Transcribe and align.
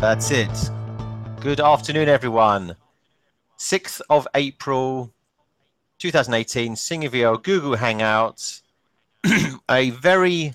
That's 0.00 0.30
it. 0.30 0.70
Good 1.40 1.60
afternoon, 1.60 2.08
everyone. 2.08 2.76
6th 3.58 4.00
of 4.10 4.28
April 4.34 5.12
2018, 5.98 6.74
SingerVL 6.74 7.42
Google 7.42 7.76
Hangouts. 7.76 8.62
a 9.70 9.90
very 9.90 10.54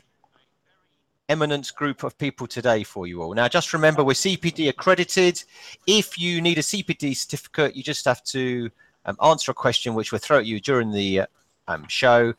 eminent 1.30 1.74
group 1.76 2.04
of 2.04 2.18
people 2.18 2.48
today 2.48 2.84
for 2.84 3.08
you 3.08 3.22
all. 3.22 3.34
Now, 3.34 3.48
just 3.48 3.74
remember, 3.74 4.04
we're 4.04 4.14
CPD 4.14 4.70
accredited. 4.70 5.44
If 5.88 6.20
you 6.20 6.42
need 6.42 6.58
a 6.58 6.62
CPD 6.62 7.16
certificate, 7.16 7.76
you 7.76 7.84
just 7.84 8.06
have 8.06 8.24
to 8.26 8.70
um, 9.06 9.18
answer 9.24 9.52
a 9.52 9.56
question 9.56 9.96
which 9.96 10.12
we'll 10.12 10.20
throw 10.20 10.40
at 10.40 10.46
you 10.46 10.60
during 10.60 10.92
the 10.92 11.24
um, 11.68 11.88
show. 11.88 12.34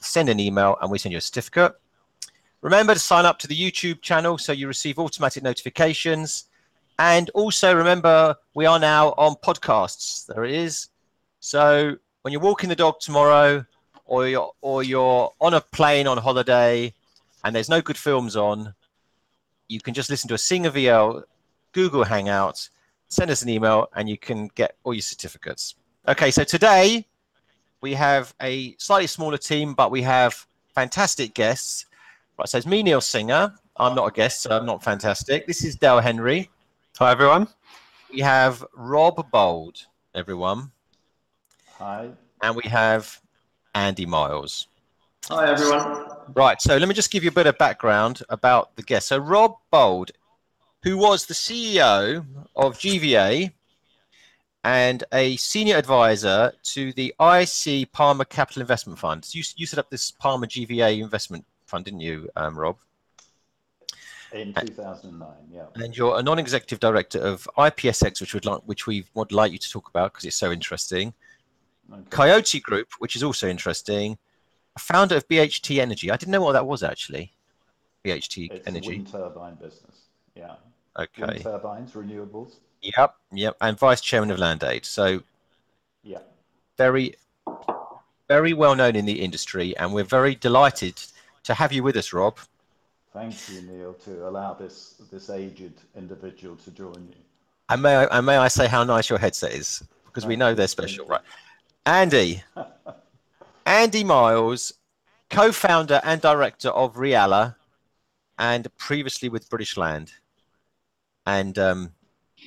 Send 0.00 0.28
an 0.28 0.40
email 0.40 0.76
and 0.80 0.90
we 0.90 0.98
send 0.98 1.12
you 1.12 1.18
a 1.18 1.22
certificate. 1.22 1.74
Remember 2.66 2.94
to 2.94 2.98
sign 2.98 3.24
up 3.24 3.38
to 3.38 3.46
the 3.46 3.54
YouTube 3.54 4.02
channel 4.02 4.38
so 4.38 4.50
you 4.50 4.66
receive 4.66 4.98
automatic 4.98 5.40
notifications. 5.40 6.46
And 6.98 7.30
also 7.30 7.72
remember, 7.72 8.34
we 8.54 8.66
are 8.66 8.80
now 8.80 9.14
on 9.16 9.36
podcasts. 9.36 10.26
There 10.26 10.44
it 10.44 10.50
is. 10.50 10.88
So 11.38 11.96
when 12.22 12.32
you're 12.32 12.40
walking 12.40 12.68
the 12.68 12.74
dog 12.74 12.98
tomorrow, 12.98 13.64
or 14.06 14.26
you're 14.26 14.50
or 14.62 14.82
you're 14.82 15.32
on 15.40 15.54
a 15.54 15.60
plane 15.60 16.08
on 16.08 16.18
holiday, 16.18 16.92
and 17.44 17.54
there's 17.54 17.68
no 17.68 17.80
good 17.80 17.96
films 17.96 18.34
on, 18.34 18.74
you 19.68 19.78
can 19.78 19.94
just 19.94 20.10
listen 20.10 20.26
to 20.26 20.34
a 20.34 20.38
Singer 20.38 20.72
VL 20.72 21.22
Google 21.70 22.02
Hangout, 22.02 22.68
send 23.06 23.30
us 23.30 23.42
an 23.42 23.48
email, 23.48 23.88
and 23.94 24.08
you 24.08 24.18
can 24.18 24.48
get 24.56 24.74
all 24.82 24.92
your 24.92 25.02
certificates. 25.02 25.76
Okay, 26.08 26.32
so 26.32 26.42
today 26.42 27.06
we 27.80 27.94
have 27.94 28.34
a 28.42 28.74
slightly 28.78 29.06
smaller 29.06 29.38
team, 29.38 29.72
but 29.72 29.92
we 29.92 30.02
have 30.02 30.48
fantastic 30.74 31.32
guests. 31.32 31.86
Right, 32.38 32.46
so 32.46 32.58
it's 32.58 32.66
me, 32.66 32.82
Neil 32.82 33.00
Singer. 33.00 33.54
I'm 33.78 33.94
not 33.94 34.08
a 34.08 34.10
guest, 34.10 34.42
so 34.42 34.50
I'm 34.50 34.66
not 34.66 34.84
fantastic. 34.84 35.46
This 35.46 35.64
is 35.64 35.74
Dale 35.74 36.00
Henry. 36.00 36.50
Hi, 36.98 37.10
everyone. 37.10 37.48
We 38.12 38.20
have 38.20 38.62
Rob 38.74 39.30
Bould, 39.30 39.80
everyone. 40.14 40.70
Hi. 41.78 42.10
And 42.42 42.54
we 42.54 42.64
have 42.64 43.22
Andy 43.74 44.04
Miles. 44.04 44.68
Hi, 45.30 45.50
everyone. 45.50 46.08
Right, 46.34 46.60
so 46.60 46.76
let 46.76 46.86
me 46.86 46.94
just 46.94 47.10
give 47.10 47.24
you 47.24 47.30
a 47.30 47.32
bit 47.32 47.46
of 47.46 47.56
background 47.56 48.22
about 48.28 48.76
the 48.76 48.82
guest. 48.82 49.08
So, 49.08 49.16
Rob 49.16 49.56
Bould, 49.70 50.12
who 50.82 50.98
was 50.98 51.24
the 51.24 51.32
CEO 51.32 52.22
of 52.54 52.76
GVA 52.76 53.50
and 54.62 55.04
a 55.14 55.36
senior 55.38 55.76
advisor 55.76 56.52
to 56.64 56.92
the 56.92 57.14
IC 57.18 57.92
Palmer 57.92 58.26
Capital 58.26 58.60
Investment 58.60 58.98
Fund. 58.98 59.26
You, 59.32 59.42
you 59.56 59.64
set 59.64 59.78
up 59.78 59.88
this 59.88 60.10
Palmer 60.10 60.46
GVA 60.46 61.00
investment 61.00 61.46
fund, 61.66 61.84
didn't 61.84 62.00
you, 62.00 62.28
um, 62.36 62.58
Rob? 62.58 62.76
In 64.32 64.52
2009, 64.52 65.28
yeah. 65.52 65.66
And 65.76 65.96
you're 65.96 66.18
a 66.18 66.22
non-executive 66.22 66.80
director 66.80 67.18
of 67.18 67.48
IPSX, 67.56 68.20
which 68.20 68.34
would 68.34 68.44
like, 68.44 68.60
which 68.66 68.86
we 68.86 69.04
would 69.14 69.32
like 69.32 69.52
you 69.52 69.58
to 69.58 69.70
talk 69.70 69.88
about 69.88 70.12
because 70.12 70.24
it's 70.24 70.36
so 70.36 70.50
interesting. 70.50 71.14
Okay. 71.92 72.02
Coyote 72.10 72.60
Group, 72.60 72.88
which 72.98 73.14
is 73.14 73.22
also 73.22 73.48
interesting. 73.48 74.18
A 74.74 74.78
founder 74.80 75.16
of 75.16 75.26
BHT 75.28 75.78
Energy. 75.78 76.10
I 76.10 76.16
didn't 76.16 76.32
know 76.32 76.42
what 76.42 76.52
that 76.52 76.66
was 76.66 76.82
actually. 76.82 77.32
BHT 78.04 78.50
it's 78.50 78.66
Energy. 78.66 78.88
wind 78.88 79.10
turbine 79.10 79.54
business. 79.54 80.08
Yeah. 80.34 80.56
Okay. 80.98 81.22
Wind 81.26 81.42
turbines, 81.42 81.92
renewables. 81.92 82.56
Yep, 82.82 83.14
yep. 83.32 83.56
And 83.60 83.78
vice 83.78 84.00
chairman 84.00 84.30
of 84.30 84.38
LandAid. 84.38 84.84
So. 84.84 85.22
Yeah. 86.02 86.18
Very, 86.76 87.14
very 88.28 88.52
well 88.52 88.74
known 88.74 88.96
in 88.96 89.06
the 89.06 89.20
industry, 89.22 89.76
and 89.76 89.94
we're 89.94 90.04
very 90.04 90.34
delighted 90.34 91.00
to 91.46 91.54
have 91.54 91.72
you 91.72 91.82
with 91.82 91.96
us, 91.96 92.12
Rob. 92.12 92.38
Thank 93.12 93.48
you, 93.48 93.62
Neil, 93.62 93.94
to 94.04 94.28
allow 94.28 94.52
this 94.52 95.00
this 95.10 95.30
aged 95.30 95.80
individual 95.96 96.56
to 96.56 96.70
join 96.70 97.08
you. 97.08 97.16
And 97.68 97.82
may 97.82 97.96
I, 97.96 98.04
and 98.18 98.26
may 98.26 98.36
I 98.36 98.48
say 98.48 98.66
how 98.66 98.84
nice 98.84 99.08
your 99.08 99.18
headset 99.18 99.54
is 99.54 99.82
because 100.04 100.24
Thank 100.24 100.28
we 100.30 100.36
know 100.36 100.54
they're 100.54 100.68
special, 100.68 101.06
right? 101.06 101.22
Andy, 101.86 102.42
Andy 103.66 104.04
Miles, 104.04 104.72
co-founder 105.30 106.00
and 106.04 106.20
director 106.20 106.68
of 106.68 106.96
Realla, 106.96 107.54
and 108.38 108.68
previously 108.76 109.28
with 109.28 109.48
British 109.48 109.76
Land, 109.76 110.12
and 111.26 111.58
um, 111.58 111.92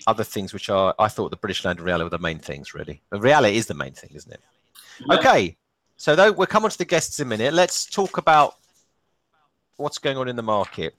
other 0.08 0.24
things 0.24 0.54
which 0.54 0.70
are 0.70 0.94
I 1.00 1.08
thought 1.08 1.32
the 1.32 1.38
British 1.38 1.66
Land 1.66 1.80
and 1.80 1.88
Realla 1.88 2.04
were 2.04 2.10
the 2.10 2.20
main 2.20 2.40
things 2.40 2.74
really. 2.74 3.02
But 3.10 3.22
Realla 3.22 3.52
is 3.52 3.66
the 3.66 3.74
main 3.74 3.94
thing, 3.94 4.12
isn't 4.14 4.32
it? 4.32 4.42
Yeah. 5.08 5.16
Okay, 5.16 5.58
so 5.98 6.16
though 6.16 6.32
we'll 6.32 6.48
come 6.48 6.64
on 6.64 6.70
to 6.70 6.78
the 6.78 6.86
guests 6.86 7.20
in 7.20 7.28
a 7.28 7.30
minute. 7.30 7.54
Let's 7.54 7.86
talk 7.86 8.18
about 8.18 8.59
what's 9.80 9.98
going 9.98 10.18
on 10.18 10.28
in 10.28 10.36
the 10.36 10.44
market. 10.44 10.96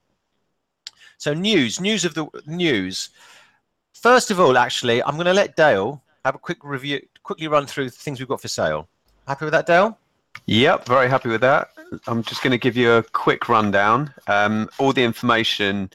So 1.19 1.35
news, 1.35 1.81
news 1.81 2.05
of 2.05 2.15
the 2.15 2.27
news. 2.47 3.11
First 3.93 4.31
of 4.31 4.41
all, 4.41 4.57
actually, 4.57 5.03
I'm 5.03 5.15
going 5.15 5.27
to 5.27 5.35
let 5.35 5.57
Dale 5.57 6.03
have 6.25 6.35
a 6.35 6.39
quick 6.39 6.65
review, 6.65 7.07
quickly 7.23 7.49
run 7.49 7.67
through 7.67 7.91
things 7.91 8.19
we've 8.19 8.29
got 8.29 8.41
for 8.41 8.49
sale. 8.49 8.89
Happy 9.27 9.45
with 9.45 9.53
that, 9.53 9.67
Dale? 9.67 9.99
Yep, 10.47 10.87
very 10.87 11.09
happy 11.09 11.29
with 11.29 11.43
that. 11.43 11.69
I'm 12.07 12.23
just 12.23 12.43
going 12.43 12.53
to 12.53 12.59
give 12.59 12.77
you 12.77 12.93
a 12.93 13.03
quick 13.03 13.49
rundown. 13.49 14.15
Um, 14.27 14.71
all 14.79 14.93
the 14.93 15.05
information 15.05 15.91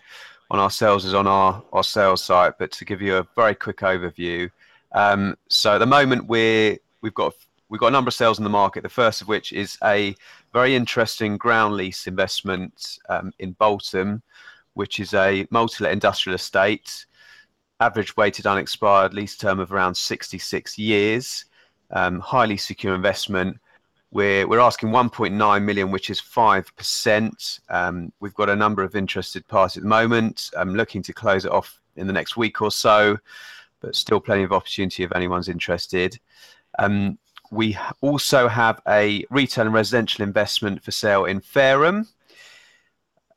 on 0.51 0.59
our 0.59 0.69
sales 0.69 1.05
is 1.05 1.13
on 1.13 1.25
our, 1.25 1.63
our 1.73 1.83
sales 1.83 2.23
site, 2.23 2.57
but 2.59 2.71
to 2.73 2.85
give 2.85 3.01
you 3.01 3.17
a 3.17 3.27
very 3.35 3.55
quick 3.55 3.77
overview. 3.77 4.51
Um, 4.91 5.37
so 5.49 5.75
at 5.75 5.77
the 5.79 5.85
moment, 5.85 6.27
we're, 6.27 6.77
we've 7.01 7.13
got 7.13 7.33
we've 7.69 7.79
got 7.79 7.87
a 7.87 7.91
number 7.91 8.09
of 8.09 8.13
sales 8.13 8.37
in 8.37 8.43
the 8.43 8.49
market. 8.49 8.83
The 8.83 8.89
first 8.89 9.21
of 9.21 9.27
which 9.27 9.51
is 9.51 9.77
a 9.83 10.15
very 10.55 10.73
interesting 10.73 11.35
ground 11.35 11.75
lease 11.75 12.07
investment 12.07 12.97
um, 13.09 13.33
in 13.39 13.51
Bolton, 13.51 14.21
which 14.73 15.01
is 15.01 15.13
a 15.13 15.45
multi-let 15.51 15.91
industrial 15.91 16.35
estate, 16.35 17.05
average 17.81 18.15
weighted 18.15 18.47
unexpired 18.47 19.13
lease 19.13 19.35
term 19.35 19.59
of 19.59 19.73
around 19.73 19.93
66 19.95 20.77
years, 20.77 21.43
um, 21.91 22.21
highly 22.21 22.55
secure 22.55 22.95
investment. 22.95 23.57
We're, 24.11 24.47
we're 24.47 24.61
asking 24.61 24.91
1.9 24.91 25.61
million, 25.61 25.91
which 25.91 26.09
is 26.09 26.21
5%. 26.21 27.59
Um, 27.67 28.13
we've 28.21 28.33
got 28.33 28.49
a 28.49 28.55
number 28.55 28.81
of 28.81 28.95
interested 28.95 29.45
parties 29.49 29.75
at 29.75 29.83
the 29.83 29.89
moment. 29.89 30.51
I'm 30.57 30.73
looking 30.73 31.03
to 31.03 31.11
close 31.11 31.43
it 31.43 31.51
off 31.51 31.81
in 31.97 32.07
the 32.07 32.13
next 32.13 32.37
week 32.37 32.61
or 32.61 32.71
so, 32.71 33.17
but 33.81 33.93
still 33.93 34.21
plenty 34.21 34.43
of 34.43 34.53
opportunity 34.53 35.03
if 35.03 35.13
anyone's 35.13 35.49
interested. 35.49 36.17
Um, 36.79 37.17
we 37.55 37.77
also 38.01 38.49
have 38.49 38.81
a 38.87 39.25
retail 39.29 39.65
and 39.65 39.73
residential 39.73 40.23
investment 40.23 40.83
for 40.83 40.91
sale 40.91 41.25
in 41.25 41.39
Fareham. 41.39 42.07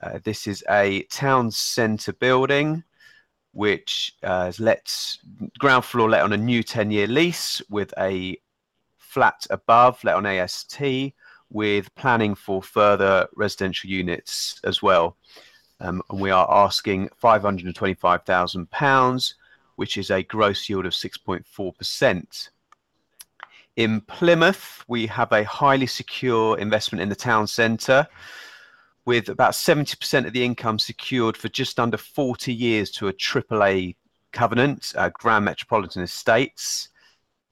Uh, 0.02 0.18
this 0.24 0.46
is 0.46 0.62
a 0.68 1.02
town 1.04 1.50
centre 1.50 2.12
building 2.12 2.84
which 3.52 4.14
uh, 4.22 4.52
let 4.58 5.16
ground 5.58 5.84
floor 5.84 6.10
let 6.10 6.22
on 6.22 6.32
a 6.32 6.36
new 6.36 6.62
10 6.62 6.90
year 6.90 7.06
lease 7.06 7.62
with 7.70 7.94
a 7.98 8.36
flat 8.98 9.46
above 9.50 10.02
let 10.04 10.16
on 10.16 10.26
AST 10.26 10.82
with 11.50 11.94
planning 11.94 12.34
for 12.34 12.62
further 12.62 13.26
residential 13.36 13.88
units 13.88 14.60
as 14.64 14.82
well. 14.82 15.16
Um, 15.80 16.02
and 16.10 16.20
we 16.20 16.30
are 16.30 16.46
asking 16.50 17.08
£525,000, 17.22 19.34
which 19.76 19.96
is 19.96 20.10
a 20.10 20.24
gross 20.24 20.68
yield 20.68 20.86
of 20.86 20.92
6.4%. 20.92 22.48
In 23.78 24.00
Plymouth, 24.00 24.84
we 24.88 25.06
have 25.06 25.30
a 25.30 25.44
highly 25.44 25.86
secure 25.86 26.58
investment 26.58 27.00
in 27.00 27.08
the 27.08 27.14
town 27.14 27.46
centre 27.46 28.08
with 29.04 29.28
about 29.28 29.52
70% 29.52 30.26
of 30.26 30.32
the 30.32 30.44
income 30.44 30.80
secured 30.80 31.36
for 31.36 31.48
just 31.48 31.78
under 31.78 31.96
40 31.96 32.52
years 32.52 32.90
to 32.90 33.06
a 33.06 33.12
AAA 33.12 33.94
covenant, 34.32 34.92
uh, 34.96 35.10
Grand 35.14 35.44
Metropolitan 35.44 36.02
Estates. 36.02 36.88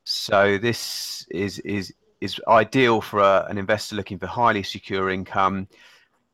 So 0.02 0.58
this 0.58 1.28
is 1.30 1.60
is 1.60 1.94
is 2.20 2.40
ideal 2.48 3.00
for 3.00 3.20
a, 3.20 3.46
an 3.48 3.56
investor 3.56 3.94
looking 3.94 4.18
for 4.18 4.26
highly 4.26 4.64
secure 4.64 5.10
income. 5.10 5.68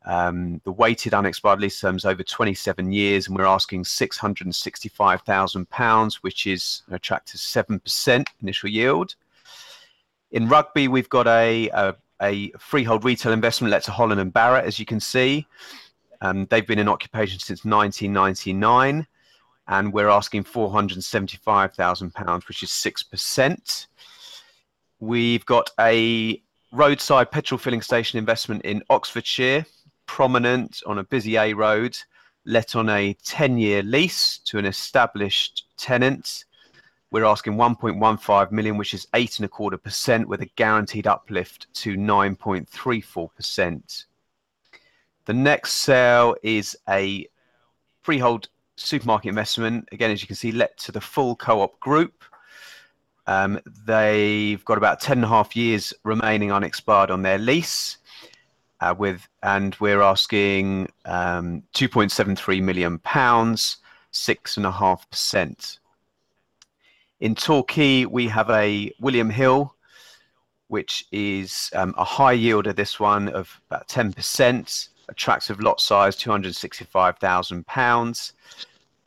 Um, 0.06 0.62
the 0.64 0.72
weighted 0.72 1.12
unexpired 1.12 1.60
lease 1.60 1.78
terms 1.78 2.06
over 2.06 2.22
27 2.22 2.90
years, 2.92 3.28
and 3.28 3.36
we're 3.36 3.44
asking 3.44 3.84
665,000 3.84 5.68
pounds, 5.68 6.22
which 6.22 6.46
is 6.46 6.82
an 6.88 6.94
attractive 6.94 7.38
seven 7.38 7.78
percent 7.78 8.30
initial 8.40 8.70
yield. 8.70 9.16
In 10.32 10.48
Rugby, 10.48 10.88
we've 10.88 11.10
got 11.10 11.26
a, 11.26 11.68
a, 11.68 11.94
a 12.22 12.50
freehold 12.58 13.04
retail 13.04 13.32
investment 13.32 13.70
let 13.70 13.84
to 13.84 13.92
Holland 13.92 14.18
and 14.18 14.32
Barrett, 14.32 14.64
as 14.64 14.78
you 14.78 14.86
can 14.86 14.98
see. 14.98 15.46
Um, 16.22 16.46
they've 16.46 16.66
been 16.66 16.78
in 16.78 16.88
occupation 16.88 17.38
since 17.38 17.66
1999, 17.66 19.06
and 19.68 19.92
we're 19.92 20.08
asking 20.08 20.44
£475,000, 20.44 22.48
which 22.48 22.62
is 22.62 22.70
6%. 22.70 23.86
We've 25.00 25.44
got 25.44 25.70
a 25.78 26.42
roadside 26.72 27.30
petrol 27.30 27.58
filling 27.58 27.82
station 27.82 28.18
investment 28.18 28.64
in 28.64 28.82
Oxfordshire, 28.88 29.66
prominent 30.06 30.82
on 30.86 30.98
a 30.98 31.04
busy 31.04 31.36
A 31.36 31.52
road, 31.52 31.98
let 32.46 32.74
on 32.74 32.88
a 32.88 33.12
10 33.22 33.58
year 33.58 33.82
lease 33.82 34.38
to 34.46 34.58
an 34.58 34.64
established 34.64 35.66
tenant. 35.76 36.46
We're 37.12 37.26
asking 37.26 37.56
1.15 37.56 38.50
million, 38.52 38.78
which 38.78 38.94
is 38.94 39.06
eight 39.12 39.38
and 39.38 39.44
a 39.44 39.48
quarter 39.48 39.76
percent, 39.76 40.26
with 40.26 40.40
a 40.40 40.46
guaranteed 40.56 41.06
uplift 41.06 41.66
to 41.74 41.94
9.34 41.94 43.28
percent. 43.36 44.06
The 45.26 45.34
next 45.34 45.74
sale 45.74 46.34
is 46.42 46.74
a 46.88 47.26
freehold 48.00 48.48
supermarket 48.76 49.28
investment, 49.28 49.90
again, 49.92 50.10
as 50.10 50.22
you 50.22 50.26
can 50.26 50.36
see, 50.36 50.52
let 50.52 50.78
to 50.78 50.92
the 50.92 51.02
full 51.02 51.36
co-op 51.36 51.78
group. 51.80 52.24
Um, 53.26 53.60
they've 53.86 54.64
got 54.64 54.78
about 54.78 54.98
10 54.98 55.18
and 55.18 55.24
a 55.26 55.28
half 55.28 55.54
years 55.54 55.92
remaining 56.04 56.50
unexpired 56.50 57.10
on 57.10 57.20
their 57.20 57.38
lease. 57.38 57.98
Uh, 58.80 58.94
with 58.98 59.28
and 59.42 59.76
we're 59.80 60.00
asking 60.00 60.88
um, 61.04 61.62
2.73 61.74 62.62
million 62.62 62.98
pounds, 63.00 63.76
six 64.12 64.56
and 64.56 64.64
a 64.64 64.72
half 64.72 65.08
percent. 65.10 65.78
In 67.22 67.36
Torquay, 67.36 68.04
we 68.04 68.26
have 68.26 68.50
a 68.50 68.92
William 68.98 69.30
Hill, 69.30 69.76
which 70.66 71.04
is 71.12 71.70
um, 71.72 71.94
a 71.96 72.02
high 72.02 72.36
yielder. 72.36 72.74
This 72.74 72.98
one 72.98 73.28
of 73.28 73.60
about 73.70 73.86
10%, 73.86 74.88
attractive 75.08 75.60
lot 75.60 75.80
size, 75.80 76.16
265,000 76.16 77.64
pounds 77.64 78.32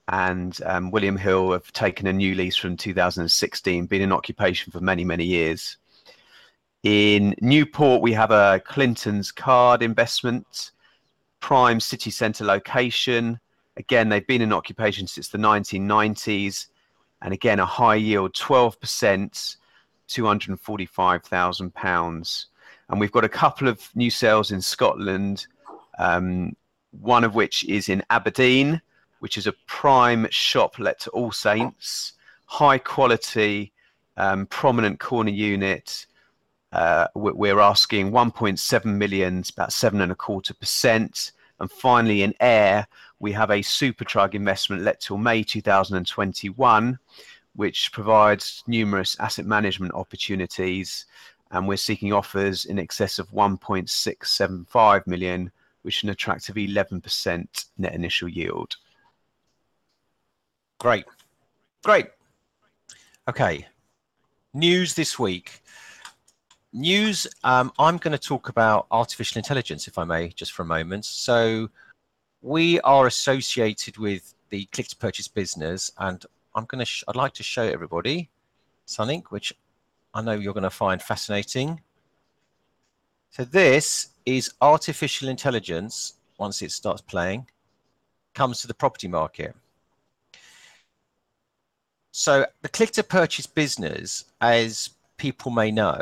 and 0.08 0.62
um, 0.66 0.92
William 0.92 1.18
Hill 1.18 1.52
have 1.52 1.70
taken 1.74 2.08
a 2.08 2.14
new 2.14 2.36
lease 2.36 2.56
from 2.56 2.78
2016, 2.78 3.86
been 3.88 4.02
in 4.02 4.14
occupation 4.14 4.72
for 4.72 4.80
many, 4.80 5.04
many 5.04 5.26
years. 5.26 5.76
In 6.84 7.36
Newport, 7.42 8.02
we 8.02 8.14
have 8.14 8.32
a 8.32 8.62
Clinton's 8.64 9.34
card 9.34 9.82
investment, 9.82 10.72
prime 11.42 11.82
city 11.82 12.12
centre 12.12 12.46
location. 12.46 13.42
Again, 13.76 14.08
they've 14.08 14.26
been 14.26 14.42
in 14.42 14.54
occupation 14.54 15.06
since 15.06 15.28
the 15.28 15.38
1990s, 15.38 16.68
and 17.22 17.34
again, 17.34 17.60
a 17.60 17.66
high 17.66 17.96
yield, 17.96 18.34
12%, 18.34 19.58
£245,000. 20.08 22.46
And 22.90 23.00
we've 23.00 23.12
got 23.12 23.24
a 23.24 23.30
couple 23.30 23.68
of 23.68 23.90
new 23.96 24.12
sales 24.12 24.52
in 24.52 24.62
Scotland, 24.62 25.48
um, 25.98 26.56
one 26.92 27.24
of 27.24 27.34
which 27.36 27.64
is 27.66 27.90
in 27.90 28.04
Aberdeen 28.10 28.82
which 29.26 29.40
is 29.40 29.48
a 29.48 29.54
prime 29.66 30.28
shop 30.30 30.78
let 30.78 31.00
to 31.00 31.10
All 31.10 31.32
Saints, 31.32 32.14
high 32.46 32.78
quality, 32.78 33.74
um, 34.18 34.46
prominent 34.46 35.00
corner 35.00 35.32
unit. 35.32 36.06
Uh, 36.72 37.08
we're 37.16 37.60
asking 37.60 38.12
1.7 38.12 38.86
million, 38.86 39.44
about 39.54 39.74
seven 39.74 40.02
and 40.02 40.12
a 40.12 40.16
quarter 40.16 40.54
percent. 40.54 41.32
And 41.60 41.72
finally, 41.72 42.24
in 42.24 42.34
Ayr, 42.40 42.86
we 43.20 43.32
have 43.32 43.50
a 43.50 43.60
Superdrug 43.60 44.34
investment 44.34 44.82
let 44.82 45.00
till 45.00 45.18
May 45.18 45.44
2021, 45.44 47.00
which 47.56 47.92
provides 47.92 48.64
numerous 48.68 49.18
asset 49.20 49.46
management 49.46 49.94
opportunities. 49.94 51.06
And 51.52 51.68
we're 51.68 51.78
seeking 51.78 52.12
offers 52.12 52.66
in 52.66 52.80
excess 52.80 53.20
of 53.20 53.30
1.675 53.32 55.08
million, 55.08 55.52
which 55.84 55.98
is 55.98 56.04
an 56.04 56.10
attractive 56.10 56.56
11% 56.56 57.66
net 57.78 57.94
initial 57.94 58.28
yield. 58.28 58.76
Great. 60.80 61.06
Great. 61.84 62.08
Okay. 63.30 63.66
News 64.54 64.94
this 64.94 65.18
week. 65.18 65.62
News, 66.78 67.26
um, 67.46 67.72
I'm 67.80 67.96
going 67.96 68.12
to 68.12 68.18
talk 68.18 68.50
about 68.50 68.88
artificial 68.92 69.40
intelligence, 69.40 69.88
if 69.88 69.98
I 69.98 70.04
may, 70.04 70.28
just 70.28 70.52
for 70.52 70.64
a 70.64 70.66
moment. 70.66 71.06
So, 71.06 71.70
we 72.42 72.82
are 72.82 73.08
associated 73.08 73.98
with 73.98 74.34
the 74.50 74.66
click 74.74 74.90
to 74.90 74.98
purchase 74.98 75.30
business, 75.30 75.90
and 76.00 76.26
I'm 76.54 76.66
going 76.66 76.84
to, 76.84 76.92
I'd 77.08 77.16
like 77.16 77.32
to 77.36 77.44
show 77.44 77.64
everybody 77.64 78.30
something 78.86 79.24
which 79.30 79.54
I 80.14 80.22
know 80.22 80.34
you're 80.34 80.54
going 80.54 80.64
to 80.64 80.70
find 80.70 81.02
fascinating. 81.02 81.80
So, 83.30 83.46
this 83.46 84.10
is 84.26 84.52
artificial 84.60 85.30
intelligence, 85.30 86.16
once 86.38 86.62
it 86.62 86.72
starts 86.72 87.02
playing, 87.02 87.48
comes 88.34 88.60
to 88.60 88.68
the 88.68 88.74
property 88.74 89.08
market. 89.08 89.56
So 92.12 92.46
the 92.62 92.70
click 92.70 92.92
to 92.92 93.04
purchase 93.04 93.46
business, 93.46 94.26
as 94.42 94.90
people 95.18 95.52
may 95.52 95.72
know, 95.72 96.02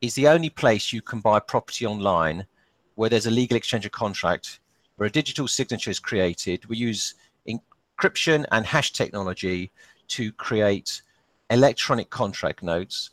is 0.00 0.14
the 0.14 0.28
only 0.28 0.50
place 0.50 0.92
you 0.92 1.02
can 1.02 1.20
buy 1.20 1.40
property 1.40 1.86
online 1.86 2.46
where 2.94 3.10
there's 3.10 3.26
a 3.26 3.30
legal 3.30 3.56
exchange 3.56 3.86
of 3.86 3.92
contract, 3.92 4.60
where 4.96 5.06
a 5.06 5.10
digital 5.10 5.46
signature 5.48 5.90
is 5.90 5.98
created. 5.98 6.66
We 6.66 6.76
use 6.76 7.14
encryption 7.48 8.44
and 8.52 8.66
hash 8.66 8.92
technology 8.92 9.70
to 10.08 10.32
create 10.32 11.02
electronic 11.50 12.10
contract 12.10 12.62
notes. 12.62 13.10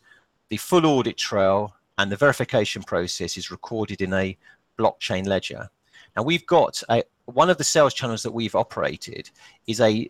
The 0.50 0.58
full 0.58 0.86
audit 0.86 1.18
trail 1.18 1.76
and 1.98 2.12
the 2.12 2.16
verification 2.16 2.84
process 2.84 3.38
is 3.38 3.52
recorded 3.52 4.02
in 4.02 4.14
a 4.14 4.38
blockchain 4.78 5.28
ledger. 5.28 5.70
Now 6.16 6.24
we've 6.24 6.46
got 6.46 6.82
a, 6.90 7.04
one 7.26 7.50
of 7.50 7.58
the 7.58 7.64
sales 7.64 7.94
channels 7.94 8.24
that 8.24 8.34
we've 8.34 8.56
operated 8.56 9.30
is 9.68 9.82
a 9.82 10.10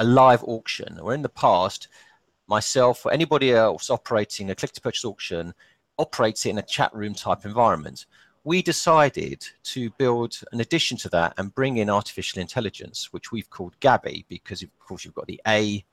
a 0.00 0.04
live 0.04 0.44
auction, 0.44 0.98
or 1.00 1.12
in 1.12 1.22
the 1.22 1.28
past, 1.28 1.88
myself 2.46 3.04
or 3.04 3.12
anybody 3.12 3.52
else 3.52 3.90
operating 3.90 4.50
a 4.50 4.54
click 4.54 4.72
to 4.72 4.80
purchase 4.80 5.04
auction 5.04 5.52
operates 5.98 6.46
it 6.46 6.50
in 6.50 6.58
a 6.58 6.62
chat 6.62 6.94
room 6.94 7.14
type 7.14 7.44
environment. 7.44 8.06
We 8.44 8.62
decided 8.62 9.44
to 9.64 9.90
build 9.98 10.40
an 10.52 10.60
addition 10.60 10.96
to 10.98 11.08
that 11.10 11.34
and 11.36 11.54
bring 11.54 11.78
in 11.78 11.90
artificial 11.90 12.40
intelligence, 12.40 13.12
which 13.12 13.32
we've 13.32 13.50
called 13.50 13.78
Gabby, 13.80 14.24
because 14.28 14.62
of 14.62 14.70
course 14.78 15.04
you've 15.04 15.14
got 15.14 15.26
the 15.26 15.40
A, 15.46 15.84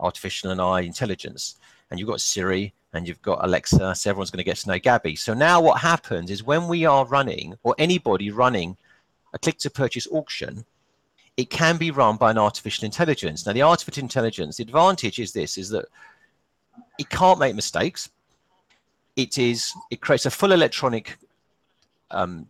artificial 0.00 0.50
and 0.50 0.60
I 0.60 0.80
intelligence, 0.80 1.56
and 1.90 1.98
you've 1.98 2.08
got 2.08 2.20
Siri 2.20 2.74
and 2.92 3.08
you've 3.08 3.22
got 3.22 3.44
Alexa, 3.44 3.94
so 3.94 4.10
everyone's 4.10 4.30
going 4.30 4.38
to 4.38 4.44
get 4.44 4.56
to 4.58 4.68
know 4.68 4.78
Gabby. 4.78 5.16
So 5.16 5.34
now 5.34 5.60
what 5.60 5.80
happens 5.80 6.30
is 6.30 6.44
when 6.44 6.68
we 6.68 6.84
are 6.84 7.06
running, 7.06 7.54
or 7.62 7.74
anybody 7.78 8.30
running 8.30 8.76
a 9.32 9.38
click 9.38 9.58
to 9.58 9.70
purchase 9.70 10.06
auction, 10.10 10.64
it 11.36 11.50
can 11.50 11.76
be 11.76 11.90
run 11.90 12.16
by 12.16 12.30
an 12.30 12.38
artificial 12.38 12.84
intelligence. 12.84 13.44
Now, 13.44 13.52
the 13.52 13.62
artificial 13.62 14.04
intelligence, 14.04 14.56
the 14.56 14.62
advantage 14.62 15.18
is 15.18 15.32
this, 15.32 15.58
is 15.58 15.68
that 15.70 15.86
it 16.98 17.10
can't 17.10 17.40
make 17.40 17.56
mistakes. 17.56 18.10
It 19.16 19.38
is, 19.38 19.72
it 19.90 20.00
creates 20.00 20.26
a 20.26 20.30
full 20.30 20.52
electronic 20.52 21.18
um, 22.10 22.48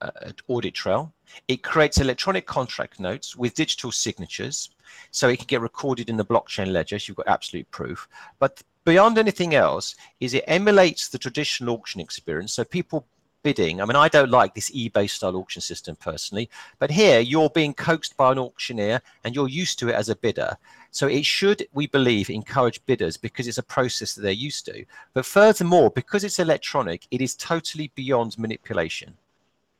uh, 0.00 0.10
audit 0.48 0.74
trail. 0.74 1.12
It 1.48 1.62
creates 1.62 1.98
electronic 1.98 2.46
contract 2.46 3.00
notes 3.00 3.34
with 3.36 3.54
digital 3.54 3.90
signatures, 3.90 4.70
so 5.10 5.28
it 5.28 5.38
can 5.38 5.46
get 5.46 5.60
recorded 5.60 6.10
in 6.10 6.16
the 6.16 6.24
blockchain 6.24 6.72
ledger. 6.72 6.98
So 6.98 7.10
you've 7.10 7.16
got 7.16 7.28
absolute 7.28 7.70
proof. 7.70 8.08
But 8.38 8.62
beyond 8.84 9.18
anything 9.18 9.54
else, 9.54 9.96
is 10.20 10.34
it 10.34 10.44
emulates 10.46 11.08
the 11.08 11.18
traditional 11.18 11.74
auction 11.74 12.00
experience. 12.00 12.52
So 12.52 12.64
people 12.64 13.06
bidding. 13.44 13.80
I 13.80 13.84
mean, 13.84 13.94
I 13.94 14.08
don't 14.08 14.30
like 14.30 14.54
this 14.54 14.70
eBay 14.70 15.08
style 15.08 15.36
auction 15.36 15.62
system 15.62 15.94
personally, 15.94 16.50
but 16.80 16.90
here 16.90 17.20
you're 17.20 17.50
being 17.50 17.74
coaxed 17.74 18.16
by 18.16 18.32
an 18.32 18.38
auctioneer 18.38 19.00
and 19.22 19.34
you're 19.34 19.48
used 19.48 19.78
to 19.78 19.90
it 19.90 19.94
as 19.94 20.08
a 20.08 20.16
bidder. 20.16 20.56
So 20.90 21.06
it 21.06 21.24
should, 21.24 21.66
we 21.72 21.86
believe, 21.86 22.30
encourage 22.30 22.84
bidders 22.86 23.16
because 23.16 23.46
it's 23.46 23.58
a 23.58 23.62
process 23.62 24.14
that 24.14 24.22
they're 24.22 24.32
used 24.32 24.64
to. 24.66 24.84
But 25.12 25.26
furthermore, 25.26 25.90
because 25.90 26.24
it's 26.24 26.40
electronic, 26.40 27.06
it 27.12 27.20
is 27.20 27.36
totally 27.36 27.92
beyond 27.94 28.38
manipulation. 28.38 29.14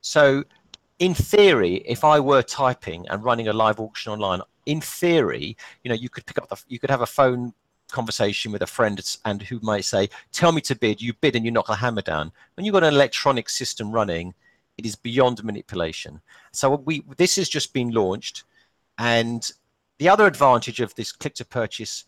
So 0.02 0.44
in 0.98 1.14
theory, 1.14 1.76
if 1.86 2.04
I 2.04 2.20
were 2.20 2.42
typing 2.42 3.08
and 3.08 3.24
running 3.24 3.48
a 3.48 3.52
live 3.52 3.80
auction 3.80 4.12
online, 4.12 4.42
in 4.66 4.80
theory, 4.80 5.56
you 5.82 5.88
know, 5.88 5.94
you 5.94 6.08
could 6.08 6.26
pick 6.26 6.38
up 6.38 6.48
the, 6.48 6.56
you 6.68 6.78
could 6.78 6.90
have 6.90 7.00
a 7.00 7.06
phone 7.06 7.54
conversation 7.94 8.52
with 8.52 8.62
a 8.62 8.74
friend 8.76 8.96
and 9.24 9.42
who 9.42 9.58
might 9.62 9.84
say, 9.84 10.10
"Tell 10.32 10.52
me 10.52 10.60
to 10.62 10.74
bid." 10.74 11.00
You 11.00 11.12
bid 11.14 11.36
and 11.36 11.44
you 11.44 11.52
knock 11.52 11.68
the 11.68 11.76
hammer 11.76 12.02
down. 12.02 12.32
When 12.54 12.64
you've 12.64 12.78
got 12.78 12.84
an 12.84 12.94
electronic 12.94 13.48
system 13.48 13.92
running, 13.92 14.34
it 14.78 14.84
is 14.84 14.96
beyond 14.96 15.44
manipulation. 15.44 16.20
So 16.52 16.64
we 16.88 17.04
this 17.16 17.36
has 17.36 17.48
just 17.48 17.72
been 17.72 17.90
launched, 17.90 18.44
and 18.98 19.40
the 19.98 20.08
other 20.08 20.26
advantage 20.26 20.80
of 20.80 20.94
this 20.94 21.12
click 21.12 21.34
to 21.36 21.44
purchase 21.44 22.04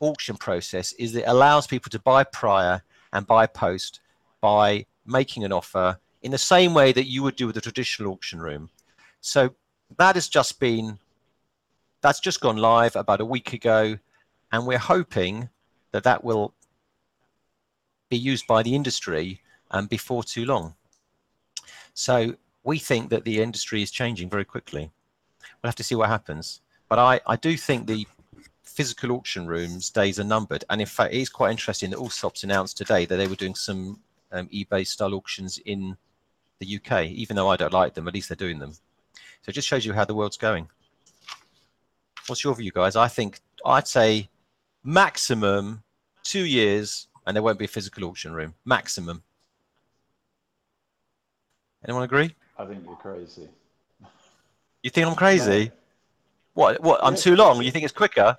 auction 0.00 0.36
process 0.36 0.92
is 0.92 1.14
it 1.14 1.24
allows 1.26 1.66
people 1.66 1.90
to 1.90 1.98
buy 1.98 2.24
prior 2.24 2.82
and 3.12 3.26
buy 3.26 3.46
post 3.46 4.00
by 4.40 4.84
making 5.06 5.44
an 5.44 5.52
offer 5.52 5.98
in 6.22 6.30
the 6.30 6.38
same 6.38 6.74
way 6.74 6.92
that 6.92 7.08
you 7.08 7.22
would 7.22 7.36
do 7.36 7.46
with 7.46 7.56
a 7.56 7.60
traditional 7.60 8.12
auction 8.12 8.40
room. 8.40 8.68
So 9.20 9.54
that 9.96 10.14
has 10.16 10.28
just 10.28 10.60
been 10.60 10.98
that's 12.02 12.20
just 12.20 12.40
gone 12.40 12.58
live 12.58 12.96
about 12.96 13.22
a 13.22 13.24
week 13.24 13.54
ago 13.54 13.98
and 14.54 14.68
we're 14.68 14.78
hoping 14.78 15.48
that 15.90 16.04
that 16.04 16.22
will 16.22 16.54
be 18.08 18.16
used 18.16 18.46
by 18.46 18.62
the 18.62 18.72
industry 18.72 19.40
um, 19.72 19.86
before 19.88 20.22
too 20.22 20.44
long. 20.44 20.74
So 21.92 22.36
we 22.62 22.78
think 22.78 23.10
that 23.10 23.24
the 23.24 23.42
industry 23.42 23.82
is 23.82 23.90
changing 23.90 24.30
very 24.30 24.44
quickly. 24.44 24.92
We'll 25.40 25.68
have 25.68 25.74
to 25.74 25.82
see 25.82 25.96
what 25.96 26.08
happens. 26.08 26.60
But 26.88 27.00
I, 27.00 27.20
I 27.26 27.34
do 27.34 27.56
think 27.56 27.88
the 27.88 28.06
physical 28.62 29.10
auction 29.10 29.48
rooms 29.48 29.90
days 29.90 30.20
are 30.20 30.24
numbered. 30.24 30.64
And 30.70 30.80
in 30.80 30.86
fact, 30.86 31.12
it 31.12 31.20
is 31.20 31.28
quite 31.28 31.50
interesting 31.50 31.90
that 31.90 31.98
Allsops 31.98 32.44
announced 32.44 32.76
today 32.76 33.06
that 33.06 33.16
they 33.16 33.26
were 33.26 33.34
doing 33.34 33.56
some 33.56 33.98
um, 34.30 34.46
eBay 34.48 34.86
style 34.86 35.14
auctions 35.14 35.58
in 35.66 35.96
the 36.60 36.76
UK, 36.76 37.06
even 37.06 37.34
though 37.34 37.48
I 37.48 37.56
don't 37.56 37.72
like 37.72 37.94
them, 37.94 38.06
at 38.06 38.14
least 38.14 38.28
they're 38.28 38.36
doing 38.36 38.60
them. 38.60 38.72
So 39.42 39.48
it 39.48 39.52
just 39.54 39.66
shows 39.66 39.84
you 39.84 39.94
how 39.94 40.04
the 40.04 40.14
world's 40.14 40.36
going. 40.36 40.68
What's 42.28 42.44
your 42.44 42.54
view, 42.54 42.70
guys? 42.70 42.94
I 42.94 43.08
think 43.08 43.40
I'd 43.66 43.88
say 43.88 44.28
maximum 44.84 45.82
two 46.22 46.44
years, 46.44 47.08
and 47.26 47.34
there 47.34 47.42
won't 47.42 47.58
be 47.58 47.64
a 47.64 47.68
physical 47.68 48.04
auction 48.04 48.32
room. 48.32 48.54
Maximum. 48.64 49.22
Anyone 51.84 52.04
agree? 52.04 52.34
I 52.58 52.64
think 52.66 52.84
you're 52.84 52.96
crazy. 52.96 53.48
You 54.82 54.90
think 54.90 55.06
I'm 55.06 55.14
crazy? 55.14 55.72
What? 56.52 56.80
What? 56.82 57.00
I'm 57.02 57.16
too 57.16 57.34
long. 57.34 57.62
You 57.62 57.70
think 57.70 57.84
it's 57.84 57.92
quicker? 57.92 58.38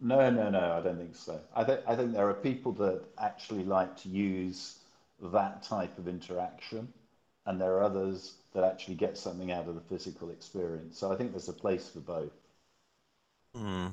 No, 0.00 0.30
no, 0.30 0.48
no, 0.48 0.72
I 0.72 0.80
don't 0.80 0.96
think 0.96 1.16
so. 1.16 1.40
I 1.54 1.64
think 1.64 1.80
I 1.86 1.96
think 1.96 2.12
there 2.12 2.28
are 2.28 2.34
people 2.34 2.72
that 2.72 3.02
actually 3.18 3.64
like 3.64 3.96
to 4.02 4.08
use 4.08 4.78
that 5.20 5.62
type 5.62 5.96
of 5.98 6.06
interaction, 6.06 6.92
and 7.46 7.60
there 7.60 7.72
are 7.74 7.82
others 7.82 8.34
that 8.54 8.64
actually 8.64 8.94
get 8.94 9.18
something 9.18 9.52
out 9.52 9.68
of 9.68 9.74
the 9.74 9.80
physical 9.80 10.30
experience. 10.30 10.98
So 10.98 11.12
I 11.12 11.16
think 11.16 11.32
there's 11.32 11.48
a 11.48 11.52
place 11.52 11.88
for 11.88 12.00
both. 12.00 12.32
Hmm. 13.54 13.88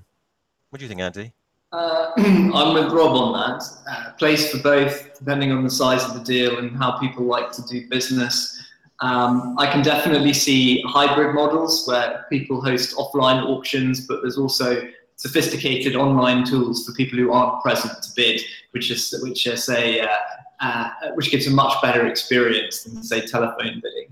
What 0.70 0.80
do 0.80 0.86
you 0.86 0.90
think, 0.90 1.02
Andy? 1.02 1.34
Uh, 1.72 2.12
I'm 2.18 2.74
with 2.74 2.92
Rob 2.92 3.16
on 3.16 3.34
that. 3.34 3.64
Uh, 3.90 4.12
place 4.14 4.52
for 4.52 4.60
both, 4.60 5.18
depending 5.20 5.52
on 5.52 5.64
the 5.64 5.70
size 5.70 6.04
of 6.06 6.14
the 6.14 6.24
deal 6.24 6.60
and 6.60 6.76
how 6.78 6.98
people 6.98 7.26
like 7.26 7.52
to 7.54 7.62
do 7.64 7.88
business. 7.90 8.62
Um, 9.02 9.56
I 9.58 9.70
can 9.70 9.84
definitely 9.84 10.34
see 10.34 10.82
hybrid 10.88 11.36
models 11.36 11.86
where 11.88 12.26
people 12.30 12.62
host 12.62 12.96
offline 12.96 13.44
auctions, 13.44 14.08
but 14.08 14.22
there's 14.22 14.38
also 14.38 14.88
sophisticated 15.18 15.96
online 15.96 16.46
tools 16.46 16.86
for 16.86 16.94
people 16.94 17.18
who 17.18 17.32
aren't 17.32 17.62
present 17.62 18.02
to 18.04 18.10
bid, 18.16 18.42
which 18.72 18.92
is 18.92 19.14
which 19.22 19.48
is 19.48 19.68
a 19.70 20.02
uh, 20.02 20.18
uh, 20.62 20.90
which 21.16 21.32
gives 21.32 21.48
a 21.48 21.52
much 21.52 21.82
better 21.82 22.08
experience 22.08 22.84
than 22.84 23.04
say 23.04 23.26
telephone 23.26 23.82
bidding. 23.84 24.08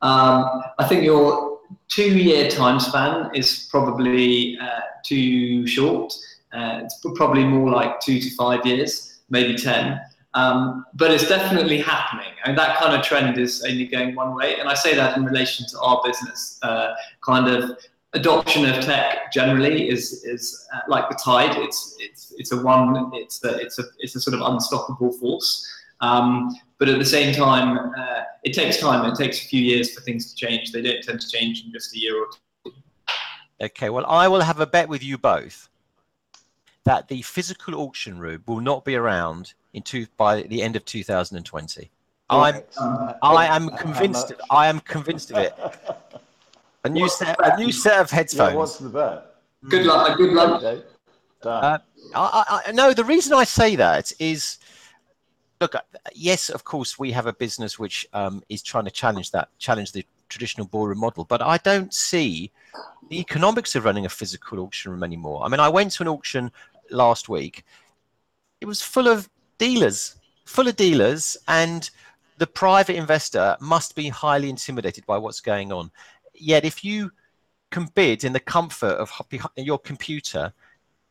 Um, 0.00 0.62
I 0.78 0.86
think 0.88 1.04
your 1.96 2.08
two-year 2.08 2.50
time 2.50 2.80
span 2.80 3.30
is 3.34 3.68
probably 3.70 4.58
uh, 4.58 4.80
too 5.04 5.66
short. 5.66 6.12
Uh, 6.52 6.80
it's 6.84 7.00
probably 7.14 7.44
more 7.44 7.70
like 7.70 8.00
two 8.00 8.20
to 8.20 8.30
five 8.34 8.64
years, 8.66 9.20
maybe 9.30 9.56
10. 9.56 10.00
Um, 10.34 10.86
but 10.94 11.10
it's 11.10 11.28
definitely 11.28 11.78
happening. 11.78 12.32
And 12.44 12.56
that 12.56 12.78
kind 12.78 12.98
of 12.98 13.04
trend 13.04 13.38
is 13.38 13.64
only 13.68 13.86
going 13.86 14.14
one 14.14 14.34
way. 14.34 14.58
And 14.58 14.68
I 14.68 14.74
say 14.74 14.94
that 14.94 15.16
in 15.16 15.24
relation 15.24 15.66
to 15.68 15.80
our 15.80 16.00
business. 16.04 16.58
Uh, 16.62 16.94
kind 17.24 17.48
of 17.48 17.78
adoption 18.14 18.66
of 18.66 18.82
tech 18.84 19.32
generally 19.32 19.88
is, 19.88 20.24
is 20.24 20.66
uh, 20.74 20.80
like 20.88 21.08
the 21.08 21.18
tide. 21.22 21.56
It's, 21.56 21.96
it's, 21.98 22.32
it's 22.38 22.52
a 22.52 22.62
one, 22.62 23.10
it's 23.14 23.44
a, 23.44 23.58
it's 23.58 23.78
a, 23.78 23.84
it's 23.98 24.14
a 24.16 24.20
sort 24.20 24.34
of 24.34 24.52
unstoppable 24.52 25.12
force. 25.12 25.66
Um, 26.00 26.54
but 26.82 26.88
at 26.88 26.98
the 26.98 27.04
same 27.04 27.32
time, 27.32 27.78
uh, 27.96 28.22
it 28.42 28.52
takes 28.52 28.78
time. 28.78 29.08
It 29.08 29.14
takes 29.14 29.40
a 29.40 29.46
few 29.46 29.60
years 29.62 29.94
for 29.94 30.00
things 30.00 30.34
to 30.34 30.34
change. 30.34 30.72
They 30.72 30.82
don't 30.82 31.00
tend 31.00 31.20
to 31.20 31.28
change 31.28 31.64
in 31.64 31.70
just 31.70 31.94
a 31.94 31.98
year 32.00 32.20
or 32.20 32.26
two. 32.66 32.72
Okay. 33.62 33.88
Well, 33.88 34.04
I 34.08 34.26
will 34.26 34.40
have 34.40 34.58
a 34.58 34.66
bet 34.66 34.88
with 34.88 35.00
you 35.00 35.16
both 35.16 35.68
that 36.82 37.06
the 37.06 37.22
physical 37.22 37.76
auction 37.76 38.18
room 38.18 38.42
will 38.48 38.60
not 38.60 38.84
be 38.84 38.96
around 38.96 39.54
in 39.74 39.82
two, 39.84 40.08
by 40.16 40.42
the 40.42 40.60
end 40.60 40.74
of 40.74 40.84
2020. 40.84 41.88
I'm 42.30 42.56
Uh, 42.76 43.12
I 43.22 43.46
am 43.46 43.68
convinced. 43.76 44.32
Of, 44.32 44.40
I 44.50 44.66
am 44.66 44.80
convinced 44.80 45.30
of 45.30 45.38
it. 45.38 45.54
A 46.82 46.88
new 46.88 47.02
What's 47.02 47.18
set, 47.18 47.36
a 47.44 47.56
new 47.58 47.70
set 47.70 48.00
of 48.00 48.10
Yeah, 48.10 48.16
headphones. 48.16 48.56
what's 48.56 48.78
the 48.78 48.88
bet? 48.88 49.36
Good 49.68 49.86
luck. 49.86 50.18
Good 50.18 50.32
luck. 50.32 50.60
Okay. 50.64 50.82
Uh, 51.44 51.78
I, 52.16 52.44
I, 52.48 52.62
I- 52.66 52.72
no, 52.72 52.92
the 52.92 53.04
reason 53.04 53.34
I 53.34 53.44
say 53.44 53.76
that 53.76 54.10
is, 54.18 54.58
look, 55.62 55.74
uh, 55.76 55.80
yes, 56.12 56.50
of 56.50 56.64
course, 56.64 56.98
we 56.98 57.12
have 57.12 57.26
a 57.26 57.32
business 57.32 57.78
which 57.78 58.06
um, 58.12 58.42
is 58.48 58.62
trying 58.62 58.84
to 58.84 58.90
challenge 58.90 59.30
that, 59.30 59.48
challenge 59.58 59.92
the 59.92 60.04
traditional 60.28 60.66
ballroom 60.66 60.98
model, 60.98 61.24
but 61.24 61.40
I 61.40 61.56
don't 61.58 61.94
see 61.94 62.50
the 63.08 63.20
economics 63.20 63.74
of 63.76 63.84
running 63.84 64.04
a 64.04 64.08
physical 64.08 64.60
auction 64.60 64.90
room 64.92 65.04
anymore. 65.04 65.44
I 65.44 65.48
mean, 65.48 65.60
I 65.60 65.68
went 65.68 65.92
to 65.92 66.02
an 66.02 66.08
auction 66.08 66.50
last 66.90 67.28
week. 67.28 67.64
It 68.60 68.66
was 68.66 68.82
full 68.82 69.08
of 69.08 69.28
dealers, 69.58 70.16
full 70.44 70.68
of 70.68 70.76
dealers, 70.76 71.36
and 71.46 71.88
the 72.38 72.46
private 72.46 72.96
investor 72.96 73.56
must 73.60 73.94
be 73.94 74.08
highly 74.08 74.50
intimidated 74.50 75.06
by 75.06 75.18
what's 75.18 75.40
going 75.40 75.72
on. 75.72 75.90
Yet, 76.34 76.64
if 76.64 76.84
you 76.84 77.12
can 77.70 77.86
bid 77.94 78.24
in 78.24 78.32
the 78.32 78.40
comfort 78.40 78.96
of 79.02 79.10
your 79.56 79.78
computer 79.78 80.52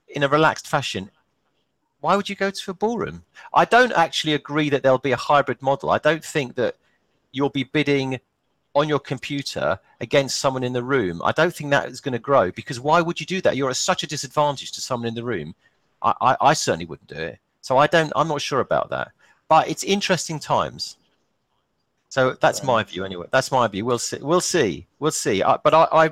in 0.10 0.24
a 0.24 0.28
relaxed 0.28 0.68
fashion, 0.68 1.10
why 2.02 2.16
would 2.16 2.28
you 2.28 2.36
go 2.36 2.50
to 2.50 2.72
a 2.72 2.74
ballroom? 2.74 3.24
I 3.54 3.66
don't 3.66 3.94
actually 3.94 4.34
agree 4.34 4.70
that 4.70 4.84
there'll 4.84 4.98
be 4.98 5.12
a 5.12 5.18
hybrid 5.18 5.62
model. 5.62 5.92
I 5.92 6.00
don't 6.00 6.24
think 6.24 6.56
that 6.56 6.76
you'll 7.32 7.50
be 7.50 7.64
bidding 7.64 8.20
on 8.74 8.90
your 8.90 9.00
computer 9.00 9.80
against 10.00 10.40
someone 10.40 10.64
in 10.64 10.74
the 10.74 10.84
room. 10.84 11.22
I 11.24 11.32
don't 11.32 11.54
think 11.54 11.70
that 11.70 11.90
is 11.90 12.02
going 12.02 12.14
to 12.14 12.20
grow 12.20 12.52
because 12.52 12.80
why 12.80 13.02
would 13.02 13.20
you 13.20 13.26
do 13.26 13.42
that? 13.42 13.56
You're 13.56 13.70
at 13.70 13.78
such 13.78 14.04
a 14.04 14.08
disadvantage 14.08 14.72
to 14.74 14.82
someone 14.82 15.08
in 15.08 15.16
the 15.16 15.24
room. 15.24 15.54
I, 16.02 16.14
I, 16.22 16.38
I 16.42 16.54
certainly 16.54 16.86
wouldn't 16.86 17.10
do 17.10 17.22
it. 17.22 17.40
So 17.62 17.78
I 17.78 17.88
don't. 17.88 18.12
I'm 18.16 18.28
not 18.28 18.42
sure 18.42 18.60
about 18.60 18.90
that. 18.90 19.12
But 19.48 19.70
it's 19.70 19.84
interesting 19.84 20.40
times. 20.40 20.98
So 22.10 22.36
that's 22.42 22.64
my 22.64 22.84
view 22.84 23.06
anyway. 23.06 23.28
That's 23.32 23.52
my 23.52 23.68
view. 23.68 23.86
We'll 23.86 24.00
see. 24.00 24.18
We'll 24.22 24.42
see. 24.42 24.88
We'll 25.00 25.12
see. 25.12 25.44
I, 25.44 25.58
but 25.58 25.74
I, 25.74 25.88
I, 25.92 26.10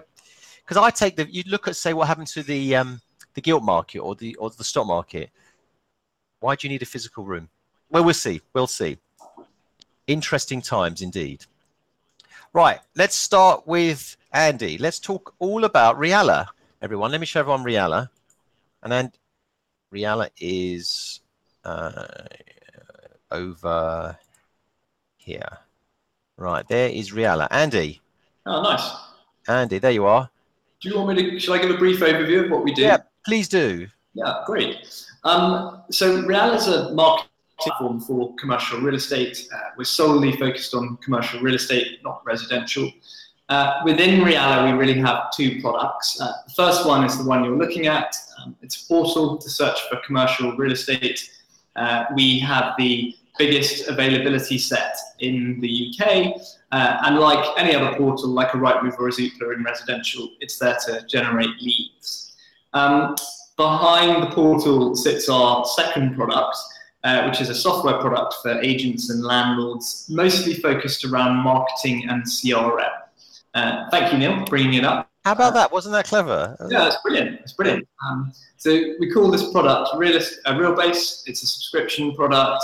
because 0.63 0.77
I 0.77 0.91
take 0.91 1.15
the. 1.15 1.25
You 1.29 1.43
look 1.48 1.67
at 1.67 1.75
say 1.75 1.93
what 1.93 2.08
happened 2.08 2.27
to 2.27 2.43
the 2.43 2.75
um 2.75 3.01
the 3.34 3.41
gilt 3.41 3.63
market 3.63 4.00
or 4.00 4.15
the 4.15 4.36
or 4.36 4.50
the 4.50 4.63
stock 4.63 4.86
market. 4.86 5.31
Why 6.39 6.55
do 6.55 6.67
you 6.67 6.69
need 6.72 6.81
a 6.81 6.86
physical 6.86 7.24
room? 7.24 7.50
Well, 7.89 8.03
we'll 8.03 8.13
see. 8.13 8.41
We'll 8.53 8.67
see. 8.67 8.98
Interesting 10.08 10.62
times 10.62 11.01
indeed. 11.01 11.46
Right, 12.53 12.79
let's 12.96 13.15
start 13.15 13.67
with 13.67 14.17
Andy. 14.34 14.77
Let's 14.77 15.00
talk 15.00 15.36
all 15.39 15.65
about 15.65 16.00
Realla, 16.00 16.48
everyone. 16.81 17.12
Let 17.12 17.19
me 17.19 17.27
show 17.27 17.41
everyone 17.41 17.63
Realla. 17.63 18.10
And 18.81 18.91
then 18.91 19.12
Realla 19.93 20.29
is 20.39 21.22
uh, 21.63 22.05
over 23.29 24.17
here. 25.17 25.58
Right, 26.38 26.67
there 26.67 26.89
is 26.89 27.12
Realla. 27.12 27.48
Andy, 27.51 28.01
Oh, 28.46 28.63
nice. 28.63 28.89
Andy, 29.48 29.77
there 29.77 29.91
you 29.91 30.05
are. 30.08 30.27
Do 30.81 30.89
you 30.89 30.96
want 30.98 31.15
me 31.15 31.31
to? 31.31 31.39
Shall 31.39 31.53
I 31.53 31.60
give 31.60 31.69
a 31.69 31.77
brief 31.77 32.00
overview 32.00 32.46
of 32.46 32.51
what 32.51 32.63
we 32.63 32.74
do? 32.74 32.81
Yeah, 32.81 32.98
please 33.25 33.48
do. 33.48 33.88
Yeah, 34.20 34.44
great. 34.46 35.06
Um, 35.24 35.84
so 35.92 36.22
Realla 36.24 36.58
is 36.58 36.68
a 36.68 36.94
marketing 36.94 37.30
platform 37.58 38.02
for 38.02 38.36
commercial 38.36 38.82
real 38.82 38.96
estate. 38.96 39.48
Uh, 39.56 39.60
we're 39.78 39.86
solely 39.86 40.36
focused 40.36 40.74
on 40.74 40.98
commercial 40.98 41.40
real 41.40 41.56
estate, 41.56 42.00
not 42.04 42.22
residential. 42.26 42.92
Uh, 43.48 43.80
within 43.86 44.20
Realla, 44.20 44.66
we 44.66 44.78
really 44.78 45.00
have 45.00 45.32
two 45.32 45.62
products. 45.62 46.20
Uh, 46.20 46.34
the 46.48 46.54
first 46.54 46.86
one 46.86 47.06
is 47.06 47.18
the 47.18 47.24
one 47.24 47.46
you're 47.46 47.56
looking 47.56 47.88
at. 47.88 48.14
Um, 48.44 48.58
it's 48.62 48.84
a 48.84 48.88
portal 48.90 49.38
to 49.38 49.50
search 49.50 49.80
for 49.90 50.02
commercial 50.06 50.54
real 50.58 50.74
estate. 50.74 51.32
Uh, 51.78 52.04
we 52.14 52.40
have 52.40 52.74
the 52.78 53.16
biggest 53.38 53.88
availability 53.88 54.58
set 54.58 54.98
in 55.20 55.62
the 55.62 55.94
UK. 55.94 56.34
Uh, 56.74 56.98
and 57.06 57.20
like 57.20 57.58
any 57.58 57.74
other 57.74 57.98
portal, 57.98 58.28
like 58.28 58.54
a 58.54 58.58
Rightmove 58.58 59.00
or 59.00 59.08
a 59.08 59.12
Zoopla 59.12 59.56
in 59.56 59.64
residential, 59.64 60.28
it's 60.42 60.60
there 60.60 60.78
to 60.88 61.06
generate 61.08 61.58
leads. 61.62 62.36
Um, 62.74 63.16
behind 63.60 64.24
the 64.24 64.28
portal 64.34 64.96
sits 64.96 65.28
our 65.28 65.66
second 65.66 66.16
product, 66.16 66.56
uh, 67.04 67.25
which 67.25 67.42
is 67.42 67.50
a 67.50 67.54
software 67.56 67.98
product 67.98 68.36
for 68.42 68.58
agents 68.62 69.10
and 69.10 69.22
landlords, 69.22 70.08
mostly 70.10 70.54
focused 70.54 71.04
around 71.04 71.36
marketing 71.44 72.08
and 72.08 72.24
CRM. 72.24 72.89
Uh, 73.54 73.89
thank 73.92 74.13
you, 74.13 74.18
Neil, 74.18 74.39
for 74.39 74.46
bringing 74.46 74.75
it 74.75 74.86
up. 74.86 75.10
How 75.25 75.34
about 75.34 75.54
that? 75.56 75.74
Wasn't 75.74 75.92
that 75.92 76.06
clever? 76.06 76.56
Yeah, 76.70 76.88
it's 76.88 77.01
brilliant. 77.04 77.42
It's 77.42 77.51
brilliant. 77.51 77.86
Um, 78.08 78.32
so 78.56 78.72
we 78.98 79.12
call 79.12 79.30
this 79.30 79.51
product 79.51 79.89
Realist, 79.98 80.39
uh, 80.46 80.54
RealBase. 80.54 81.24
It's 81.28 81.44
a 81.44 81.48
subscription 81.48 82.16
product. 82.16 82.63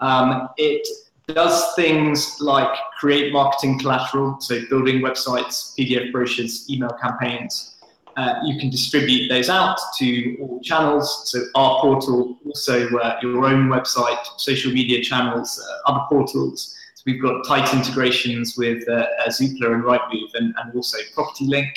Um, 0.00 0.50
it 0.58 0.86
does 1.26 1.74
things 1.74 2.38
like 2.40 2.68
create 3.00 3.32
marketing 3.32 3.78
collateral, 3.78 4.38
so 4.40 4.60
building 4.68 5.00
websites, 5.00 5.74
PDF 5.78 6.12
brochures, 6.12 6.68
email 6.68 6.94
campaigns. 7.00 7.73
Uh, 8.16 8.34
you 8.44 8.58
can 8.58 8.70
distribute 8.70 9.28
those 9.28 9.48
out 9.48 9.78
to 9.98 10.36
all 10.40 10.60
channels. 10.60 11.30
So 11.30 11.44
our 11.54 11.80
portal, 11.80 12.38
also 12.46 12.88
uh, 12.98 13.18
your 13.22 13.44
own 13.44 13.68
website, 13.68 14.24
social 14.36 14.72
media 14.72 15.02
channels, 15.02 15.60
uh, 15.60 15.90
other 15.90 16.04
portals. 16.08 16.76
So 16.94 17.02
we've 17.06 17.20
got 17.20 17.44
tight 17.46 17.72
integrations 17.74 18.56
with 18.56 18.88
uh, 18.88 18.92
uh, 18.92 19.28
Zoopla 19.28 19.74
and 19.74 19.82
Rightmove 19.82 20.34
and, 20.34 20.54
and 20.62 20.74
also 20.74 20.98
Property 21.14 21.46
Link. 21.46 21.74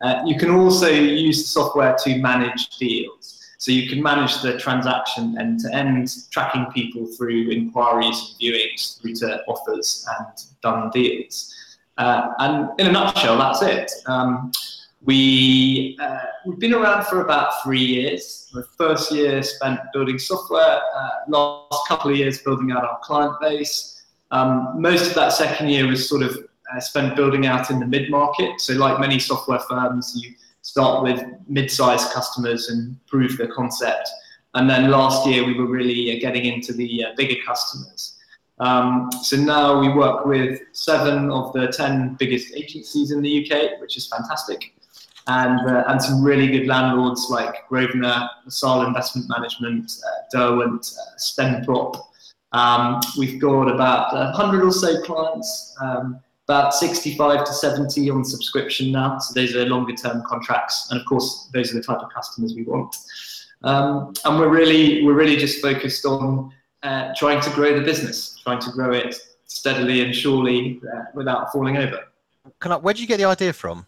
Uh, 0.00 0.22
you 0.24 0.38
can 0.38 0.50
also 0.50 0.88
use 0.88 1.42
the 1.42 1.48
software 1.48 1.96
to 2.04 2.18
manage 2.18 2.76
deals. 2.78 3.40
So 3.58 3.72
you 3.72 3.88
can 3.88 4.02
manage 4.02 4.42
the 4.42 4.58
transaction 4.58 5.36
end 5.40 5.60
to 5.60 5.74
end, 5.74 6.08
tracking 6.30 6.66
people 6.66 7.06
through 7.06 7.48
inquiries 7.50 8.36
and 8.40 8.40
viewings 8.40 9.00
through 9.00 9.14
to 9.16 9.42
offers 9.48 10.06
and 10.18 10.26
done 10.62 10.90
deals. 10.90 11.52
And 11.96 12.68
in 12.78 12.88
a 12.88 12.92
nutshell, 12.92 13.38
that's 13.38 13.62
it. 13.62 13.90
Um, 14.06 14.52
we, 15.04 15.98
uh, 16.00 16.18
we've 16.46 16.58
been 16.58 16.74
around 16.74 17.04
for 17.04 17.20
about 17.20 17.62
three 17.62 17.84
years. 17.84 18.50
The 18.52 18.64
first 18.78 19.12
year 19.12 19.42
spent 19.42 19.78
building 19.92 20.18
software, 20.18 20.80
uh, 20.96 21.08
last 21.28 21.86
couple 21.88 22.10
of 22.10 22.16
years 22.16 22.40
building 22.42 22.72
out 22.72 22.84
our 22.84 22.98
client 23.02 23.34
base. 23.40 24.02
Um, 24.30 24.80
most 24.80 25.08
of 25.08 25.14
that 25.14 25.32
second 25.32 25.68
year 25.68 25.86
was 25.86 26.08
sort 26.08 26.22
of 26.22 26.36
uh, 26.74 26.80
spent 26.80 27.16
building 27.16 27.46
out 27.46 27.70
in 27.70 27.80
the 27.80 27.86
mid 27.86 28.10
market. 28.10 28.60
So, 28.60 28.72
like 28.74 28.98
many 28.98 29.18
software 29.18 29.58
firms, 29.60 30.14
you 30.16 30.34
start 30.62 31.02
with 31.02 31.22
mid-sized 31.46 32.10
customers 32.12 32.70
and 32.70 32.96
prove 33.06 33.36
the 33.36 33.48
concept. 33.48 34.08
And 34.54 34.70
then 34.70 34.90
last 34.90 35.26
year 35.26 35.44
we 35.44 35.52
were 35.52 35.66
really 35.66 36.16
uh, 36.16 36.20
getting 36.20 36.46
into 36.46 36.72
the 36.72 37.04
uh, 37.04 37.08
bigger 37.16 37.40
customers. 37.44 38.16
Um, 38.60 39.10
so 39.22 39.36
now 39.36 39.80
we 39.80 39.88
work 39.88 40.24
with 40.24 40.60
seven 40.72 41.30
of 41.30 41.52
the 41.52 41.66
ten 41.68 42.14
biggest 42.18 42.54
agencies 42.54 43.10
in 43.10 43.20
the 43.20 43.44
UK, 43.44 43.80
which 43.80 43.96
is 43.96 44.06
fantastic. 44.06 44.74
And, 45.26 45.60
uh, 45.68 45.84
and 45.88 46.02
some 46.02 46.22
really 46.22 46.48
good 46.48 46.66
landlords 46.66 47.28
like 47.30 47.66
Grosvenor, 47.68 48.28
LaSalle 48.44 48.86
Investment 48.86 49.28
Management, 49.28 49.92
uh, 50.06 50.36
Derwent, 50.36 50.92
uh, 50.98 51.16
Stenprop. 51.18 52.00
Um, 52.52 53.00
we've 53.18 53.40
got 53.40 53.68
about 53.68 54.12
100 54.12 54.62
or 54.62 54.70
so 54.70 55.02
clients, 55.02 55.74
um, 55.80 56.20
about 56.46 56.74
65 56.74 57.44
to 57.44 57.52
70 57.52 58.10
on 58.10 58.24
subscription 58.24 58.92
now. 58.92 59.18
So 59.18 59.32
those 59.34 59.56
are 59.56 59.64
longer 59.64 59.94
term 59.94 60.22
contracts. 60.26 60.88
And 60.90 61.00
of 61.00 61.06
course, 61.06 61.48
those 61.54 61.72
are 61.72 61.74
the 61.74 61.82
type 61.82 61.98
of 61.98 62.12
customers 62.12 62.54
we 62.54 62.64
want. 62.64 62.94
Um, 63.62 64.12
and 64.26 64.38
we're 64.38 64.50
really, 64.50 65.02
we're 65.04 65.14
really 65.14 65.36
just 65.36 65.62
focused 65.62 66.04
on 66.04 66.52
uh, 66.82 67.14
trying 67.16 67.40
to 67.40 67.50
grow 67.50 67.78
the 67.78 67.84
business, 67.84 68.38
trying 68.42 68.60
to 68.60 68.70
grow 68.72 68.92
it 68.92 69.16
steadily 69.46 70.02
and 70.02 70.14
surely 70.14 70.80
uh, 70.94 71.04
without 71.14 71.50
falling 71.50 71.78
over. 71.78 72.00
I, 72.72 72.76
where 72.76 72.92
did 72.92 73.00
you 73.00 73.06
get 73.06 73.16
the 73.16 73.24
idea 73.24 73.54
from? 73.54 73.86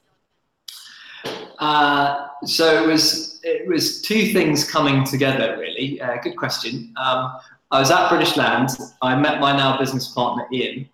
Uh, 1.58 2.28
so 2.44 2.82
it 2.82 2.86
was 2.86 3.40
it 3.42 3.66
was 3.66 4.02
two 4.02 4.32
things 4.32 4.68
coming 4.68 5.04
together 5.04 5.56
really. 5.58 6.00
Uh, 6.00 6.16
good 6.22 6.36
question. 6.36 6.92
Um, 6.96 7.32
I 7.70 7.80
was 7.80 7.90
at 7.90 8.08
British 8.08 8.36
Land. 8.36 8.70
I 9.02 9.16
met 9.16 9.40
my 9.40 9.56
now 9.56 9.78
business 9.78 10.08
partner 10.08 10.46
Ian. 10.52 10.88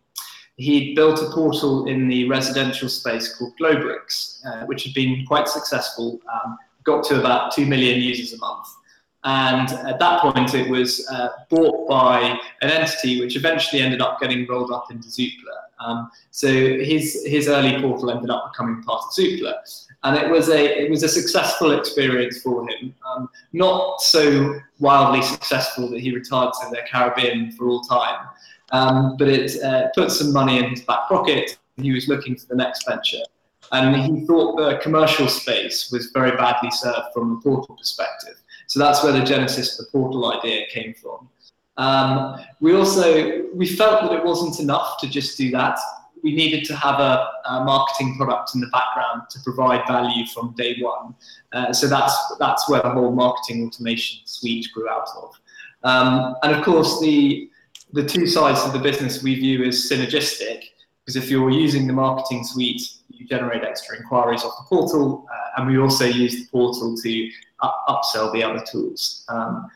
He 0.56 0.94
built 0.94 1.20
a 1.20 1.30
portal 1.30 1.86
in 1.86 2.08
the 2.08 2.28
residential 2.28 2.88
space 2.88 3.34
called 3.36 3.54
Globrix, 3.60 4.44
uh, 4.46 4.66
which 4.66 4.84
had 4.84 4.94
been 4.94 5.24
quite 5.26 5.48
successful. 5.48 6.20
Um, 6.32 6.58
got 6.84 7.04
to 7.04 7.18
about 7.18 7.52
two 7.52 7.66
million 7.66 8.00
users 8.00 8.32
a 8.32 8.38
month. 8.38 8.66
And 9.24 9.70
at 9.86 9.98
that 10.00 10.20
point, 10.20 10.54
it 10.54 10.68
was 10.68 11.06
uh, 11.08 11.28
bought 11.48 11.88
by 11.88 12.38
an 12.60 12.70
entity 12.70 13.20
which 13.20 13.36
eventually 13.36 13.80
ended 13.80 14.00
up 14.02 14.20
getting 14.20 14.46
rolled 14.46 14.72
up 14.72 14.90
into 14.90 15.08
Zoopla. 15.08 15.62
Um, 15.78 16.10
so 16.30 16.48
his 16.48 17.24
his 17.26 17.48
early 17.48 17.80
portal 17.80 18.10
ended 18.10 18.30
up 18.30 18.52
becoming 18.52 18.82
part 18.82 19.02
of 19.04 19.12
Zoopla, 19.12 19.54
and 20.04 20.16
it 20.16 20.30
was 20.30 20.48
a 20.48 20.82
it 20.82 20.90
was 20.90 21.02
a 21.02 21.08
successful 21.08 21.72
experience 21.78 22.42
for 22.42 22.68
him. 22.68 22.94
Um, 23.08 23.28
not 23.52 24.00
so 24.00 24.58
wildly 24.80 25.22
successful 25.22 25.88
that 25.90 26.00
he 26.00 26.14
retired 26.14 26.52
to 26.60 26.70
the 26.70 26.82
Caribbean 26.90 27.52
for 27.52 27.68
all 27.68 27.82
time, 27.82 28.26
um, 28.72 29.16
but 29.16 29.28
it 29.28 29.62
uh, 29.62 29.88
put 29.94 30.10
some 30.10 30.32
money 30.32 30.58
in 30.58 30.70
his 30.70 30.82
back 30.82 31.08
pocket. 31.08 31.58
He 31.76 31.92
was 31.92 32.08
looking 32.08 32.36
for 32.36 32.46
the 32.46 32.56
next 32.56 32.86
venture, 32.86 33.22
and 33.70 33.96
he 33.96 34.26
thought 34.26 34.56
the 34.56 34.78
commercial 34.78 35.28
space 35.28 35.90
was 35.92 36.06
very 36.06 36.36
badly 36.36 36.70
served 36.70 37.12
from 37.14 37.32
a 37.32 37.40
portal 37.40 37.76
perspective. 37.76 38.42
So 38.66 38.78
that's 38.78 39.02
where 39.04 39.12
the 39.12 39.24
genesis 39.24 39.78
of 39.78 39.86
the 39.86 39.92
portal 39.92 40.32
idea 40.32 40.66
came 40.70 40.94
from. 40.94 41.28
Um, 41.76 42.40
we 42.60 42.74
also 42.74 43.44
we 43.54 43.66
felt 43.66 44.02
that 44.02 44.12
it 44.12 44.24
wasn't 44.24 44.60
enough 44.60 45.00
to 45.00 45.08
just 45.08 45.38
do 45.38 45.50
that. 45.52 45.78
We 46.22 46.34
needed 46.34 46.64
to 46.66 46.76
have 46.76 47.00
a, 47.00 47.28
a 47.46 47.64
marketing 47.64 48.16
product 48.16 48.54
in 48.54 48.60
the 48.60 48.68
background 48.68 49.22
to 49.30 49.40
provide 49.40 49.86
value 49.86 50.24
from 50.26 50.54
day 50.56 50.76
one. 50.80 51.14
Uh, 51.52 51.72
so 51.72 51.86
that's 51.88 52.14
that's 52.38 52.68
where 52.68 52.82
the 52.82 52.90
whole 52.90 53.12
marketing 53.12 53.66
automation 53.66 54.20
suite 54.24 54.68
grew 54.72 54.88
out 54.88 55.08
of. 55.20 55.34
Um, 55.84 56.36
and 56.42 56.54
of 56.54 56.64
course, 56.64 57.00
the 57.00 57.50
the 57.92 58.04
two 58.04 58.26
sides 58.26 58.60
of 58.64 58.72
the 58.72 58.78
business 58.78 59.22
we 59.22 59.34
view 59.34 59.64
as 59.64 59.90
synergistic 59.90 60.64
because 61.04 61.16
if 61.16 61.30
you're 61.30 61.50
using 61.50 61.86
the 61.86 61.92
marketing 61.92 62.44
suite, 62.44 62.80
you 63.08 63.26
generate 63.26 63.64
extra 63.64 63.96
inquiries 63.96 64.44
off 64.44 64.54
the 64.58 64.76
portal, 64.76 65.26
uh, 65.30 65.60
and 65.60 65.68
we 65.68 65.78
also 65.78 66.04
use 66.04 66.36
the 66.36 66.46
portal 66.50 66.96
to 66.96 67.30
up- 67.60 67.84
upsell 67.88 68.32
the 68.32 68.42
other 68.42 68.64
tools. 68.70 69.24
Um, 69.28 69.68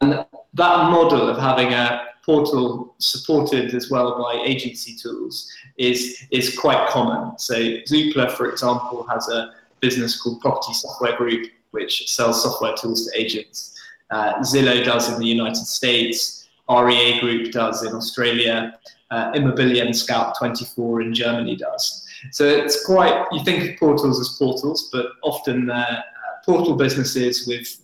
and 0.00 0.12
that 0.12 0.90
model 0.90 1.28
of 1.28 1.38
having 1.38 1.72
a 1.72 2.06
portal 2.24 2.94
supported 2.98 3.74
as 3.74 3.90
well 3.90 4.22
by 4.22 4.40
agency 4.42 4.94
tools 4.94 5.50
is 5.76 6.26
is 6.30 6.56
quite 6.56 6.88
common. 6.88 7.38
So 7.38 7.54
Zoopla, 7.54 8.30
for 8.32 8.50
example, 8.50 9.06
has 9.10 9.28
a 9.28 9.52
business 9.80 10.20
called 10.20 10.40
Property 10.40 10.72
Software 10.74 11.16
Group, 11.16 11.50
which 11.72 12.08
sells 12.10 12.42
software 12.42 12.74
tools 12.74 13.06
to 13.06 13.20
agents. 13.20 13.74
Uh, 14.10 14.34
Zillow 14.40 14.84
does 14.84 15.12
in 15.12 15.18
the 15.18 15.26
United 15.26 15.66
States. 15.66 16.48
REA 16.70 17.18
Group 17.20 17.50
does 17.50 17.84
in 17.84 17.94
Australia. 17.94 18.78
Uh, 19.10 19.32
Immobilien 19.32 19.94
Scout 19.94 20.38
24 20.38 21.02
in 21.02 21.14
Germany 21.14 21.56
does. 21.56 22.06
So 22.30 22.46
it's 22.46 22.86
quite, 22.86 23.26
you 23.32 23.42
think 23.44 23.72
of 23.72 23.78
portals 23.78 24.20
as 24.20 24.38
portals, 24.38 24.88
but 24.92 25.06
often 25.22 25.66
they're 25.66 26.04
portal 26.44 26.76
businesses 26.76 27.46
with 27.46 27.78
uh, 27.78 27.81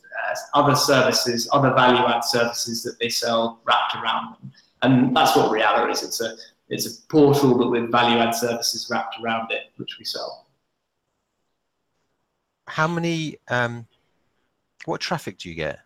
other 0.55 0.75
services, 0.75 1.49
other 1.53 1.73
value 1.75 2.05
add 2.07 2.25
services 2.25 2.83
that 2.83 2.99
they 2.99 3.09
sell 3.09 3.61
wrapped 3.65 3.95
around 3.97 4.35
them. 4.35 4.53
And 4.83 5.17
that's 5.17 5.37
what 5.37 5.51
Realla 5.51 5.91
is. 5.91 6.03
It's 6.03 6.21
a, 6.21 6.37
it's 6.69 6.87
a 6.87 7.03
portal 7.09 7.57
but 7.57 7.71
with 7.71 7.91
value 7.91 8.19
add 8.19 8.35
services 8.35 8.89
wrapped 8.91 9.17
around 9.23 9.51
it, 9.51 9.71
which 9.77 9.97
we 9.99 10.05
sell. 10.05 10.47
How 12.67 12.87
many, 12.87 13.39
um, 13.49 13.87
what 14.85 15.01
traffic 15.01 15.39
do 15.39 15.49
you 15.49 15.55
get? 15.55 15.81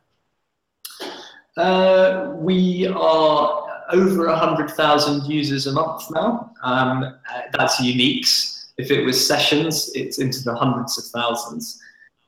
Uh, 1.57 2.33
we 2.37 2.87
are 2.87 3.63
over 3.93 4.27
100,000 4.27 5.27
users 5.27 5.67
a 5.67 5.73
month 5.73 6.11
now. 6.11 6.53
Um, 6.63 7.05
uh, 7.05 7.41
that's 7.53 7.81
uniques. 7.81 8.71
If 8.79 8.91
it 8.91 9.05
was 9.05 9.25
sessions, 9.25 9.91
it's 9.95 10.19
into 10.19 10.43
the 10.43 10.55
hundreds 10.55 10.99
of 10.99 11.05
thousands. 11.07 11.82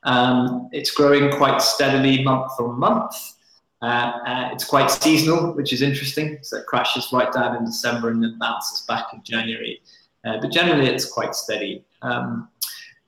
Um, 0.04 0.68
it's 0.72 0.90
growing 0.90 1.32
quite 1.32 1.60
steadily 1.62 2.22
month 2.22 2.52
on 2.58 2.78
month. 2.78 3.14
Uh, 3.82 3.86
uh, 4.26 4.48
it's 4.52 4.64
quite 4.64 4.90
seasonal, 4.90 5.52
which 5.52 5.72
is 5.72 5.82
interesting. 5.82 6.38
So 6.42 6.58
it 6.58 6.66
crashes 6.66 7.08
right 7.12 7.30
down 7.32 7.56
in 7.56 7.64
December 7.64 8.10
and 8.10 8.22
then 8.22 8.38
bounces 8.38 8.82
back 8.86 9.06
in 9.12 9.22
January. 9.22 9.82
Uh, 10.24 10.38
but 10.40 10.50
generally, 10.50 10.86
it's 10.86 11.04
quite 11.04 11.34
steady. 11.34 11.84
Um, 12.00 12.48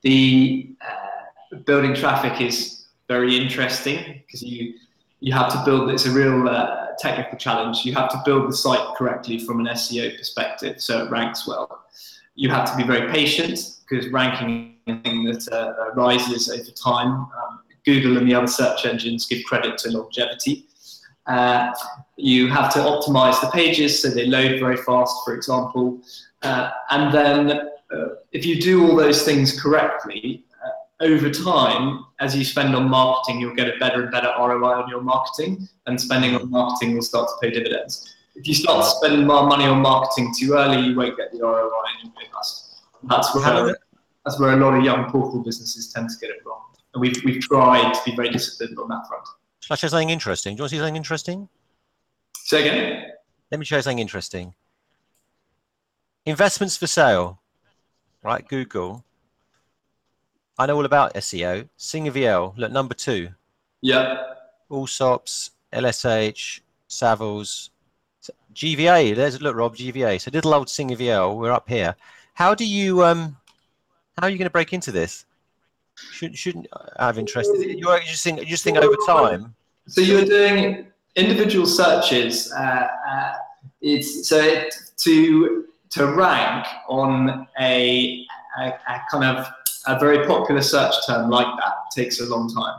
the 0.03 0.69
uh, 0.81 1.57
building 1.65 1.95
traffic 1.95 2.41
is 2.41 2.85
very 3.07 3.37
interesting 3.37 4.21
because 4.25 4.43
you 4.43 4.75
you 5.19 5.33
have 5.33 5.51
to 5.51 5.61
build. 5.65 5.89
It's 5.89 6.05
a 6.05 6.11
real 6.11 6.47
uh, 6.47 6.89
technical 6.99 7.39
challenge. 7.39 7.83
You 7.83 7.95
have 7.95 8.09
to 8.11 8.21
build 8.23 8.51
the 8.51 8.55
site 8.55 8.95
correctly 8.95 9.39
from 9.39 9.59
an 9.59 9.65
SEO 9.67 10.15
perspective, 10.15 10.79
so 10.79 11.05
it 11.05 11.09
ranks 11.09 11.47
well. 11.47 11.85
You 12.35 12.49
have 12.51 12.69
to 12.69 12.77
be 12.77 12.83
very 12.83 13.11
patient 13.11 13.59
because 13.89 14.09
ranking 14.09 14.76
thing 15.03 15.23
that 15.25 15.47
uh, 15.51 15.93
rises 15.95 16.49
over 16.49 16.71
time. 16.71 17.11
Um, 17.11 17.59
Google 17.85 18.17
and 18.17 18.29
the 18.29 18.35
other 18.35 18.47
search 18.47 18.85
engines 18.85 19.25
give 19.25 19.43
credit 19.45 19.77
to 19.79 19.91
longevity. 19.91 20.65
Uh, 21.25 21.73
you 22.15 22.47
have 22.47 22.73
to 22.73 22.79
optimize 22.79 23.39
the 23.41 23.49
pages 23.51 24.01
so 24.01 24.09
they 24.09 24.25
load 24.25 24.59
very 24.59 24.77
fast, 24.77 25.15
for 25.23 25.33
example. 25.33 26.01
Uh, 26.41 26.69
and 26.89 27.13
then 27.13 27.51
uh, 27.51 28.07
if 28.31 28.45
you 28.45 28.61
do 28.61 28.87
all 28.87 28.95
those 28.95 29.23
things 29.23 29.59
correctly, 29.59 30.43
uh, 30.65 31.03
over 31.03 31.29
time, 31.29 32.05
as 32.19 32.35
you 32.35 32.43
spend 32.43 32.75
on 32.75 32.89
marketing, 32.89 33.39
you'll 33.39 33.55
get 33.55 33.67
a 33.67 33.77
better 33.77 34.03
and 34.03 34.11
better 34.11 34.33
ROI 34.37 34.83
on 34.83 34.89
your 34.89 35.01
marketing, 35.01 35.67
and 35.85 35.99
spending 35.99 36.35
on 36.35 36.49
marketing 36.49 36.95
will 36.95 37.01
start 37.01 37.29
to 37.29 37.35
pay 37.41 37.51
dividends. 37.53 38.13
If 38.35 38.47
you 38.47 38.53
start 38.53 38.85
spending 38.85 39.25
more 39.25 39.47
money 39.47 39.65
on 39.65 39.81
marketing 39.81 40.33
too 40.37 40.53
early, 40.53 40.79
you 40.87 40.95
won't 40.95 41.17
get 41.17 41.31
the 41.31 41.39
ROI 41.39 41.69
and 41.69 42.03
you'll 42.03 42.19
be 42.19 42.27
bust. 42.33 42.83
That's 43.03 43.33
where 43.33 43.75
that's 44.27 44.41
where 44.41 44.51
a 44.51 44.57
lot 44.57 44.73
of 44.73 44.83
young 44.83 45.09
portal 45.09 45.41
businesses 45.41 45.93
tend 45.93 46.09
to 46.09 46.17
get 46.19 46.29
it 46.29 46.45
wrong. 46.45 46.61
And 46.93 46.99
we've, 46.99 47.15
we've 47.23 47.39
tried 47.39 47.93
to 47.93 47.99
be 48.03 48.13
very 48.13 48.29
disciplined 48.29 48.77
on 48.77 48.89
that 48.89 49.07
front. 49.07 49.25
Shall 49.61 49.75
I 49.75 49.77
show 49.77 49.87
something 49.87 50.09
interesting? 50.09 50.55
Do 50.55 50.59
you 50.59 50.63
want 50.63 50.71
to 50.71 50.75
see 50.75 50.79
something 50.79 50.97
interesting? 50.97 51.47
Say 52.35 52.67
again? 52.67 53.05
Let 53.49 53.59
me 53.59 53.65
show 53.65 53.77
you 53.77 53.81
something 53.83 53.99
interesting. 53.99 54.53
Investments 56.25 56.75
for 56.75 56.87
sale, 56.87 57.39
right? 58.21 58.45
Google. 58.45 59.05
I 60.59 60.65
know 60.65 60.75
all 60.75 60.83
about 60.83 61.13
SEO. 61.13 61.69
SingVL, 61.79 62.57
look, 62.57 62.71
number 62.73 62.95
two. 62.95 63.29
Yeah. 63.79 64.23
Allsops, 64.69 65.51
LSH, 65.71 66.59
Savills, 66.89 67.69
GVA. 68.53 69.15
There's 69.15 69.35
a 69.35 69.39
look, 69.39 69.55
Rob, 69.55 69.77
GVA. 69.77 70.19
So 70.19 70.31
little 70.33 70.53
old 70.53 70.69
Singer 70.69 70.97
VL, 70.97 71.37
we're 71.37 71.53
up 71.53 71.69
here. 71.69 71.95
How 72.33 72.53
do 72.53 72.65
you 72.65 73.05
um 73.05 73.37
how 74.17 74.25
are 74.25 74.29
you 74.29 74.37
going 74.37 74.47
to 74.47 74.51
break 74.51 74.73
into 74.73 74.91
this? 74.91 75.25
Should, 75.95 76.37
shouldn't 76.37 76.67
have 76.99 77.17
interest. 77.17 77.51
You're 77.55 77.99
just 77.99 78.23
think, 78.23 78.45
just 78.47 78.63
think 78.63 78.77
over 78.77 78.95
time. 79.05 79.55
So 79.87 80.01
you're 80.01 80.25
doing 80.25 80.87
individual 81.15 81.65
searches. 81.65 82.51
Uh, 82.51 82.87
uh, 83.09 83.33
it's 83.81 84.27
so 84.27 84.39
it, 84.39 84.75
to 84.97 85.65
to 85.91 86.07
rank 86.07 86.65
on 86.89 87.47
a, 87.59 88.25
a, 88.59 88.67
a, 88.67 89.01
kind 89.09 89.23
of 89.23 89.47
a 89.87 89.97
very 89.99 90.27
popular 90.27 90.61
search 90.61 90.93
term 91.07 91.29
like 91.29 91.47
that 91.47 91.73
takes 91.95 92.19
a 92.19 92.25
long 92.25 92.53
time. 92.53 92.75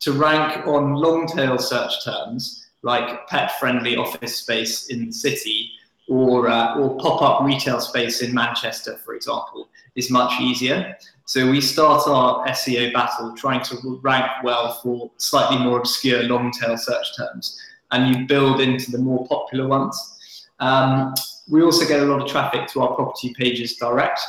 To 0.00 0.12
rank 0.12 0.66
on 0.66 0.94
long 0.94 1.26
tail 1.26 1.58
search 1.58 2.04
terms 2.04 2.68
like 2.82 3.28
pet 3.28 3.58
friendly 3.58 3.96
office 3.96 4.36
space 4.36 4.86
in 4.86 5.06
the 5.06 5.12
city 5.12 5.70
or 6.08 6.48
uh, 6.48 6.78
or 6.78 6.96
pop 6.98 7.22
up 7.22 7.42
retail 7.42 7.80
space 7.80 8.22
in 8.22 8.32
Manchester, 8.32 8.98
for 9.04 9.14
example, 9.14 9.68
is 9.96 10.10
much 10.10 10.40
easier. 10.40 10.96
So 11.24 11.50
we 11.50 11.60
start 11.60 12.06
our 12.06 12.46
SEO 12.46 12.92
battle 12.92 13.34
trying 13.36 13.62
to 13.64 14.00
rank 14.02 14.26
well 14.44 14.74
for 14.82 15.10
slightly 15.16 15.58
more 15.58 15.78
obscure 15.78 16.22
long 16.22 16.52
tail 16.52 16.76
search 16.76 17.16
terms, 17.16 17.60
and 17.90 18.14
you 18.14 18.26
build 18.26 18.60
into 18.60 18.92
the 18.92 18.98
more 18.98 19.26
popular 19.26 19.66
ones. 19.66 20.48
Um, 20.60 21.14
we 21.48 21.62
also 21.62 21.86
get 21.86 22.00
a 22.00 22.04
lot 22.04 22.22
of 22.22 22.28
traffic 22.28 22.68
to 22.68 22.82
our 22.82 22.94
property 22.94 23.34
pages 23.34 23.76
direct. 23.76 24.20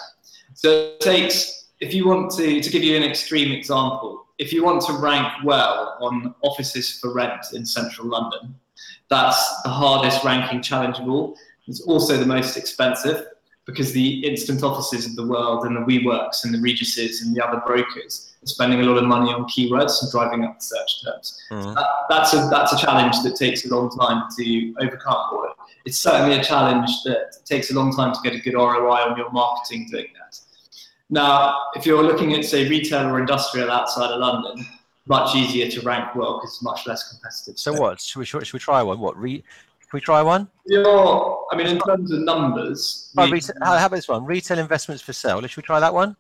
So 0.54 0.70
it 0.72 1.00
takes 1.02 1.58
if 1.80 1.94
you 1.94 2.08
want 2.08 2.32
to, 2.32 2.62
to 2.62 2.70
give 2.70 2.84
you 2.84 2.98
an 2.98 3.04
extreme 3.04 3.52
example, 3.52 4.26
if 4.40 4.52
you 4.52 4.64
want 4.64 4.82
to 4.84 4.94
rank 4.94 5.28
well 5.44 5.98
on 6.02 6.34
offices 6.42 7.00
for 7.00 7.14
rent 7.14 7.46
in 7.54 7.66
central 7.66 8.08
London, 8.08 8.56
that's 9.10 9.62
the 9.64 9.70
hardest 9.70 10.24
ranking 10.24 10.62
challenge 10.62 11.00
of 11.00 11.08
all. 11.08 11.38
It's 11.68 11.82
also 11.82 12.18
the 12.18 12.26
most 12.26 12.58
expensive 12.58 13.26
because 13.68 13.92
the 13.92 14.26
instant 14.26 14.64
offices 14.64 15.06
of 15.06 15.16
the 15.18 15.28
world 15.28 15.66
and 15.66 15.76
the 15.76 15.82
WeWorks 15.82 16.46
and 16.46 16.54
the 16.54 16.58
Reguses 16.58 17.22
and 17.22 17.36
the 17.36 17.46
other 17.46 17.62
brokers 17.68 18.34
are 18.42 18.48
spending 18.48 18.80
a 18.80 18.84
lot 18.84 18.98
of 18.98 19.04
money 19.04 19.32
on 19.32 19.44
keywords 19.44 20.02
and 20.02 20.10
driving 20.10 20.46
up 20.46 20.58
the 20.58 20.64
search 20.64 21.04
terms. 21.04 21.38
Mhm. 21.52 21.76
That, 21.76 21.88
that's 22.10 22.34
a 22.34 22.48
that's 22.50 22.72
a 22.72 22.78
challenge 22.78 23.22
that 23.24 23.36
takes 23.36 23.66
a 23.66 23.70
long 23.76 23.90
time 23.90 24.24
to 24.38 24.74
overcome. 24.80 25.34
Or 25.34 25.54
it's 25.86 25.98
certainly 25.98 26.38
a 26.38 26.44
challenge 26.44 26.90
that 27.04 27.46
takes 27.46 27.70
a 27.70 27.74
long 27.74 27.94
time 27.94 28.14
to 28.14 28.20
get 28.24 28.34
a 28.34 28.40
good 28.40 28.56
ROI 28.56 29.02
on 29.10 29.18
your 29.18 29.30
marketing 29.32 29.88
doing 29.92 30.08
that. 30.18 30.40
Now, 31.10 31.58
if 31.76 31.86
you're 31.86 32.04
looking 32.04 32.34
at 32.34 32.46
say 32.46 32.70
retail 32.70 33.06
or 33.08 33.20
industrial 33.20 33.70
outside 33.70 34.12
of 34.12 34.20
London, 34.20 34.66
much 35.08 35.36
easier 35.36 35.70
to 35.70 35.82
rank 35.82 36.16
well 36.16 36.38
because 36.38 36.52
it's 36.52 36.64
much 36.64 36.86
less 36.88 37.10
competitive. 37.10 37.60
So 37.60 37.74
what? 37.74 38.00
Should 38.00 38.20
we, 38.20 38.26
should, 38.26 38.54
we 38.54 38.60
try 38.60 38.82
one? 38.82 39.00
What? 39.00 39.18
Re, 39.18 39.44
we 39.94 40.02
try 40.02 40.22
one? 40.22 40.50
You're, 40.66 41.46
I 41.52 41.56
mean, 41.56 41.68
in 41.68 41.80
terms 41.80 42.12
of 42.12 42.20
numbers, 42.22 43.14
Oh, 43.18 43.30
retail, 43.30 43.56
how, 43.62 43.78
about 43.78 43.92
this 43.96 44.08
one? 44.08 44.26
Retail 44.26 44.60
investments 44.60 45.02
for 45.02 45.14
sale. 45.14 45.42
Should 45.42 45.58
we 45.58 45.64
try 45.64 45.80
that 45.80 45.94
one? 45.94 46.16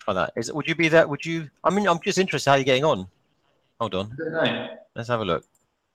Try 0.00 0.14
that. 0.14 0.32
Is 0.36 0.48
it? 0.48 0.54
Would 0.54 0.68
you 0.68 0.74
be 0.74 0.88
that? 0.88 1.08
Would 1.08 1.24
you? 1.24 1.48
I 1.64 1.70
mean, 1.70 1.86
I'm 1.88 2.00
just 2.00 2.18
interested 2.18 2.50
how 2.50 2.56
you're 2.56 2.64
getting 2.64 2.84
on. 2.84 3.06
Hold 3.80 3.94
on. 3.94 4.12
I 4.12 4.24
don't 4.24 4.32
know. 4.32 4.68
Let's 4.94 5.08
have 5.08 5.20
a 5.20 5.24
look. 5.24 5.44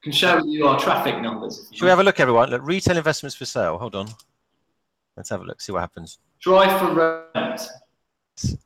can 0.02 0.12
with 0.38 0.46
you 0.48 0.68
our 0.68 0.80
traffic 0.80 1.22
numbers. 1.22 1.70
Should 1.72 1.84
we 1.84 1.90
have 1.90 2.00
a 2.00 2.04
look, 2.04 2.20
everyone? 2.20 2.50
Look, 2.50 2.62
retail 2.64 2.98
investments 2.98 3.36
for 3.36 3.46
sale. 3.46 3.78
Hold 3.78 3.96
on. 3.96 4.08
Let's 5.16 5.30
have 5.30 5.42
a 5.42 5.44
look. 5.44 5.62
See 5.62 5.72
what 5.72 5.82
happens. 5.82 6.20
Drive 6.42 6.80
for 6.80 6.94
rent. 7.36 7.62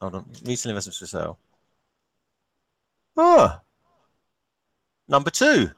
Hold 0.01 0.15
on. 0.15 0.25
Retail 0.45 0.69
investments 0.71 0.99
for 0.99 1.05
sale. 1.05 1.37
Oh, 3.17 3.59
number 5.09 5.29
two. 5.29 5.71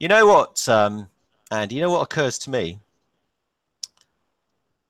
You 0.00 0.08
know 0.08 0.26
what, 0.26 0.66
um, 0.66 1.08
Andy? 1.50 1.74
You 1.74 1.82
know 1.82 1.90
what 1.90 2.00
occurs 2.00 2.38
to 2.38 2.50
me? 2.50 2.80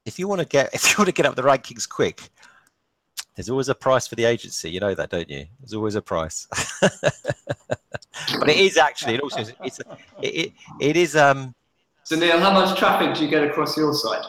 If 0.06 0.20
you 0.20 0.28
want 0.28 0.40
to 0.40 0.46
get 0.46 0.70
if 0.72 0.88
you 0.88 0.94
want 0.96 1.08
to 1.08 1.12
get 1.12 1.26
up 1.26 1.34
the 1.34 1.42
rankings 1.42 1.86
quick, 1.88 2.30
there's 3.34 3.50
always 3.50 3.68
a 3.68 3.74
price 3.74 4.06
for 4.06 4.14
the 4.14 4.24
agency. 4.24 4.70
You 4.70 4.78
know 4.78 4.94
that, 4.94 5.10
don't 5.10 5.28
you? 5.28 5.46
There's 5.58 5.74
always 5.74 5.96
a 5.96 6.02
price. 6.02 6.46
but 6.80 8.48
it 8.48 8.56
is 8.56 8.76
actually. 8.76 9.14
It 9.14 9.20
also 9.20 9.44
it's 9.64 9.80
it, 9.80 9.86
it, 10.22 10.52
it 10.80 10.96
is 10.96 11.16
um 11.16 11.56
So 12.04 12.16
Neil, 12.16 12.38
how 12.38 12.52
much 12.52 12.78
traffic 12.78 13.16
do 13.16 13.24
you 13.24 13.28
get 13.28 13.42
across 13.42 13.76
your 13.76 13.92
site? 13.92 14.24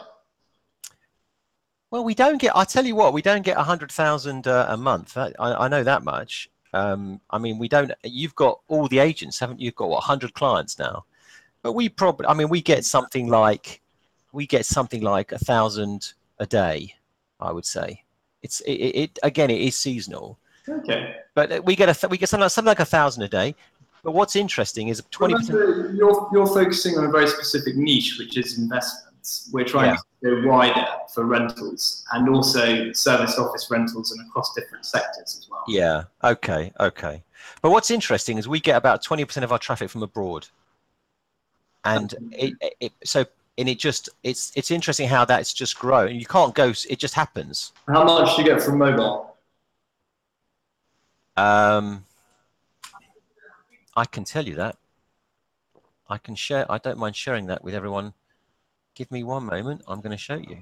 Well, 1.92 2.02
we 2.02 2.14
don't 2.14 2.38
get. 2.38 2.56
I 2.56 2.64
tell 2.64 2.86
you 2.86 2.96
what, 2.96 3.12
we 3.12 3.22
don't 3.22 3.42
get 3.42 3.56
a 3.56 3.62
hundred 3.62 3.92
thousand 3.92 4.48
uh, 4.48 4.66
a 4.68 4.76
month. 4.76 5.16
I 5.16 5.32
I 5.38 5.68
know 5.68 5.84
that 5.84 6.02
much. 6.02 6.50
Um, 6.72 7.20
I 7.30 7.38
mean, 7.38 7.58
we 7.58 7.68
don't. 7.68 7.92
You've 8.02 8.34
got 8.34 8.60
all 8.68 8.88
the 8.88 8.98
agents, 8.98 9.38
haven't 9.38 9.60
you? 9.60 9.66
You've 9.66 9.74
got 9.76 9.90
what 9.90 10.02
hundred 10.02 10.34
clients 10.34 10.78
now, 10.78 11.04
but 11.62 11.72
we 11.72 11.88
probably. 11.88 12.26
I 12.26 12.34
mean, 12.34 12.48
we 12.48 12.62
get 12.62 12.84
something 12.84 13.28
like, 13.28 13.80
we 14.32 14.46
get 14.46 14.64
something 14.64 15.02
like 15.02 15.32
a 15.32 15.38
thousand 15.38 16.14
a 16.38 16.46
day. 16.46 16.94
I 17.40 17.52
would 17.52 17.66
say. 17.66 18.04
It's 18.42 18.60
it, 18.60 18.72
it, 18.72 19.18
again. 19.22 19.50
It 19.50 19.60
is 19.60 19.76
seasonal, 19.76 20.38
Okay. 20.68 21.16
but 21.34 21.64
we 21.64 21.76
get 21.76 21.88
a 21.88 21.94
th- 21.94 22.10
we 22.10 22.18
get 22.18 22.28
something 22.28 22.42
like, 22.42 22.50
something 22.50 22.68
like 22.68 22.80
a 22.80 22.84
thousand 22.84 23.22
a 23.24 23.28
day. 23.28 23.54
But 24.02 24.12
what's 24.12 24.34
interesting 24.34 24.88
is 24.88 25.02
twenty. 25.10 25.34
Remember, 25.34 25.92
you're, 25.94 26.28
you're 26.32 26.46
focusing 26.46 26.98
on 26.98 27.04
a 27.04 27.10
very 27.10 27.28
specific 27.28 27.76
niche, 27.76 28.16
which 28.18 28.36
is 28.36 28.58
investments. 28.58 29.50
We're 29.52 29.64
trying 29.64 29.96
to 29.96 30.02
go 30.22 30.42
wider 30.46 30.86
for 31.12 31.24
rentals 31.24 32.04
and 32.12 32.28
also 32.28 32.92
service 32.92 33.38
office 33.38 33.68
rentals 33.70 34.12
and 34.12 34.26
across 34.28 34.54
different 34.54 34.84
sectors 34.84 35.36
as 35.38 35.48
well. 35.50 35.64
Yeah. 35.66 36.04
Okay. 36.22 36.72
Okay. 36.80 37.22
But 37.60 37.70
what's 37.70 37.90
interesting 37.90 38.38
is 38.38 38.48
we 38.48 38.60
get 38.60 38.76
about 38.76 39.02
twenty 39.02 39.24
percent 39.24 39.44
of 39.44 39.52
our 39.52 39.58
traffic 39.58 39.90
from 39.90 40.02
abroad, 40.02 40.46
and 41.84 42.14
it, 42.32 42.54
it 42.80 42.92
so 43.04 43.24
and 43.58 43.68
it 43.68 43.78
just 43.78 44.08
it's 44.22 44.52
it's 44.54 44.70
interesting 44.70 45.08
how 45.08 45.24
that's 45.24 45.52
just 45.52 45.78
grown. 45.78 46.14
You 46.14 46.26
can't 46.26 46.54
go. 46.54 46.72
It 46.88 46.98
just 46.98 47.14
happens. 47.14 47.72
How 47.88 48.04
much 48.04 48.36
do 48.36 48.42
you 48.42 48.48
get 48.48 48.62
from 48.62 48.78
mobile? 48.78 49.36
Um, 51.36 52.04
I 53.96 54.04
can 54.04 54.24
tell 54.24 54.46
you 54.46 54.54
that. 54.56 54.76
I 56.08 56.18
can 56.18 56.34
share. 56.34 56.70
I 56.70 56.78
don't 56.78 56.98
mind 56.98 57.16
sharing 57.16 57.46
that 57.46 57.64
with 57.64 57.74
everyone. 57.74 58.14
Give 58.94 59.10
me 59.10 59.24
one 59.24 59.46
moment. 59.46 59.82
I'm 59.88 60.00
going 60.00 60.12
to 60.12 60.18
show 60.18 60.36
you. 60.36 60.58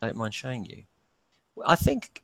Don't 0.00 0.16
mind 0.16 0.34
showing 0.34 0.64
you. 0.64 0.84
I 1.66 1.76
think. 1.76 2.22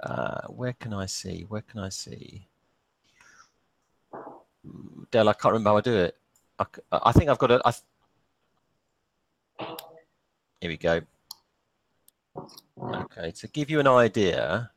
Uh, 0.00 0.46
where 0.48 0.74
can 0.74 0.92
I 0.92 1.06
see? 1.06 1.44
Where 1.48 1.62
can 1.62 1.80
I 1.80 1.88
see? 1.88 2.46
Dale, 5.10 5.28
I 5.28 5.32
can't 5.32 5.52
remember 5.52 5.70
how 5.70 5.76
I 5.76 5.80
do 5.80 5.96
it. 5.96 6.16
I 6.92 7.12
think 7.12 7.28
I've 7.30 7.38
got 7.38 7.50
a. 7.50 7.60
I, 7.64 7.72
here 10.60 10.70
we 10.70 10.76
go. 10.76 11.00
Okay, 12.78 13.30
to 13.32 13.48
give 13.48 13.70
you 13.70 13.80
an 13.80 13.86
idea, 13.86 14.70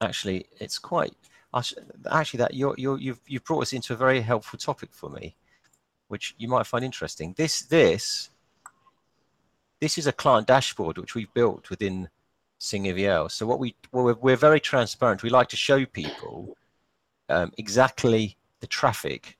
actually, 0.00 0.46
it's 0.60 0.78
quite. 0.78 1.14
Actually, 1.54 2.38
that 2.38 2.54
you're, 2.54 2.74
you're, 2.78 2.98
you've 2.98 3.20
you've 3.26 3.44
brought 3.44 3.62
us 3.62 3.72
into 3.72 3.92
a 3.92 3.96
very 3.96 4.20
helpful 4.20 4.58
topic 4.58 4.90
for 4.92 5.10
me, 5.10 5.36
which 6.08 6.34
you 6.38 6.48
might 6.48 6.66
find 6.66 6.84
interesting. 6.84 7.34
This 7.36 7.62
this 7.62 8.30
this 9.80 9.98
is 9.98 10.06
a 10.06 10.12
client 10.12 10.46
dashboard 10.46 10.96
which 10.96 11.14
we've 11.14 11.32
built 11.34 11.68
within 11.68 12.08
SingerVL. 12.60 13.30
So 13.30 13.44
what 13.46 13.58
we 13.58 13.74
well, 13.90 14.04
we're, 14.04 14.14
we're 14.14 14.36
very 14.36 14.60
transparent. 14.60 15.22
We 15.22 15.30
like 15.30 15.48
to 15.48 15.56
show 15.56 15.84
people 15.84 16.56
um, 17.28 17.52
exactly 17.58 18.36
the 18.60 18.66
traffic 18.66 19.36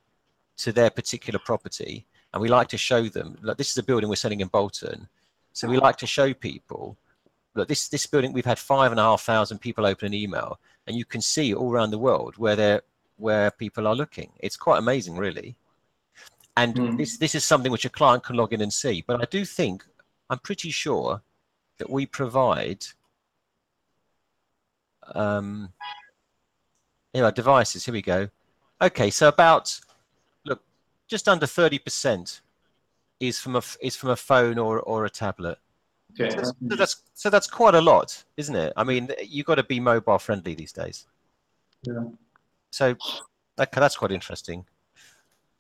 to 0.59 0.73
their 0.73 0.91
particular 0.91 1.39
property, 1.39 2.07
and 2.35 2.43
we 2.43 2.49
like 2.49 2.69
to 2.69 2.79
show 2.79 3.05
them. 3.09 3.39
Like 3.41 3.57
this 3.57 3.71
is 3.71 3.79
a 3.79 3.83
building 3.83 4.09
we're 4.09 4.17
selling 4.17 4.41
in 4.41 4.49
Bolton, 4.49 5.09
so 5.53 5.69
we 5.69 5.79
like 5.79 5.97
to 5.99 6.07
show 6.07 6.35
people. 6.35 6.99
Look, 7.55 7.69
this 7.69 7.89
this 7.89 8.07
building 8.07 8.33
we've 8.33 8.45
had 8.45 8.59
five 8.59 8.91
and 8.91 8.99
a 8.99 9.05
half 9.05 9.23
thousand 9.23 9.59
people 9.59 9.87
open 9.87 10.07
an 10.07 10.15
email, 10.15 10.59
and 10.87 10.97
you 10.97 11.05
can 11.05 11.21
see 11.21 11.55
all 11.55 11.71
around 11.73 11.91
the 11.91 11.99
world 11.99 12.37
where 12.39 12.57
they're 12.57 12.83
where 13.17 13.51
people 13.51 13.87
are 13.87 13.95
looking. 13.95 14.33
It's 14.41 14.57
quite 14.57 14.79
amazing, 14.79 15.17
really. 15.17 15.57
And 16.57 16.77
Hmm. 16.77 16.97
this 16.97 17.19
this 17.19 17.35
is 17.35 17.45
something 17.45 17.73
which 17.73 17.85
a 17.85 17.91
client 17.91 18.25
can 18.25 18.37
log 18.37 18.53
in 18.53 18.61
and 18.61 18.73
see. 18.73 19.03
But 19.07 19.23
I 19.23 19.27
do 19.27 19.45
think 19.45 19.85
I'm 20.29 20.39
pretty 20.39 20.71
sure 20.71 21.23
that 21.79 21.89
we 21.91 22.07
provide 22.07 22.85
um, 25.15 25.73
here 27.13 27.25
are 27.25 27.33
devices. 27.33 27.85
Here 27.85 27.93
we 27.93 28.03
go. 28.03 28.29
Okay, 28.81 29.11
so 29.11 29.29
about 29.29 29.81
look, 30.45 30.63
just 31.09 31.29
under 31.29 31.47
thirty 31.47 31.79
percent 31.79 32.41
is 33.21 33.39
from 33.39 33.57
a 33.57 33.63
is 33.81 33.97
from 33.97 34.11
a 34.11 34.17
phone 34.17 34.59
or 34.59 34.81
or 34.81 35.05
a 35.05 35.11
tablet. 35.11 35.59
Okay. 36.21 36.31
So 36.31 36.37
that's, 36.37 36.53
so 36.69 36.77
that's 36.77 37.03
so 37.15 37.31
that's 37.31 37.47
quite 37.47 37.75
a 37.75 37.81
lot, 37.81 38.23
isn't 38.37 38.55
it? 38.55 38.73
I 38.77 38.85
mean, 38.85 39.11
you've 39.23 39.47
got 39.47 39.55
to 39.55 39.63
be 39.63 39.81
mobile 39.81 40.19
friendly 40.19 40.55
these 40.55 40.73
days. 40.73 41.07
Yeah. 41.85 42.05
So, 42.71 42.97
okay, 43.59 43.81
that's 43.81 43.97
quite 43.97 44.13
interesting. 44.13 44.65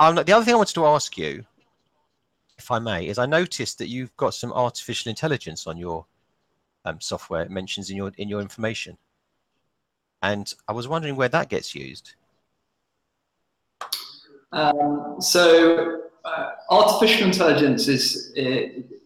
Um, 0.00 0.16
the 0.16 0.32
other 0.32 0.44
thing 0.44 0.54
I 0.54 0.56
wanted 0.56 0.74
to 0.74 0.86
ask 0.86 1.16
you, 1.16 1.44
if 2.58 2.70
I 2.70 2.78
may, 2.78 3.06
is 3.06 3.18
I 3.18 3.26
noticed 3.26 3.78
that 3.78 3.88
you've 3.88 4.16
got 4.16 4.34
some 4.34 4.52
artificial 4.52 5.10
intelligence 5.10 5.66
on 5.66 5.76
your 5.76 6.06
um, 6.84 7.00
software. 7.00 7.42
It 7.42 7.50
mentions 7.50 7.90
in 7.90 7.96
your 7.96 8.12
in 8.18 8.28
your 8.28 8.40
information, 8.40 8.98
and 10.22 10.52
I 10.68 10.72
was 10.72 10.88
wondering 10.88 11.16
where 11.16 11.28
that 11.28 11.48
gets 11.48 11.74
used. 11.74 12.14
Um, 14.52 15.16
so 15.18 16.02
uh, 16.24 16.50
artificial 16.70 17.26
intelligence 17.26 17.88
is 17.88 18.32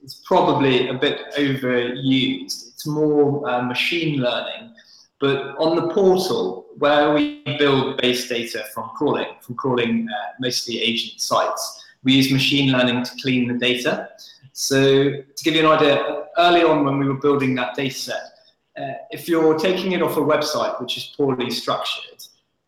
is 0.06 0.22
probably 0.24 0.88
a 0.88 0.94
bit 0.94 1.34
overused. 1.36 2.68
It's 2.68 2.86
more 2.86 3.46
uh, 3.48 3.62
machine 3.62 4.20
learning, 4.20 4.72
but 5.20 5.56
on 5.58 5.74
the 5.76 5.92
portal 5.92 6.66
where 6.78 7.12
we 7.12 7.42
build 7.58 8.00
base 8.00 8.28
data 8.28 8.64
from 8.72 8.90
crawling, 8.96 9.26
from 9.40 9.56
crawling 9.56 10.08
uh, 10.08 10.32
mostly 10.40 10.80
agent 10.80 11.20
sites, 11.20 11.84
we 12.04 12.12
use 12.14 12.30
machine 12.30 12.70
learning 12.70 13.02
to 13.02 13.10
clean 13.20 13.48
the 13.48 13.58
data. 13.58 14.08
So 14.52 14.78
to 15.38 15.44
give 15.44 15.54
you 15.54 15.60
an 15.60 15.66
idea, 15.66 16.26
early 16.38 16.62
on 16.62 16.84
when 16.84 16.98
we 16.98 17.08
were 17.08 17.20
building 17.20 17.54
that 17.56 17.74
data 17.74 17.94
set, 17.94 18.22
uh, 18.80 18.92
if 19.10 19.28
you're 19.28 19.58
taking 19.58 19.92
it 19.92 20.02
off 20.02 20.16
a 20.16 20.20
website 20.20 20.80
which 20.80 20.96
is 20.98 21.14
poorly 21.16 21.50
structured, 21.50 22.22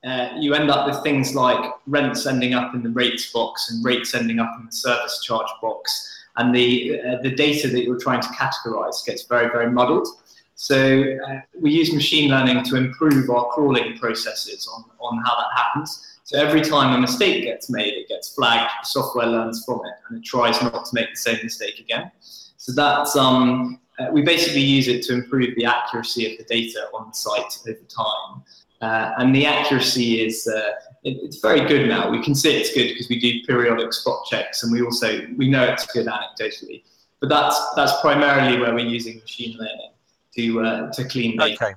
uh, 0.05 0.31
you 0.39 0.55
end 0.55 0.71
up 0.71 0.87
with 0.87 1.03
things 1.03 1.35
like 1.35 1.73
rents 1.87 2.27
ending 2.27 2.55
up 2.55 2.75
in 2.75 2.83
the 2.83 2.91
rates 2.91 3.31
box 3.33 3.71
and 3.71 3.85
rates 3.85 4.15
ending 4.15 4.39
up 4.39 4.51
in 4.59 4.67
the 4.67 4.73
service 4.73 5.21
charge 5.23 5.49
box, 5.61 6.18
and 6.39 6.55
the 6.55 7.01
uh, 7.01 7.23
the 7.23 7.31
data 7.31 7.69
that 7.69 7.85
you're 7.85 8.01
trying 8.01 8.23
to 8.23 8.29
categorize 8.29 9.05
gets 9.05 9.25
very 9.25 9.49
very 9.49 9.71
muddled. 9.71 10.09
So 10.55 11.05
uh, 11.29 11.41
we 11.61 11.71
use 11.71 11.93
machine 11.93 12.31
learning 12.31 12.65
to 12.65 12.77
improve 12.77 13.31
our 13.31 13.47
crawling 13.47 13.97
processes 13.97 14.69
on, 14.75 14.85
on 14.99 15.23
how 15.25 15.37
that 15.37 15.51
happens. 15.55 16.19
So 16.25 16.37
every 16.37 16.63
time 16.63 16.97
a 16.97 17.01
mistake 17.01 17.45
gets 17.45 17.71
made, 17.71 17.95
it 17.95 18.09
gets 18.09 18.35
flagged, 18.35 18.71
the 18.83 18.87
software 18.87 19.29
learns 19.29 19.65
from 19.65 19.81
it, 19.87 19.95
and 20.09 20.19
it 20.19 20.25
tries 20.25 20.61
not 20.61 20.85
to 20.85 20.91
make 20.95 21.11
the 21.11 21.17
same 21.17 21.39
mistake 21.45 21.79
again. 21.79 22.11
So 22.21 22.73
that's 22.73 23.15
um, 23.15 23.81
uh, 23.99 24.09
we 24.13 24.23
basically 24.23 24.61
use 24.61 24.89
it 24.89 25.03
to 25.05 25.15
improve 25.15 25.55
the 25.57 25.65
accuracy 25.65 26.31
of 26.31 26.39
the 26.39 26.45
data 26.45 26.89
on 26.93 27.09
the 27.09 27.15
site 27.15 27.59
over 27.69 27.79
time. 27.89 28.43
Uh, 28.81 29.15
and 29.19 29.35
the 29.35 29.47
accuracy 29.47 30.21
is 30.27 30.47
uh, 30.47 30.71
it, 31.09 31.19
it's 31.23 31.39
very 31.41 31.67
good 31.67 31.89
now. 31.89 32.11
We 32.11 32.23
can 32.23 32.35
see 32.35 32.57
it's 32.57 32.73
good 32.75 32.89
because 32.89 33.09
we 33.09 33.19
do 33.19 33.43
periodic 33.47 33.93
spot 33.93 34.27
checks, 34.31 34.63
and 34.63 34.73
we 34.73 34.83
also 34.83 35.27
we 35.37 35.49
know 35.49 35.65
it's 35.65 35.87
good 35.87 36.07
anecdotally. 36.07 36.83
But 37.21 37.29
that's 37.29 37.59
that's 37.75 38.01
primarily 38.01 38.59
where 38.61 38.75
we're 38.75 38.87
using 38.87 39.19
machine 39.19 39.57
learning 39.59 39.93
to 40.37 40.61
uh, 40.61 40.93
to 40.93 41.05
clean 41.09 41.37
data. 41.37 41.55
Okay. 41.55 41.75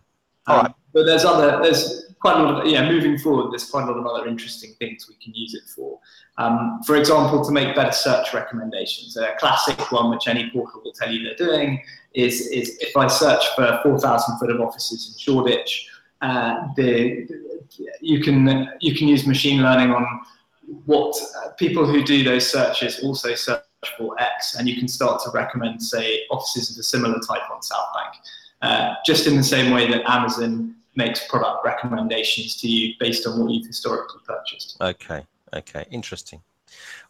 All 0.48 0.58
Um, 0.58 0.66
right. 0.66 0.76
But 0.94 1.06
there's 1.06 1.24
other 1.26 1.62
there's 1.64 2.14
quite 2.20 2.38
a 2.38 2.44
lot 2.44 2.62
of 2.62 2.72
yeah. 2.72 2.88
Moving 2.90 3.18
forward, 3.18 3.52
there's 3.52 3.70
quite 3.70 3.84
a 3.84 3.92
lot 3.92 3.98
of 3.98 4.06
other 4.06 4.28
interesting 4.28 4.74
things 4.80 5.08
we 5.10 5.16
can 5.24 5.34
use 5.34 5.54
it 5.54 5.64
for. 5.76 6.00
Um, 6.38 6.82
for 6.86 6.96
example, 6.96 7.44
to 7.46 7.52
make 7.52 7.76
better 7.76 7.92
search 7.92 8.34
recommendations. 8.34 9.16
A 9.18 9.36
classic 9.40 9.92
one, 9.92 10.10
which 10.10 10.28
any 10.28 10.50
portal 10.52 10.82
will 10.84 10.94
tell 10.94 11.12
you 11.12 11.24
they're 11.24 11.48
doing, 11.48 11.82
is 12.14 12.48
is 12.48 12.78
if 12.82 12.96
I 12.98 13.08
search 13.08 13.44
for 13.56 13.80
4,000 13.84 14.38
foot 14.40 14.52
of 14.52 14.60
offices 14.60 15.00
in 15.08 15.20
Shoreditch, 15.20 15.88
uh, 16.22 16.68
the 16.76 17.28
you 18.02 18.22
can 18.22 18.70
you 18.80 18.96
can 18.96 19.08
use 19.08 19.26
machine 19.26 19.62
learning 19.62 19.92
on 19.92 20.06
what 20.86 21.16
uh, 21.38 21.50
people 21.52 21.86
who 21.86 22.04
do 22.04 22.24
those 22.24 22.50
searches 22.50 23.00
also 23.04 23.36
search 23.36 23.64
for 23.98 24.20
X, 24.20 24.56
and 24.56 24.68
you 24.68 24.78
can 24.78 24.88
start 24.88 25.22
to 25.24 25.32
recommend, 25.32 25.82
say, 25.82 26.22
offices 26.30 26.72
of 26.72 26.80
a 26.80 26.84
similar 26.84 27.20
type 27.20 27.42
on 27.52 27.62
South 27.62 27.88
Bank, 27.94 28.16
uh, 28.62 28.94
just 29.06 29.28
in 29.28 29.36
the 29.36 29.44
same 29.44 29.74
way 29.74 29.90
that 29.90 30.10
Amazon 30.10 30.76
makes 30.96 31.28
product 31.28 31.66
recommendations 31.66 32.58
to 32.58 32.68
you 32.68 32.94
based 33.00 33.26
on 33.26 33.40
what 33.40 33.52
you've 33.52 33.68
historically 33.68 34.22
purchased. 34.26 34.78
Okay. 34.82 35.26
Okay. 35.54 35.86
Interesting. 35.92 36.42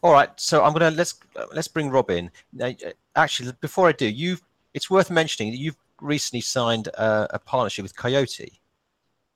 All 0.02 0.12
right. 0.12 0.28
So 0.36 0.64
I'm 0.64 0.72
gonna 0.72 0.90
let's 0.90 1.20
uh, 1.36 1.46
let's 1.52 1.68
bring 1.68 1.90
Rob 1.90 2.10
in. 2.10 2.30
Now, 2.52 2.68
uh, 2.68 2.90
actually, 3.16 3.52
before 3.60 3.88
I 3.88 3.92
do, 3.92 4.06
you 4.06 4.38
it's 4.74 4.90
worth 4.90 5.10
mentioning 5.10 5.52
that 5.52 5.58
you've 5.58 5.76
recently 6.00 6.40
signed 6.40 6.88
uh, 6.96 7.28
a 7.30 7.38
partnership 7.38 7.82
with 7.84 7.94
Coyote, 7.94 8.60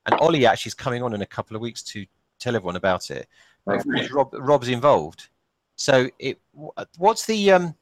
and 0.07 0.15
Ollie 0.21 0.47
actually 0.47 0.71
is 0.71 0.75
coming 0.75 1.03
on 1.03 1.13
in 1.15 1.23
a 1.23 1.27
couple 1.27 1.57
of 1.57 1.63
weeks 1.63 1.83
to 1.83 2.07
tell 2.39 2.57
everyone 2.57 2.77
about 2.77 3.11
it. 3.11 3.29
But 3.65 3.77
of 3.77 3.85
course, 3.85 4.11
Rob 4.11 4.35
Rob's 4.39 4.69
involved. 4.69 5.29
So 5.77 6.09
it 6.19 6.41
what's 6.97 7.27
the 7.27 7.53
um 7.53 7.75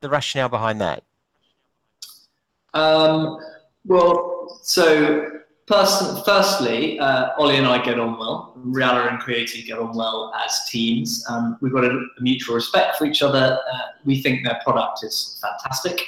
the 0.00 0.08
rationale 0.08 0.48
behind 0.48 0.80
that? 0.80 1.04
Um, 2.72 3.38
well, 3.84 4.60
so 4.62 5.40
person, 5.66 6.22
firstly, 6.24 6.98
uh, 6.98 7.30
Ollie 7.38 7.56
and 7.56 7.66
I 7.66 7.82
get 7.82 7.98
on 7.98 8.18
well. 8.18 8.54
Realla 8.58 9.08
and 9.08 9.22
Coyote 9.22 9.62
get 9.62 9.78
on 9.78 9.96
well 9.96 10.32
as 10.44 10.68
teams. 10.68 11.24
Um, 11.28 11.58
we've 11.60 11.72
got 11.72 11.84
a, 11.84 11.90
a 11.90 12.20
mutual 12.20 12.56
respect 12.56 12.96
for 12.96 13.06
each 13.06 13.22
other. 13.22 13.58
Uh, 13.72 13.78
we 14.04 14.20
think 14.20 14.44
their 14.44 14.60
product 14.64 15.04
is 15.04 15.40
fantastic. 15.40 16.02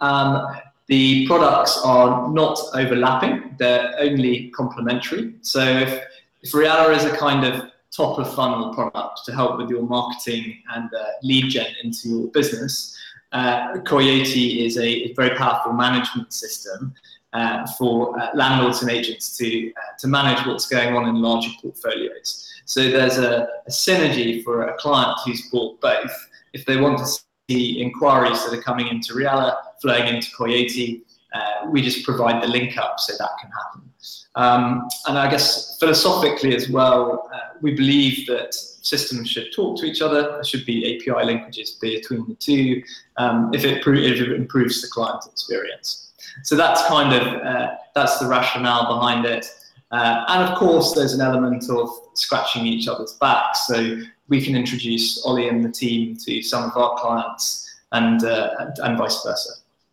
Um, 0.00 0.56
the 0.90 1.24
products 1.28 1.80
are 1.84 2.28
not 2.32 2.58
overlapping; 2.74 3.54
they're 3.58 3.94
only 4.00 4.50
complementary. 4.50 5.34
So 5.40 5.60
if, 5.60 6.04
if 6.42 6.50
Realla 6.50 6.96
is 6.96 7.04
a 7.04 7.16
kind 7.16 7.44
of 7.44 7.70
top 7.96 8.18
of 8.18 8.34
funnel 8.34 8.74
product 8.74 9.20
to 9.26 9.32
help 9.32 9.56
with 9.58 9.70
your 9.70 9.82
marketing 9.82 10.60
and 10.74 10.92
uh, 10.92 11.04
lead 11.22 11.50
gen 11.50 11.68
into 11.84 12.08
your 12.08 12.28
business, 12.28 12.98
uh, 13.30 13.78
Coyote 13.82 14.66
is 14.66 14.78
a, 14.78 15.12
very 15.14 15.36
powerful 15.36 15.72
management 15.72 16.32
system 16.32 16.92
uh, 17.34 17.64
for 17.78 18.18
uh, 18.20 18.30
landlords 18.34 18.82
and 18.82 18.90
agents 18.90 19.36
to 19.36 19.70
uh, 19.70 19.96
to 20.00 20.08
manage 20.08 20.44
what's 20.44 20.66
going 20.66 20.96
on 20.96 21.08
in 21.08 21.22
larger 21.22 21.50
portfolios. 21.62 22.52
So 22.64 22.90
there's 22.90 23.18
a, 23.18 23.46
a 23.64 23.70
synergy 23.70 24.42
for 24.42 24.66
a 24.68 24.76
client 24.78 25.16
who's 25.24 25.48
bought 25.50 25.80
both. 25.80 26.28
If 26.52 26.66
they 26.66 26.78
want 26.78 26.98
to 26.98 27.06
see 27.48 27.80
inquiries 27.80 28.44
that 28.44 28.58
are 28.58 28.62
coming 28.62 28.88
into 28.88 29.14
Realla 29.14 29.56
flowing 29.80 30.14
into 30.14 30.28
Coyote, 30.36 31.02
uh, 31.32 31.68
we 31.70 31.82
just 31.82 32.04
provide 32.04 32.42
the 32.42 32.48
link 32.48 32.76
up 32.76 32.98
so 32.98 33.12
that 33.18 33.30
can 33.40 33.50
happen. 33.50 33.90
Um, 34.36 34.88
and 35.06 35.18
I 35.18 35.30
guess 35.30 35.78
philosophically 35.78 36.54
as 36.54 36.68
well, 36.70 37.28
uh, 37.32 37.56
we 37.60 37.74
believe 37.74 38.26
that 38.28 38.54
systems 38.54 39.28
should 39.28 39.52
talk 39.52 39.78
to 39.80 39.86
each 39.86 40.02
other. 40.02 40.22
There 40.22 40.44
should 40.44 40.64
be 40.64 40.96
API 40.96 41.26
linkages 41.26 41.80
between 41.80 42.26
the 42.28 42.34
two 42.34 42.82
um, 43.16 43.52
if, 43.52 43.64
it 43.64 43.86
if 43.86 44.20
it 44.20 44.32
improves 44.32 44.82
the 44.82 44.88
client 44.88 45.24
experience. 45.30 46.12
So 46.44 46.56
that's 46.56 46.86
kind 46.86 47.14
of 47.14 47.42
uh, 47.42 47.74
that's 47.94 48.18
the 48.18 48.26
rationale 48.26 48.86
behind 48.86 49.26
it. 49.26 49.46
Uh, 49.90 50.24
and 50.28 50.48
of 50.48 50.56
course, 50.56 50.94
there's 50.94 51.12
an 51.12 51.20
element 51.20 51.68
of 51.68 51.90
scratching 52.14 52.64
each 52.66 52.86
other's 52.86 53.14
backs. 53.14 53.66
So 53.66 54.00
we 54.28 54.40
can 54.40 54.54
introduce 54.54 55.24
Ollie 55.24 55.48
and 55.48 55.64
the 55.64 55.70
team 55.70 56.16
to 56.24 56.40
some 56.42 56.70
of 56.70 56.76
our 56.76 56.96
clients, 56.98 57.68
and 57.92 58.22
uh, 58.24 58.50
and, 58.60 58.78
and 58.78 58.98
vice 58.98 59.22
versa. 59.24 59.50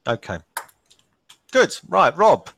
Okay. 0.08 0.39
Good. 1.52 1.78
Right, 1.88 2.15
Rob. 2.15 2.50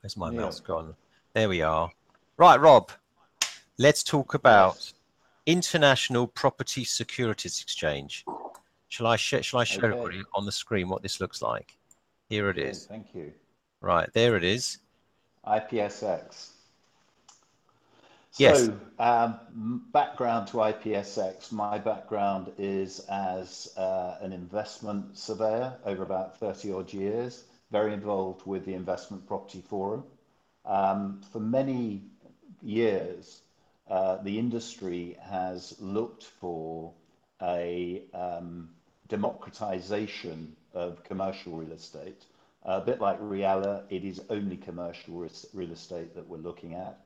Where's 0.00 0.16
my 0.16 0.30
Yeah. 0.30 0.40
mouse 0.40 0.60
gone? 0.60 0.94
There 1.32 1.48
we 1.48 1.62
are. 1.62 1.90
Right, 2.36 2.60
Rob. 2.60 2.92
Let's 3.78 4.02
talk 4.02 4.34
about 4.34 4.92
International 5.46 6.26
Property 6.26 6.84
Securities 6.84 7.62
Exchange. 7.62 8.24
Shall 8.88 9.06
I 9.06 9.16
share? 9.16 9.42
Shall 9.42 9.60
I 9.60 9.64
show 9.64 9.78
Okay. 9.78 9.86
everybody 9.96 10.22
on 10.34 10.44
the 10.44 10.52
screen 10.52 10.88
what 10.88 11.02
this 11.02 11.20
looks 11.20 11.40
like? 11.40 11.78
Here 12.28 12.50
it 12.50 12.58
is. 12.58 12.78
Is. 12.82 12.86
Thank 12.86 13.14
you. 13.14 13.32
Right 13.80 14.12
there, 14.12 14.36
it 14.36 14.44
is. 14.44 14.78
IPSX. 15.46 16.50
Yes. 18.38 18.66
So, 18.66 18.80
um, 18.98 19.84
background 19.92 20.48
to 20.48 20.58
IPSX. 20.58 21.52
My 21.52 21.78
background 21.78 22.52
is 22.58 23.00
as 23.10 23.72
uh, 23.76 24.18
an 24.20 24.32
investment 24.32 25.18
surveyor 25.18 25.76
over 25.84 26.02
about 26.02 26.38
30 26.38 26.72
odd 26.72 26.92
years, 26.92 27.44
very 27.70 27.92
involved 27.92 28.46
with 28.46 28.64
the 28.64 28.74
Investment 28.74 29.26
Property 29.26 29.62
Forum. 29.68 30.04
Um, 30.64 31.22
for 31.32 31.40
many 31.40 32.02
years, 32.62 33.42
uh, 33.88 34.16
the 34.22 34.38
industry 34.38 35.16
has 35.22 35.74
looked 35.80 36.24
for 36.24 36.92
a 37.42 38.02
um, 38.14 38.70
democratization 39.08 40.56
of 40.72 41.02
commercial 41.04 41.54
real 41.56 41.72
estate. 41.72 42.24
a 42.64 42.80
bit 42.80 43.00
like 43.00 43.20
Realla, 43.20 43.82
it 43.90 44.04
is 44.04 44.20
only 44.30 44.56
commercial 44.56 45.28
real 45.52 45.72
estate 45.72 46.14
that 46.14 46.28
we're 46.28 46.38
looking 46.38 46.74
at. 46.74 47.00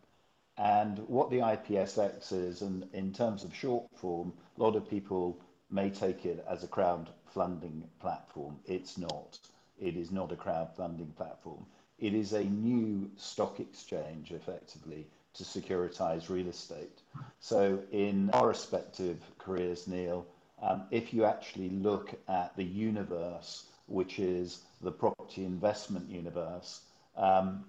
And 0.57 0.99
what 1.09 1.31
the 1.31 1.39
IPSX 1.39 2.33
is, 2.33 2.63
and 2.63 2.87
in 2.93 3.13
terms 3.13 3.43
of 3.45 3.55
short 3.55 3.87
form, 3.97 4.33
a 4.57 4.63
lot 4.63 4.77
of 4.77 4.89
people 4.89 5.41
may 5.71 5.91
take 5.91 6.25
it 6.25 6.45
as 6.49 6.63
a 6.63 6.69
crowdfunding 6.69 7.83
platform. 8.01 8.59
It's 8.65 8.97
not. 8.97 9.39
It 9.81 9.97
is 9.97 10.13
not 10.13 10.31
a 10.31 10.37
crowdfunding 10.37 11.17
platform. 11.17 11.67
It 11.99 12.15
is 12.15 12.33
a 12.33 12.45
new 12.45 13.11
stock 13.17 13.59
exchange, 13.59 14.31
effectively, 14.31 15.07
to 15.35 15.43
securitize 15.43 16.29
real 16.29 16.49
estate. 16.49 17.03
So, 17.41 17.81
in 17.91 18.31
our 18.31 18.49
respective 18.49 19.21
careers, 19.39 19.89
Neil, 19.89 20.27
um, 20.63 20.85
if 20.91 21.13
you 21.13 21.25
actually 21.25 21.71
look 21.71 22.15
at 22.29 22.57
the 22.57 22.65
universe, 22.65 23.67
which 23.87 24.19
is 24.19 24.61
the 24.81 24.93
property 24.93 25.45
investment 25.45 26.09
universe, 26.09 26.83
um, 27.17 27.65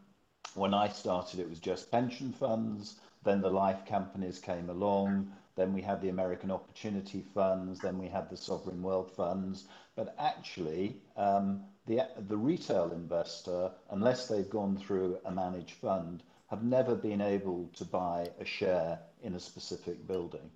when 0.54 0.74
I 0.74 0.88
started, 0.88 1.40
it 1.40 1.50
was 1.50 1.60
just 1.60 1.92
pension 1.92 2.32
funds. 2.32 2.96
Then 3.24 3.42
the 3.42 3.50
life 3.50 3.86
companies 3.86 4.40
came 4.40 4.70
along. 4.70 5.32
Then 5.56 5.74
we 5.74 5.82
had 5.82 6.02
the 6.02 6.10
American 6.10 6.52
Opportunity 6.52 7.24
Funds. 7.34 7.80
Then 7.80 7.98
we 7.98 8.08
had 8.08 8.30
the 8.30 8.38
sovereign 8.38 8.84
wealth 8.84 9.16
funds. 9.16 9.66
But 9.96 10.16
actually, 10.20 10.98
um, 11.18 11.64
the 11.88 12.08
the 12.28 12.38
retail 12.38 12.92
investor, 12.92 13.72
unless 13.90 14.28
they've 14.28 14.50
gone 14.50 14.78
through 14.78 15.18
a 15.26 15.32
managed 15.32 15.76
fund, 15.76 16.24
have 16.48 16.64
never 16.64 16.96
been 16.96 17.22
able 17.22 17.70
to 17.76 17.86
buy 17.86 18.30
a 18.40 18.46
share 18.46 19.00
in 19.24 19.36
a 19.36 19.40
specific 19.40 20.06
building. 20.08 20.52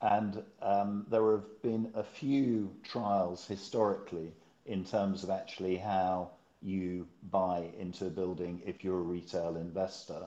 And 0.00 0.42
um, 0.60 1.06
there 1.08 1.30
have 1.32 1.62
been 1.62 1.92
a 1.94 2.02
few 2.02 2.74
trials 2.82 3.46
historically 3.46 4.32
in 4.66 4.84
terms 4.84 5.22
of 5.22 5.30
actually 5.30 5.76
how 5.76 6.30
you 6.62 7.06
buy 7.30 7.68
into 7.78 8.06
a 8.06 8.10
building 8.10 8.62
if 8.64 8.84
you're 8.84 8.98
a 8.98 9.02
retail 9.02 9.56
investor. 9.56 10.26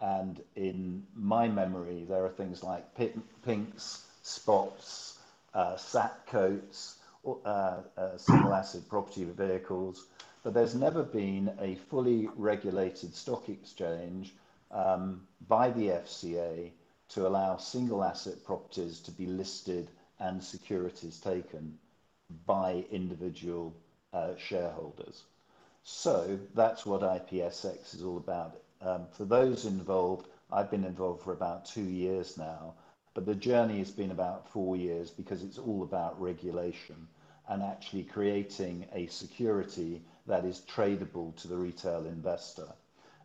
And 0.00 0.42
in 0.56 1.06
my 1.14 1.48
memory, 1.48 2.04
there 2.08 2.24
are 2.24 2.30
things 2.30 2.62
like 2.62 2.94
pin- 2.94 3.22
PINCs, 3.46 4.02
spots, 4.22 5.18
uh, 5.54 5.76
sat 5.76 6.26
coats, 6.26 6.96
uh, 7.26 7.48
uh, 7.96 8.16
single 8.16 8.54
asset 8.54 8.82
property 8.88 9.24
vehicles, 9.24 10.06
but 10.42 10.54
there's 10.54 10.74
never 10.74 11.02
been 11.02 11.50
a 11.60 11.74
fully 11.74 12.28
regulated 12.36 13.14
stock 13.14 13.48
exchange 13.48 14.34
um, 14.70 15.26
by 15.48 15.70
the 15.70 15.88
FCA 15.88 16.70
to 17.08 17.26
allow 17.26 17.56
single 17.56 18.04
asset 18.04 18.44
properties 18.44 19.00
to 19.00 19.10
be 19.10 19.26
listed 19.26 19.88
and 20.18 20.42
securities 20.42 21.18
taken 21.18 21.78
by 22.46 22.84
individual 22.90 23.74
uh, 24.12 24.34
shareholders. 24.36 25.24
So 25.88 26.40
that's 26.52 26.84
what 26.84 27.02
IPSX 27.02 27.94
is 27.94 28.02
all 28.02 28.16
about. 28.16 28.56
Um, 28.80 29.06
for 29.12 29.24
those 29.24 29.66
involved, 29.66 30.26
I've 30.50 30.68
been 30.68 30.82
involved 30.82 31.22
for 31.22 31.32
about 31.32 31.64
two 31.64 31.84
years 31.84 32.36
now, 32.36 32.74
but 33.14 33.24
the 33.24 33.36
journey 33.36 33.78
has 33.78 33.92
been 33.92 34.10
about 34.10 34.48
four 34.48 34.74
years 34.74 35.12
because 35.12 35.44
it's 35.44 35.58
all 35.58 35.84
about 35.84 36.20
regulation. 36.20 37.06
and 37.48 37.62
actually 37.62 38.02
creating 38.02 38.84
a 38.92 39.06
security 39.06 40.02
that 40.26 40.44
is 40.44 40.62
tradable 40.62 41.36
to 41.36 41.46
the 41.46 41.56
retail 41.56 42.04
investor. 42.04 42.66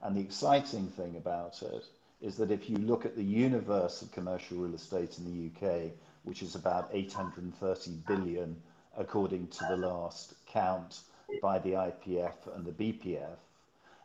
And 0.03 0.15
the 0.15 0.21
exciting 0.21 0.87
thing 0.89 1.17
about 1.17 1.63
it 1.63 1.83
is 2.21 2.37
that 2.37 2.51
if 2.51 2.69
you 2.69 2.77
look 2.77 3.07
at 3.07 3.15
the 3.15 3.23
universe 3.23 4.03
of 4.03 4.11
commercial 4.11 4.57
real 4.57 4.75
estate 4.75 5.17
in 5.17 5.25
the 5.25 5.47
UK, 5.49 5.93
which 6.21 6.43
is 6.43 6.53
about 6.53 6.91
830 6.93 7.91
billion 8.05 8.61
according 8.95 9.47
to 9.47 9.65
the 9.67 9.77
last 9.77 10.35
count 10.45 11.01
by 11.41 11.59
the 11.59 11.71
IPF 11.71 12.55
and 12.55 12.65
the 12.65 12.71
BPF, 12.71 13.37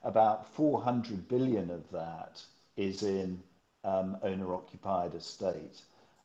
about 0.03 0.47
400 0.55 1.29
billion 1.29 1.71
of 1.71 1.91
that 1.91 2.41
is 2.77 3.03
in 3.03 3.43
um, 3.85 4.17
owner 4.23 4.55
occupied 4.55 5.15
estate. 5.15 5.81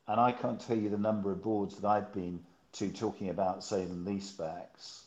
And 0.08 0.20
I 0.20 0.32
can't 0.32 0.60
tell 0.60 0.78
you 0.78 0.90
the 0.90 0.98
number 0.98 1.32
of 1.32 1.44
boards 1.44 1.76
that 1.78 1.88
I've 1.88 2.14
been 2.14 2.40
to 2.74 2.90
talking 2.90 3.30
about 3.30 3.64
sale 3.64 3.90
and 3.90 4.06
leasebacks 4.08 5.02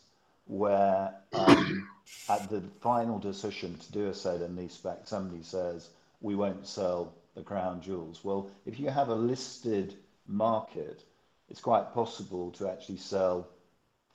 where 0.47 1.15
um, 1.33 1.89
at 2.29 2.49
the 2.51 2.63
final 2.81 3.19
decision 3.19 3.77
to 3.79 3.93
do 3.93 4.09
a 4.09 4.15
sale 4.15 4.43
and 4.43 4.59
leaseback, 4.59 5.07
somebody 5.07 5.43
says, 5.43 5.89
we 6.21 6.35
won't 6.35 6.67
sell 6.67 7.13
the 7.35 7.43
crown 7.43 7.81
jewels. 7.81 8.23
Well, 8.23 8.51
if 8.67 8.79
you 8.79 8.91
have 8.91 9.09
a 9.09 9.15
listed 9.15 9.95
market, 10.27 11.03
it's 11.51 11.61
quite 11.61 11.93
possible 11.93 12.51
to 12.53 12.69
actually 12.69 12.99
sell 12.99 13.49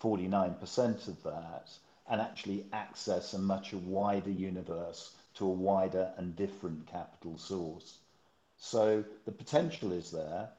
49% 0.01 1.07
of 1.07 1.23
that 1.23 1.69
and 2.09 2.21
actually 2.21 2.65
access 2.73 3.33
a 3.33 3.39
much 3.39 3.73
wider 3.73 4.31
universe 4.31 5.15
to 5.35 5.45
a 5.45 5.49
wider 5.49 6.12
and 6.17 6.35
different 6.35 6.88
capital 6.88 7.38
source. 7.38 7.99
So 8.57 9.03
the 9.25 9.31
potential 9.31 9.91
is 9.91 10.12
there. 10.12 10.49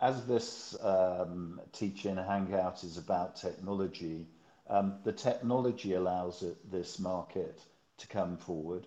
As 0.00 0.24
this 0.24 0.76
um, 0.82 1.60
teaching 1.72 2.16
hangout 2.16 2.84
is 2.84 2.96
about 2.96 3.36
technology, 3.36 4.26
um, 4.68 4.94
the 5.04 5.12
technology 5.12 5.94
allows 5.94 6.42
it, 6.42 6.70
this 6.70 6.98
market 6.98 7.60
to 7.98 8.06
come 8.06 8.36
forward. 8.36 8.86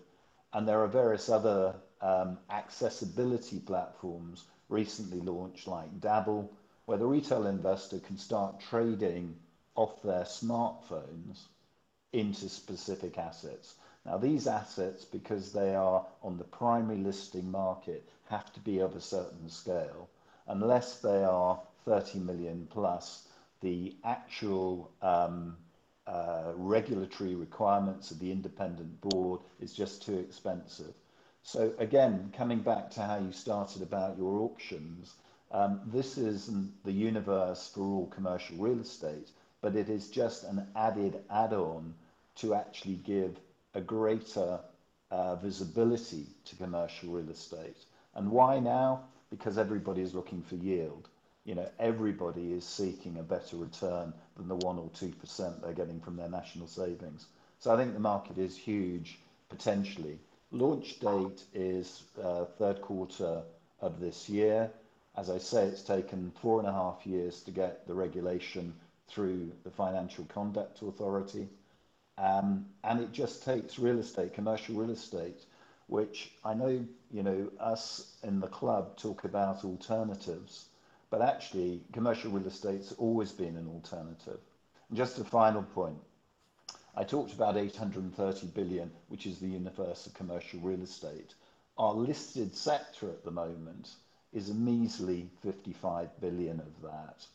And 0.52 0.66
there 0.66 0.82
are 0.82 0.88
various 0.88 1.28
other 1.28 1.74
um, 2.00 2.38
accessibility 2.50 3.60
platforms 3.60 4.44
recently 4.68 5.20
launched 5.20 5.68
like 5.68 6.00
Dabble, 6.00 6.50
where 6.86 6.98
the 6.98 7.06
retail 7.06 7.46
investor 7.46 7.98
can 7.98 8.18
start 8.18 8.60
trading 8.60 9.36
off 9.74 10.02
their 10.02 10.24
smartphones 10.24 11.40
into 12.12 12.48
specific 12.48 13.18
assets. 13.18 13.74
Now, 14.06 14.18
these 14.18 14.46
assets, 14.46 15.04
because 15.04 15.52
they 15.52 15.74
are 15.74 16.06
on 16.22 16.36
the 16.36 16.44
primary 16.44 16.98
listing 16.98 17.50
market, 17.50 18.08
have 18.28 18.52
to 18.52 18.60
be 18.60 18.78
of 18.80 18.94
a 18.94 19.00
certain 19.00 19.48
scale. 19.48 20.08
Unless 20.46 21.00
they 21.00 21.24
are 21.24 21.60
30 21.86 22.18
million 22.20 22.68
plus, 22.70 23.26
the 23.60 23.96
actual 24.04 24.90
um, 25.00 25.56
uh, 26.06 26.52
regulatory 26.54 27.34
requirements 27.34 28.10
of 28.10 28.18
the 28.18 28.30
independent 28.30 29.00
board 29.00 29.40
is 29.60 29.72
just 29.72 30.02
too 30.02 30.18
expensive. 30.18 30.92
So 31.42 31.72
again, 31.78 32.32
coming 32.36 32.60
back 32.60 32.90
to 32.92 33.02
how 33.02 33.18
you 33.18 33.32
started 33.32 33.82
about 33.82 34.18
your 34.18 34.40
auctions, 34.40 35.14
um, 35.50 35.80
this 35.86 36.18
isn't 36.18 36.84
the 36.84 36.92
universe 36.92 37.70
for 37.74 37.80
all 37.80 38.06
commercial 38.08 38.56
real 38.56 38.80
estate, 38.80 39.30
but 39.64 39.76
it 39.76 39.88
is 39.88 40.10
just 40.10 40.44
an 40.44 40.66
added 40.76 41.24
add-on 41.30 41.94
to 42.34 42.52
actually 42.52 42.96
give 42.96 43.34
a 43.72 43.80
greater 43.80 44.60
uh, 45.10 45.36
visibility 45.36 46.26
to 46.44 46.54
commercial 46.56 47.08
real 47.08 47.30
estate. 47.30 47.78
And 48.14 48.30
why 48.30 48.60
now? 48.60 49.04
Because 49.30 49.56
everybody 49.56 50.02
is 50.02 50.12
looking 50.14 50.42
for 50.42 50.56
yield. 50.56 51.08
You 51.46 51.54
know, 51.54 51.66
everybody 51.78 52.52
is 52.52 52.62
seeking 52.62 53.16
a 53.16 53.22
better 53.22 53.56
return 53.56 54.12
than 54.36 54.48
the 54.48 54.54
one 54.56 54.76
or 54.78 54.90
two 54.92 55.12
percent 55.12 55.62
they're 55.62 55.72
getting 55.72 55.98
from 55.98 56.16
their 56.16 56.28
national 56.28 56.66
savings. 56.66 57.24
So 57.58 57.72
I 57.72 57.78
think 57.78 57.94
the 57.94 58.00
market 58.00 58.36
is 58.36 58.54
huge 58.54 59.18
potentially. 59.48 60.18
Launch 60.52 61.00
date 61.00 61.42
is 61.54 62.02
uh, 62.22 62.44
third 62.58 62.82
quarter 62.82 63.40
of 63.80 63.98
this 63.98 64.28
year. 64.28 64.70
As 65.16 65.30
I 65.30 65.38
say, 65.38 65.64
it's 65.64 65.82
taken 65.82 66.32
four 66.42 66.58
and 66.58 66.68
a 66.68 66.72
half 66.72 67.06
years 67.06 67.40
to 67.44 67.50
get 67.50 67.86
the 67.86 67.94
regulation 67.94 68.74
through 69.08 69.52
the 69.64 69.70
Financial 69.70 70.24
Conduct 70.26 70.82
Authority. 70.82 71.48
Um, 72.16 72.66
and 72.84 73.00
it 73.00 73.12
just 73.12 73.44
takes 73.44 73.78
real 73.78 73.98
estate, 73.98 74.34
commercial 74.34 74.76
real 74.76 74.90
estate, 74.90 75.44
which 75.88 76.32
I 76.44 76.54
know, 76.54 76.84
you 77.10 77.22
know, 77.22 77.50
us 77.60 78.16
in 78.22 78.40
the 78.40 78.46
club 78.46 78.96
talk 78.96 79.24
about 79.24 79.64
alternatives, 79.64 80.66
but 81.10 81.22
actually 81.22 81.82
commercial 81.92 82.30
real 82.30 82.46
estate's 82.46 82.92
always 82.92 83.32
been 83.32 83.56
an 83.56 83.68
alternative. 83.68 84.40
And 84.88 84.96
just 84.96 85.18
a 85.18 85.24
final 85.24 85.62
point. 85.62 85.98
I 86.96 87.02
talked 87.02 87.32
about 87.32 87.56
830 87.56 88.46
billion, 88.48 88.90
which 89.08 89.26
is 89.26 89.40
the 89.40 89.48
universe 89.48 90.06
of 90.06 90.14
commercial 90.14 90.60
real 90.60 90.82
estate. 90.82 91.34
Our 91.76 91.94
listed 91.94 92.54
sector 92.54 93.08
at 93.08 93.24
the 93.24 93.32
moment 93.32 93.90
is 94.32 94.50
a 94.50 94.54
measly 94.54 95.28
55 95.42 96.20
billion 96.20 96.60
of 96.60 96.82
that. 96.82 97.26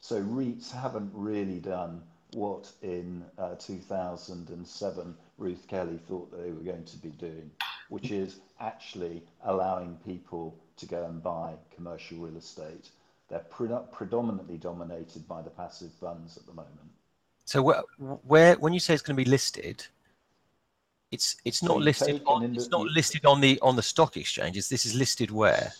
So 0.00 0.22
REITs 0.22 0.70
haven't 0.70 1.10
really 1.14 1.58
done 1.58 2.02
what 2.32 2.70
in 2.82 3.24
uh, 3.38 3.54
2007 3.56 5.16
Ruth 5.38 5.66
Kelly 5.68 5.98
thought 6.08 6.30
they 6.32 6.50
were 6.50 6.62
going 6.62 6.84
to 6.84 6.96
be 6.98 7.10
doing, 7.10 7.50
which 7.88 8.10
is 8.10 8.40
actually 8.60 9.22
allowing 9.44 9.96
people 10.04 10.56
to 10.76 10.86
go 10.86 11.04
and 11.04 11.22
buy 11.22 11.54
commercial 11.74 12.18
real 12.18 12.36
estate. 12.36 12.90
They're 13.28 13.38
pre- 13.40 13.68
predominantly 13.92 14.58
dominated 14.58 15.26
by 15.26 15.42
the 15.42 15.50
passive 15.50 15.92
funds 15.92 16.36
at 16.36 16.46
the 16.46 16.52
moment. 16.52 16.90
So 17.44 17.62
where, 17.62 17.82
where 17.98 18.54
when 18.56 18.72
you 18.72 18.80
say 18.80 18.94
it's 18.94 19.02
going 19.02 19.16
to 19.16 19.24
be 19.24 19.30
listed, 19.30 19.86
it's 21.12 21.36
it's 21.44 21.62
not 21.62 21.74
so 21.74 21.78
listed 21.78 22.22
on 22.26 22.54
it's 22.54 22.70
not 22.70 22.86
listed 22.86 23.24
on 23.24 23.40
the 23.40 23.58
on 23.60 23.76
the 23.76 23.82
stock 23.82 24.16
exchanges. 24.16 24.68
This 24.68 24.84
is 24.84 24.94
listed 24.94 25.30
where? 25.30 25.72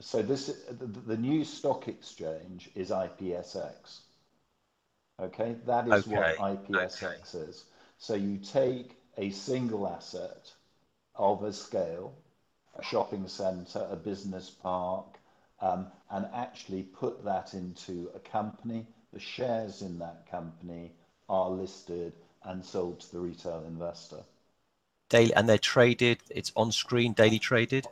So 0.00 0.22
this 0.22 0.46
the, 0.70 0.86
the 0.86 1.16
new 1.16 1.44
stock 1.44 1.88
exchange 1.88 2.70
is 2.74 2.90
IPSX. 2.90 4.00
Okay, 5.20 5.56
that 5.66 5.88
is 5.88 6.06
okay. 6.06 6.16
what 6.16 6.36
IPSX 6.36 7.34
okay. 7.34 7.50
is. 7.50 7.64
So 7.98 8.14
you 8.14 8.38
take 8.38 8.96
a 9.16 9.30
single 9.30 9.88
asset 9.88 10.52
of 11.16 11.42
a 11.42 11.52
scale, 11.52 12.14
a 12.78 12.84
shopping 12.84 13.26
centre, 13.26 13.86
a 13.90 13.96
business 13.96 14.50
park, 14.50 15.18
um, 15.60 15.88
and 16.10 16.26
actually 16.32 16.84
put 16.84 17.24
that 17.24 17.54
into 17.54 18.10
a 18.14 18.20
company. 18.20 18.86
The 19.12 19.18
shares 19.18 19.82
in 19.82 19.98
that 19.98 20.30
company 20.30 20.92
are 21.28 21.50
listed 21.50 22.12
and 22.44 22.64
sold 22.64 23.00
to 23.00 23.12
the 23.12 23.18
retail 23.18 23.64
investor. 23.66 24.22
Daily, 25.08 25.34
and 25.34 25.48
they're 25.48 25.58
traded. 25.58 26.18
It's 26.30 26.52
on 26.54 26.70
screen, 26.70 27.14
daily 27.14 27.40
traded. 27.40 27.88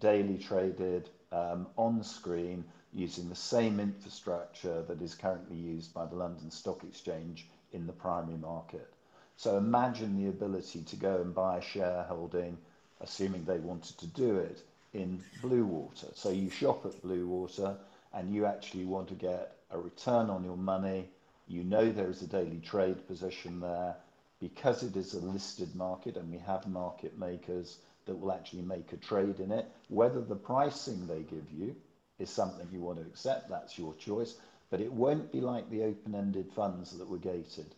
Daily 0.00 0.36
traded 0.36 1.08
um, 1.32 1.66
on 1.76 2.02
screen 2.02 2.64
using 2.92 3.28
the 3.28 3.34
same 3.34 3.80
infrastructure 3.80 4.82
that 4.82 5.02
is 5.02 5.14
currently 5.14 5.56
used 5.56 5.92
by 5.92 6.06
the 6.06 6.14
London 6.14 6.50
Stock 6.50 6.82
Exchange 6.84 7.46
in 7.72 7.86
the 7.86 7.92
primary 7.92 8.38
market. 8.38 8.92
So 9.36 9.58
imagine 9.58 10.16
the 10.16 10.30
ability 10.30 10.82
to 10.82 10.96
go 10.96 11.16
and 11.16 11.34
buy 11.34 11.58
a 11.58 11.62
shareholding, 11.62 12.56
assuming 13.00 13.44
they 13.44 13.58
wanted 13.58 13.98
to 13.98 14.06
do 14.06 14.36
it, 14.36 14.62
in 14.94 15.22
Bluewater. 15.42 16.16
So 16.16 16.30
you 16.30 16.48
shop 16.48 16.86
at 16.86 17.02
Bluewater 17.02 17.76
and 18.14 18.34
you 18.34 18.46
actually 18.46 18.86
want 18.86 19.08
to 19.08 19.14
get 19.14 19.58
a 19.70 19.78
return 19.78 20.30
on 20.30 20.42
your 20.42 20.56
money. 20.56 21.10
You 21.48 21.64
know 21.64 21.92
there 21.92 22.08
is 22.08 22.22
a 22.22 22.26
daily 22.26 22.60
trade 22.60 23.06
position 23.06 23.60
there. 23.60 23.96
Because 24.38 24.82
it 24.82 24.96
is 24.96 25.14
a 25.14 25.20
listed 25.20 25.74
market 25.74 26.16
and 26.16 26.30
we 26.30 26.38
have 26.38 26.66
market 26.66 27.18
makers 27.18 27.78
that 28.06 28.18
will 28.18 28.32
actually 28.32 28.62
make 28.62 28.92
a 28.92 28.96
trade 28.96 29.40
in 29.40 29.52
it, 29.52 29.66
whether 29.88 30.20
the 30.20 30.36
pricing 30.36 31.06
they 31.06 31.20
give 31.22 31.50
you 31.52 31.76
is 32.18 32.30
something 32.30 32.68
you 32.72 32.80
want 32.80 32.98
to 32.98 33.04
accept, 33.04 33.48
that's 33.48 33.78
your 33.78 33.94
choice. 33.94 34.36
But 34.70 34.80
it 34.80 34.92
won't 34.92 35.30
be 35.30 35.40
like 35.40 35.68
the 35.70 35.84
open-ended 35.84 36.50
funds 36.52 36.96
that 36.96 37.08
were 37.08 37.18
gated. 37.18 37.74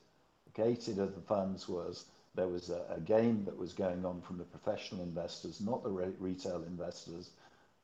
Gated 0.55 0.99
of 0.99 1.15
the 1.15 1.21
funds 1.21 1.69
was 1.69 2.07
there 2.35 2.49
was 2.49 2.71
a, 2.71 2.85
a 2.89 3.01
game 3.01 3.45
that 3.45 3.59
was 3.59 3.73
going 3.73 4.05
on 4.05 4.23
from 4.23 4.39
the 4.39 4.45
professional 4.45 5.03
investors, 5.03 5.61
not 5.61 5.83
the 5.83 5.91
re- 5.91 6.15
retail 6.19 6.63
investors, 6.63 7.31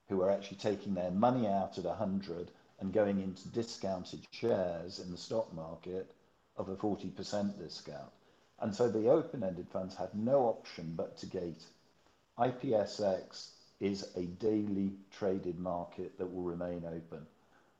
who 0.08 0.18
were 0.18 0.30
actually 0.30 0.58
taking 0.58 0.94
their 0.94 1.10
money 1.10 1.46
out 1.46 1.76
at 1.78 1.84
100 1.84 2.50
and 2.80 2.92
going 2.92 3.20
into 3.20 3.48
discounted 3.48 4.20
shares 4.30 4.98
in 4.98 5.10
the 5.10 5.16
stock 5.16 5.52
market 5.54 6.12
of 6.56 6.68
a 6.68 6.76
40% 6.76 7.58
discount. 7.58 8.12
And 8.60 8.74
so 8.74 8.88
the 8.88 9.08
open-ended 9.08 9.68
funds 9.68 9.96
had 9.96 10.14
no 10.14 10.46
option 10.46 10.94
but 10.96 11.16
to 11.18 11.26
gate. 11.26 11.64
IPSX 12.38 13.48
is 13.80 14.08
a 14.16 14.22
daily 14.22 14.92
traded 15.10 15.58
market 15.58 16.16
that 16.18 16.26
will 16.26 16.42
remain 16.42 16.84
open. 16.86 17.26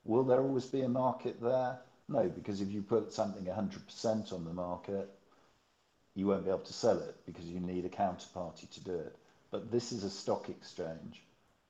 Will 0.04 0.24
there 0.24 0.40
always 0.40 0.66
be 0.66 0.82
a 0.82 0.88
market 0.88 1.40
there? 1.40 1.78
No, 2.08 2.28
because 2.28 2.60
if 2.60 2.70
you 2.70 2.82
put 2.82 3.12
something 3.12 3.44
100% 3.44 4.32
on 4.32 4.44
the 4.44 4.52
market, 4.52 5.10
you 6.14 6.26
won't 6.26 6.44
be 6.44 6.50
able 6.50 6.60
to 6.60 6.72
sell 6.72 6.98
it 6.98 7.16
because 7.26 7.44
you 7.44 7.60
need 7.60 7.84
a 7.84 7.88
counterparty 7.88 8.68
to 8.70 8.80
do 8.80 8.94
it. 8.94 9.16
But 9.50 9.70
this 9.70 9.92
is 9.92 10.04
a 10.04 10.10
stock 10.10 10.48
exchange 10.48 11.22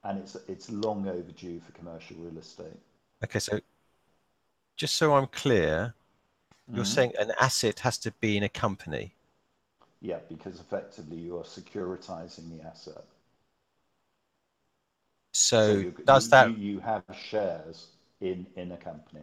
and 0.05 0.19
it's 0.19 0.37
it's 0.49 0.71
long 0.71 1.09
overdue 1.09 1.61
for 1.61 1.73
commercial 1.73 2.17
real 2.19 2.39
estate. 2.39 2.79
Okay, 3.23 3.39
so 3.39 3.61
just 4.77 4.97
so 4.97 5.15
I'm 5.15 5.29
clear, 5.29 5.95
You're 6.73 6.85
mm-hmm. 6.85 6.93
saying 6.93 7.13
an 7.19 7.33
asset 7.41 7.81
has 7.81 7.99
to 7.99 8.11
be 8.13 8.37
in 8.37 8.43
a 8.43 8.49
company. 8.49 9.15
Yeah, 10.05 10.19
because 10.29 10.61
effectively 10.61 11.17
you 11.17 11.39
are 11.39 11.45
securitizing 11.45 12.55
the 12.55 12.63
asset. 12.63 13.07
So, 15.33 15.73
you, 15.73 15.95
does 16.05 16.27
you, 16.27 16.31
that 16.33 16.51
you, 16.51 16.57
you 16.57 16.81
have 16.81 17.05
shares 17.19 17.87
in 18.21 18.47
in 18.55 18.71
a 18.73 18.77
company? 18.77 19.23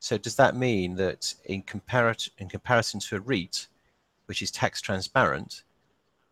so 0.00 0.18
does 0.18 0.36
that 0.36 0.54
mean 0.54 0.96
that 0.96 1.34
in 1.46 1.62
comparat 1.62 2.28
in 2.36 2.50
comparison 2.50 3.00
to 3.00 3.16
a 3.16 3.20
REIT, 3.20 3.68
which 4.26 4.42
is 4.42 4.50
tax 4.50 4.82
transparent, 4.82 5.62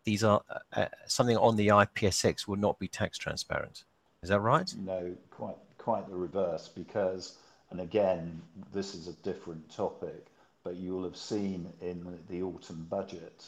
these 0.03 0.23
are 0.23 0.43
uh, 0.47 0.81
uh, 0.81 0.85
something 1.07 1.35
on 1.35 1.55
the 1.55 1.69
IPSX 1.69 2.47
will 2.47 2.55
not 2.55 2.77
be 2.77 2.87
tax 2.87 3.17
transparent? 3.17 3.83
Is 4.21 4.29
that 4.29 4.41
right? 4.41 4.71
No, 4.77 5.15
quite 5.31 5.57
quite 5.79 6.07
the 6.07 6.15
reverse. 6.15 6.67
Because, 6.67 7.39
and 7.71 7.81
again, 7.81 8.43
this 8.71 8.93
is 8.93 9.07
a 9.07 9.13
different 9.23 9.75
topic, 9.75 10.27
but 10.63 10.75
you 10.75 10.93
will 10.93 11.03
have 11.03 11.17
seen 11.17 11.73
in 11.81 12.19
the 12.29 12.43
autumn 12.43 12.85
budget 12.91 13.47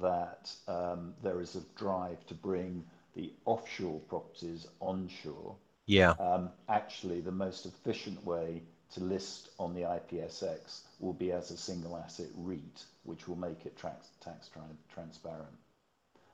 that 0.00 0.50
um, 0.68 1.14
there 1.22 1.40
is 1.40 1.56
a 1.56 1.62
drive 1.78 2.24
to 2.26 2.34
bring 2.34 2.84
the 3.14 3.32
offshore 3.44 4.00
properties 4.00 4.66
onshore. 4.80 5.56
Yeah. 5.86 6.10
Um, 6.12 6.50
actually, 6.68 7.20
the 7.20 7.32
most 7.32 7.66
efficient 7.66 8.24
way 8.24 8.62
to 8.92 9.00
list 9.00 9.50
on 9.58 9.74
the 9.74 9.82
IPSX 9.82 10.82
will 10.98 11.12
be 11.12 11.32
as 11.32 11.50
a 11.50 11.56
single 11.56 11.96
asset 11.96 12.28
REIT, 12.36 12.84
which 13.04 13.28
will 13.28 13.36
make 13.36 13.66
it 13.66 13.76
tax, 13.76 14.08
tax 14.20 14.48
tra 14.48 14.62
transparent. 14.92 15.58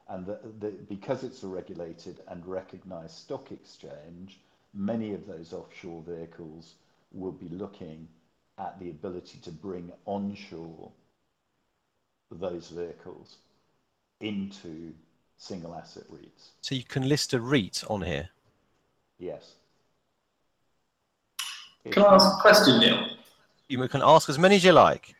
And 0.09 0.25
the, 0.27 0.39
the, 0.61 0.71
because 0.71 1.25
it's 1.25 1.43
a 1.43 1.49
regulated 1.49 2.21
and 2.29 2.47
recognized 2.47 3.17
stock 3.17 3.51
exchange, 3.51 4.41
many 4.73 5.13
of 5.13 5.27
those 5.27 5.53
offshore 5.53 6.03
vehicles 6.07 6.75
will 7.13 7.33
be 7.33 7.49
looking 7.49 8.09
at 8.59 8.79
the 8.79 8.91
ability 8.91 9.39
to 9.43 9.51
bring 9.51 9.93
onshore 10.07 10.91
those 12.31 12.69
vehicles 12.69 13.37
into 14.21 14.93
single 15.37 15.75
asset 15.75 16.05
REITs. 16.11 16.51
So 16.61 16.75
you 16.75 16.85
can 16.85 17.09
list 17.09 17.35
a 17.35 17.41
REIT 17.41 17.85
on 17.89 18.03
here. 18.03 18.29
Yes. 19.19 19.53
Can 21.91 22.03
I 22.03 22.15
ask 22.15 22.39
a 22.39 22.41
question, 22.41 22.81
Neil? 22.81 23.07
You 23.69 23.87
can 23.89 24.03
ask 24.03 24.29
as 24.29 24.39
many 24.39 24.57
as 24.57 24.65
you 24.65 24.73
like. 24.73 25.15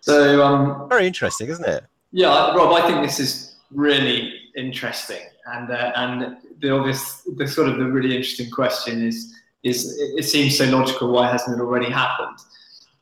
So, 0.00 0.42
um, 0.44 0.88
Very 0.88 1.06
interesting, 1.06 1.48
isn't 1.48 1.66
it? 1.66 1.84
yeah, 2.12 2.54
Rob, 2.54 2.72
I 2.72 2.86
think 2.86 3.02
this 3.04 3.20
is 3.20 3.56
really 3.70 4.32
interesting, 4.56 5.20
and 5.46 5.70
uh, 5.70 5.92
and 5.96 6.36
the 6.60 6.70
obvious, 6.70 7.22
the 7.36 7.46
sort 7.46 7.68
of 7.68 7.78
the 7.78 7.84
really 7.84 8.16
interesting 8.16 8.50
question 8.50 9.06
is 9.06 9.34
is 9.62 9.98
it, 9.98 10.20
it 10.20 10.22
seems 10.24 10.56
so 10.56 10.64
logical. 10.64 11.12
Why 11.12 11.30
hasn't 11.30 11.58
it 11.58 11.62
already 11.62 11.90
happened? 11.90 12.38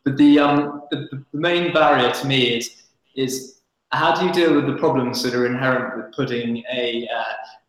But 0.05 0.17
the 0.17 0.39
um 0.39 0.83
the, 0.91 1.09
the 1.33 1.39
main 1.39 1.73
barrier 1.73 2.11
to 2.13 2.27
me 2.27 2.57
is 2.57 2.83
is 3.15 3.56
how 3.93 4.15
do 4.15 4.27
you 4.27 4.33
deal 4.33 4.55
with 4.55 4.67
the 4.67 4.77
problems 4.77 5.23
that 5.23 5.35
are 5.35 5.47
inherent 5.47 5.97
with 5.97 6.15
putting 6.15 6.63
a 6.73 7.09
uh, 7.09 7.23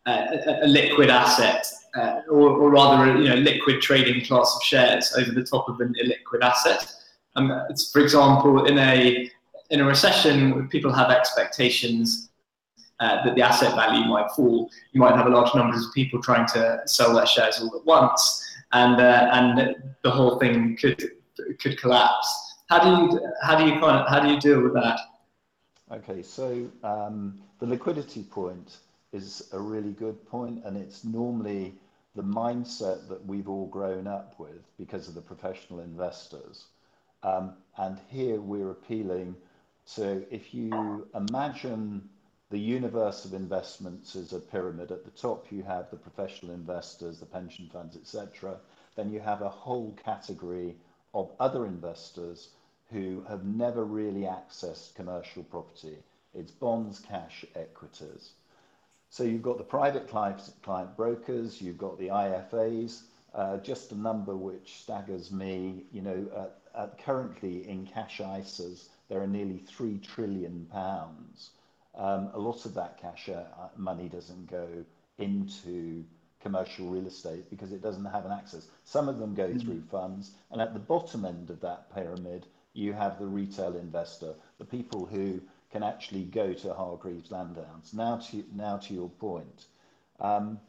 a, 0.06 0.64
a, 0.64 0.66
liquid 0.66 1.10
asset, 1.10 1.66
uh, 1.94 2.20
or, 2.30 2.48
or, 2.48 2.70
rather, 2.70 3.10
a, 3.10 3.18
you 3.18 3.28
know, 3.28 3.34
liquid 3.34 3.82
trading 3.82 4.24
class 4.24 4.56
of 4.56 4.62
shares 4.62 5.12
over 5.18 5.32
the 5.32 5.42
top 5.42 5.68
of 5.68 5.80
an 5.80 5.94
illiquid 6.02 6.42
asset? 6.42 6.90
Um, 7.36 7.52
for 7.92 8.00
example, 8.00 8.64
in 8.64 8.78
a 8.78 9.30
in 9.70 9.80
a 9.80 9.84
recession, 9.84 10.68
people 10.68 10.92
have 10.92 11.10
expectations 11.10 12.30
uh, 13.00 13.22
that 13.24 13.34
the 13.34 13.42
asset 13.42 13.74
value 13.74 14.04
might 14.06 14.30
fall. 14.32 14.70
You 14.92 15.00
might 15.00 15.14
have 15.14 15.26
a 15.26 15.30
large 15.30 15.54
number 15.54 15.76
of 15.76 15.82
people 15.94 16.22
trying 16.22 16.46
to 16.48 16.80
sell 16.86 17.14
their 17.14 17.26
shares 17.26 17.60
all 17.60 17.76
at 17.76 17.84
once, 17.84 18.44
and 18.72 19.00
uh, 19.00 19.28
and 19.32 19.76
the 20.02 20.10
whole 20.10 20.38
thing 20.38 20.76
could 20.76 21.12
could 21.60 21.78
collapse. 21.78 22.56
How 22.68 22.78
do 22.80 22.88
you 22.88 23.20
how 23.42 23.58
do 23.58 23.66
you 23.66 23.78
kind 23.78 23.98
of 23.98 24.08
how 24.08 24.20
do 24.20 24.28
you 24.28 24.40
deal 24.40 24.62
with 24.62 24.74
that? 24.74 24.98
Okay, 25.90 26.22
so 26.22 26.68
um, 26.84 27.40
the 27.60 27.66
liquidity 27.66 28.22
point 28.22 28.76
is 29.12 29.48
a 29.52 29.58
really 29.58 29.92
good 29.92 30.28
point, 30.28 30.62
and 30.66 30.76
it's 30.76 31.02
normally 31.02 31.74
the 32.14 32.22
mindset 32.22 33.08
that 33.08 33.24
we've 33.24 33.48
all 33.48 33.66
grown 33.66 34.06
up 34.06 34.34
with 34.38 34.62
because 34.76 35.08
of 35.08 35.14
the 35.14 35.22
professional 35.22 35.80
investors. 35.80 36.66
Um, 37.22 37.54
and 37.78 37.98
here 38.10 38.38
we're 38.38 38.70
appealing 38.70 39.34
to 39.94 40.26
if 40.30 40.52
you 40.52 41.08
imagine 41.14 42.06
the 42.50 42.58
universe 42.58 43.24
of 43.24 43.32
investments 43.32 44.14
as 44.14 44.34
a 44.34 44.40
pyramid, 44.40 44.90
at 44.92 45.04
the 45.04 45.10
top 45.10 45.50
you 45.50 45.62
have 45.62 45.90
the 45.90 45.96
professional 45.96 46.52
investors, 46.52 47.18
the 47.18 47.26
pension 47.26 47.70
funds, 47.72 47.96
etc. 47.96 48.58
Then 48.94 49.10
you 49.10 49.20
have 49.20 49.40
a 49.40 49.48
whole 49.48 49.96
category 50.04 50.76
of 51.14 51.30
other 51.40 51.64
investors 51.64 52.48
who 52.90 53.22
have 53.28 53.44
never 53.44 53.84
really 53.84 54.22
accessed 54.22 54.94
commercial 54.94 55.42
property. 55.44 55.96
It's 56.34 56.50
bonds, 56.50 57.00
cash, 57.00 57.44
equities. 57.54 58.32
So 59.10 59.24
you've 59.24 59.42
got 59.42 59.58
the 59.58 59.64
private 59.64 60.08
client, 60.08 60.42
client 60.62 60.96
brokers, 60.96 61.60
you've 61.60 61.78
got 61.78 61.98
the 61.98 62.08
IFAs, 62.08 63.02
uh, 63.34 63.58
just 63.58 63.92
a 63.92 63.98
number 63.98 64.36
which 64.36 64.80
staggers 64.80 65.30
me, 65.30 65.84
you 65.92 66.02
know, 66.02 66.26
uh, 66.34 66.78
uh, 66.78 66.88
currently 67.04 67.68
in 67.68 67.86
cash 67.86 68.18
ISAs, 68.18 68.88
there 69.08 69.20
are 69.22 69.26
nearly 69.26 69.58
three 69.58 69.98
trillion 69.98 70.66
pounds. 70.70 71.50
Um, 71.94 72.30
a 72.34 72.38
lot 72.38 72.64
of 72.64 72.74
that 72.74 73.00
cash 73.00 73.28
uh, 73.28 73.44
money 73.76 74.08
doesn't 74.08 74.50
go 74.50 74.68
into 75.18 76.04
commercial 76.40 76.88
real 76.88 77.06
estate 77.06 77.50
because 77.50 77.72
it 77.72 77.82
doesn't 77.82 78.04
have 78.04 78.24
an 78.24 78.32
access. 78.32 78.68
Some 78.84 79.08
of 79.08 79.18
them 79.18 79.34
go 79.34 79.48
mm-hmm. 79.48 79.58
through 79.58 79.82
funds, 79.90 80.32
and 80.50 80.60
at 80.60 80.74
the 80.74 80.80
bottom 80.80 81.24
end 81.24 81.50
of 81.50 81.60
that 81.60 81.92
pyramid, 81.94 82.46
you 82.78 82.92
have 82.92 83.18
the 83.18 83.26
retail 83.26 83.76
investor, 83.76 84.34
the 84.58 84.64
people 84.64 85.04
who 85.04 85.40
can 85.72 85.82
actually 85.82 86.24
go 86.24 86.52
to 86.52 86.72
Hargreaves 86.72 87.30
Lansdown. 87.30 87.82
Now 87.92 88.16
to, 88.30 88.44
now 88.54 88.76
to 88.78 88.94
your 88.94 89.08
point. 89.08 89.66
Um, 90.20 90.60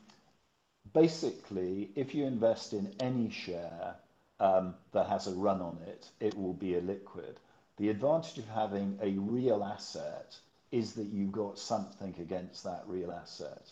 basically, 0.94 1.92
if 1.96 2.16
you 2.16 2.26
invest 2.26 2.74
in 2.74 2.94
any 3.00 3.30
share 3.30 3.96
um, 4.40 4.76
that 4.92 5.08
has 5.08 5.28
a 5.28 5.32
run 5.32 5.62
on 5.62 5.78
it, 5.86 6.10
it 6.20 6.38
will 6.38 6.54
be 6.54 6.76
a 6.76 6.82
liquid. 6.82 7.40
The 7.78 7.90
advantage 7.90 8.40
of 8.40 8.48
having 8.50 9.00
a 9.02 9.12
real 9.12 9.64
asset 9.64 10.36
is 10.72 10.94
that 10.94 11.08
you've 11.08 11.32
got 11.32 11.58
something 11.58 12.14
against 12.20 12.64
that 12.64 12.84
real 12.88 13.12
asset. 13.12 13.72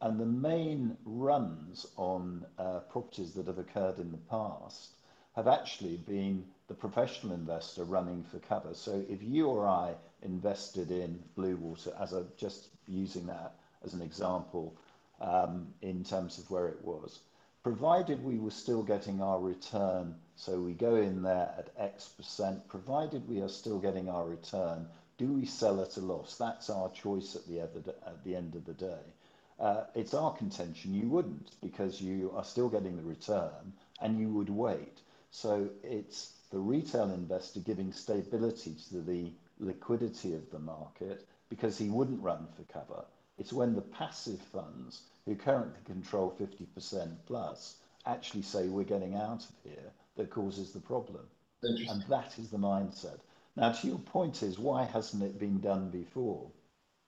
And 0.00 0.18
the 0.18 0.26
main 0.26 0.96
runs 1.04 1.86
on 1.96 2.44
uh, 2.58 2.80
properties 2.90 3.34
that 3.34 3.46
have 3.46 3.58
occurred 3.58 3.98
in 3.98 4.12
the 4.12 4.18
past 4.18 4.90
have 5.34 5.48
actually 5.48 5.96
been 5.96 6.44
the 6.68 6.74
professional 6.74 7.34
investor 7.34 7.84
running 7.84 8.22
for 8.24 8.38
cover. 8.38 8.74
So 8.74 9.04
if 9.08 9.22
you 9.22 9.48
or 9.48 9.66
I 9.66 9.94
invested 10.22 10.90
in 10.90 11.18
Bluewater, 11.36 11.98
as 12.00 12.12
a 12.12 12.24
just 12.36 12.68
using 12.86 13.26
that 13.26 13.54
as 13.84 13.94
an 13.94 14.02
example, 14.02 14.76
um, 15.20 15.68
in 15.82 16.04
terms 16.04 16.38
of 16.38 16.50
where 16.50 16.68
it 16.68 16.84
was, 16.84 17.20
provided 17.62 18.22
we 18.22 18.38
were 18.38 18.50
still 18.50 18.82
getting 18.82 19.22
our 19.22 19.40
return, 19.40 20.14
so 20.36 20.60
we 20.60 20.72
go 20.72 20.96
in 20.96 21.22
there 21.22 21.50
at 21.58 21.70
X 21.78 22.08
percent, 22.08 22.68
provided 22.68 23.28
we 23.28 23.40
are 23.40 23.48
still 23.48 23.78
getting 23.78 24.08
our 24.08 24.26
return, 24.26 24.86
do 25.16 25.26
we 25.26 25.46
sell 25.46 25.80
at 25.80 25.96
a 25.96 26.00
loss? 26.00 26.36
That's 26.36 26.70
our 26.70 26.90
choice 26.90 27.34
at 27.34 27.46
the, 27.48 27.60
at 27.60 28.24
the 28.24 28.36
end 28.36 28.54
of 28.54 28.64
the 28.64 28.74
day. 28.74 29.02
Uh, 29.58 29.84
it's 29.96 30.14
our 30.14 30.32
contention 30.36 30.94
you 30.94 31.08
wouldn't 31.08 31.50
because 31.60 32.00
you 32.00 32.32
are 32.36 32.44
still 32.44 32.68
getting 32.68 32.96
the 32.96 33.02
return 33.02 33.72
and 34.00 34.20
you 34.20 34.28
would 34.28 34.50
wait. 34.50 35.00
So 35.32 35.68
it's 35.82 36.32
the 36.50 36.58
retail 36.58 37.10
investor 37.10 37.60
giving 37.60 37.92
stability 37.92 38.74
to 38.88 39.00
the 39.00 39.30
liquidity 39.58 40.34
of 40.34 40.50
the 40.50 40.58
market 40.58 41.26
because 41.48 41.76
he 41.76 41.88
wouldn't 41.90 42.22
run 42.22 42.46
for 42.56 42.62
cover. 42.72 43.04
It's 43.38 43.52
when 43.52 43.74
the 43.74 43.82
passive 43.82 44.40
funds, 44.40 45.02
who 45.24 45.36
currently 45.36 45.80
control 45.84 46.34
50% 46.40 47.16
plus, 47.26 47.76
actually 48.06 48.42
say 48.42 48.68
we're 48.68 48.84
getting 48.84 49.14
out 49.14 49.44
of 49.44 49.54
here 49.62 49.92
that 50.16 50.30
causes 50.30 50.72
the 50.72 50.80
problem. 50.80 51.26
And 51.62 52.02
that 52.08 52.38
is 52.38 52.50
the 52.50 52.58
mindset. 52.58 53.18
Now, 53.56 53.72
to 53.72 53.86
your 53.86 53.98
point 53.98 54.42
is, 54.42 54.58
why 54.58 54.84
hasn't 54.84 55.22
it 55.22 55.38
been 55.38 55.60
done 55.60 55.90
before? 55.90 56.50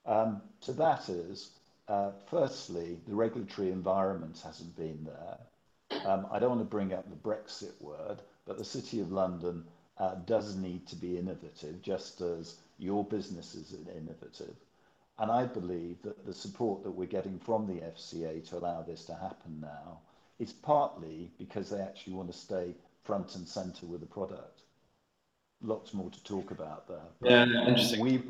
Um, 0.05 0.43
so 0.61 0.73
that 0.73 1.09
is, 1.09 1.51
uh, 1.89 2.13
firstly, 2.29 2.99
the 3.07 3.15
regulatory 3.15 3.71
environment 3.71 4.41
hasn't 4.43 4.77
been 4.77 5.05
there. 5.05 6.03
Um, 6.05 6.27
I 6.31 6.39
don't 6.39 6.51
want 6.51 6.61
to 6.63 6.65
bring 6.65 6.93
up 6.93 7.09
the 7.09 7.17
Brexit 7.17 7.81
word, 7.81 8.21
but 8.51 8.59
the 8.59 8.65
City 8.65 8.99
of 8.99 9.13
London 9.13 9.63
uh, 9.99 10.17
does 10.27 10.57
need 10.57 10.85
to 10.89 10.97
be 10.97 11.17
innovative, 11.17 11.81
just 11.83 12.21
as 12.21 12.57
your 12.79 13.05
business 13.05 13.55
is 13.55 13.77
innovative. 13.97 14.57
And 15.21 15.31
I 15.31 15.47
believe 15.47 16.03
that 16.03 16.27
the 16.27 16.35
support 16.35 16.83
that 16.83 16.91
we're 16.91 17.07
getting 17.07 17.39
from 17.39 17.69
the 17.69 17.75
FCA 17.75 18.45
to 18.49 18.59
allow 18.59 18.83
this 18.83 19.05
to 19.05 19.15
happen 19.15 19.61
now 19.61 20.01
is 20.41 20.53
partly 20.53 21.31
because 21.39 21.71
they 21.71 21.81
actually 21.81 22.15
want 22.15 22.33
to 22.33 22.37
stay 22.37 22.75
front 23.05 23.37
and 23.37 23.47
center 23.47 23.87
with 23.87 24.01
the 24.01 24.07
product. 24.09 24.63
Lots 25.63 25.95
more 25.95 26.11
to 26.11 26.25
talk 26.25 26.51
about 26.51 26.89
there. 26.89 27.07
yeah, 27.23 27.45
interesting. 27.69 28.01
We, 28.01 28.21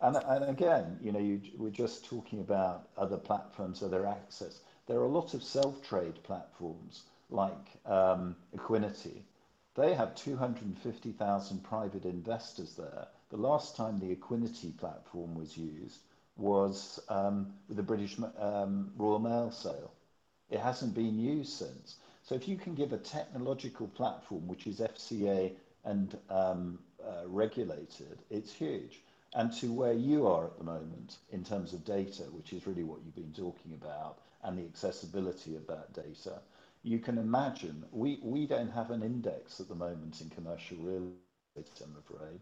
and, 0.00 0.16
and 0.16 0.50
again, 0.50 0.98
you 1.00 1.12
know, 1.12 1.20
you, 1.20 1.40
we're 1.56 1.70
just 1.70 2.04
talking 2.06 2.40
about 2.40 2.88
other 2.98 3.18
platforms, 3.18 3.84
other 3.84 4.04
access. 4.04 4.62
There 4.88 4.98
are 4.98 5.04
a 5.04 5.16
lot 5.20 5.32
of 5.32 5.44
self-trade 5.44 6.24
platforms 6.24 7.04
like 7.30 7.68
um, 7.86 8.34
Equiniti 8.56 9.22
They 9.76 9.94
have 9.94 10.16
250,000 10.16 11.62
private 11.62 12.04
investors 12.04 12.74
there. 12.74 13.06
The 13.30 13.36
last 13.36 13.76
time 13.76 13.98
the 13.98 14.14
Equiniti 14.14 14.76
platform 14.76 15.34
was 15.36 15.56
used 15.56 16.00
was 16.36 16.98
um, 17.08 17.52
with 17.68 17.76
the 17.76 17.82
British 17.82 18.16
um, 18.38 18.92
Royal 18.96 19.20
Mail 19.20 19.50
sale. 19.52 19.92
It 20.50 20.58
hasn't 20.58 20.94
been 20.94 21.18
used 21.18 21.52
since. 21.52 21.96
So 22.24 22.34
if 22.34 22.48
you 22.48 22.56
can 22.56 22.74
give 22.74 22.92
a 22.92 22.98
technological 22.98 23.86
platform 23.88 24.48
which 24.48 24.66
is 24.66 24.80
FCA 24.80 25.52
and 25.84 26.18
um, 26.28 26.78
uh, 27.04 27.26
regulated, 27.26 28.18
it's 28.30 28.52
huge. 28.52 29.00
And 29.34 29.52
to 29.58 29.72
where 29.72 29.92
you 29.92 30.26
are 30.26 30.46
at 30.46 30.58
the 30.58 30.64
moment 30.64 31.18
in 31.30 31.44
terms 31.44 31.72
of 31.72 31.84
data, 31.84 32.24
which 32.24 32.52
is 32.52 32.66
really 32.66 32.82
what 32.82 32.98
you've 33.04 33.14
been 33.14 33.32
talking 33.32 33.74
about, 33.74 34.18
and 34.42 34.58
the 34.58 34.64
accessibility 34.64 35.54
of 35.54 35.66
that 35.68 35.92
data, 35.92 36.40
you 36.82 36.98
can 36.98 37.18
imagine 37.18 37.84
we, 37.92 38.18
we 38.22 38.46
don't 38.46 38.70
have 38.70 38.90
an 38.90 39.02
index 39.02 39.60
at 39.60 39.68
the 39.68 39.74
moment 39.74 40.20
in 40.20 40.30
commercial 40.30 40.76
real 40.78 41.08
estate, 41.56 41.84
I'm 41.84 41.96
afraid. 41.98 42.40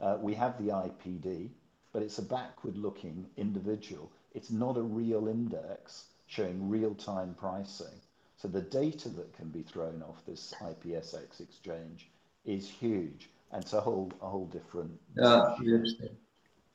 Uh, 0.00 0.18
we 0.20 0.34
have 0.34 0.58
the 0.58 0.70
IPD, 0.72 1.50
but 1.92 2.02
it's 2.02 2.18
a 2.18 2.22
backward 2.22 2.76
looking 2.76 3.26
individual. 3.36 4.10
It's 4.34 4.50
not 4.50 4.76
a 4.76 4.82
real 4.82 5.28
index 5.28 6.06
showing 6.26 6.68
real 6.68 6.94
time 6.94 7.34
pricing. 7.38 8.00
So 8.36 8.48
the 8.48 8.60
data 8.60 9.08
that 9.10 9.32
can 9.34 9.48
be 9.48 9.62
thrown 9.62 10.02
off 10.06 10.24
this 10.26 10.52
IPSX 10.60 11.40
exchange 11.40 12.10
is 12.44 12.68
huge. 12.68 13.30
And 13.52 13.62
it's 13.62 13.72
a 13.72 13.80
whole, 13.80 14.12
a 14.20 14.28
whole 14.28 14.46
different. 14.46 14.92
Yeah, 15.16 15.54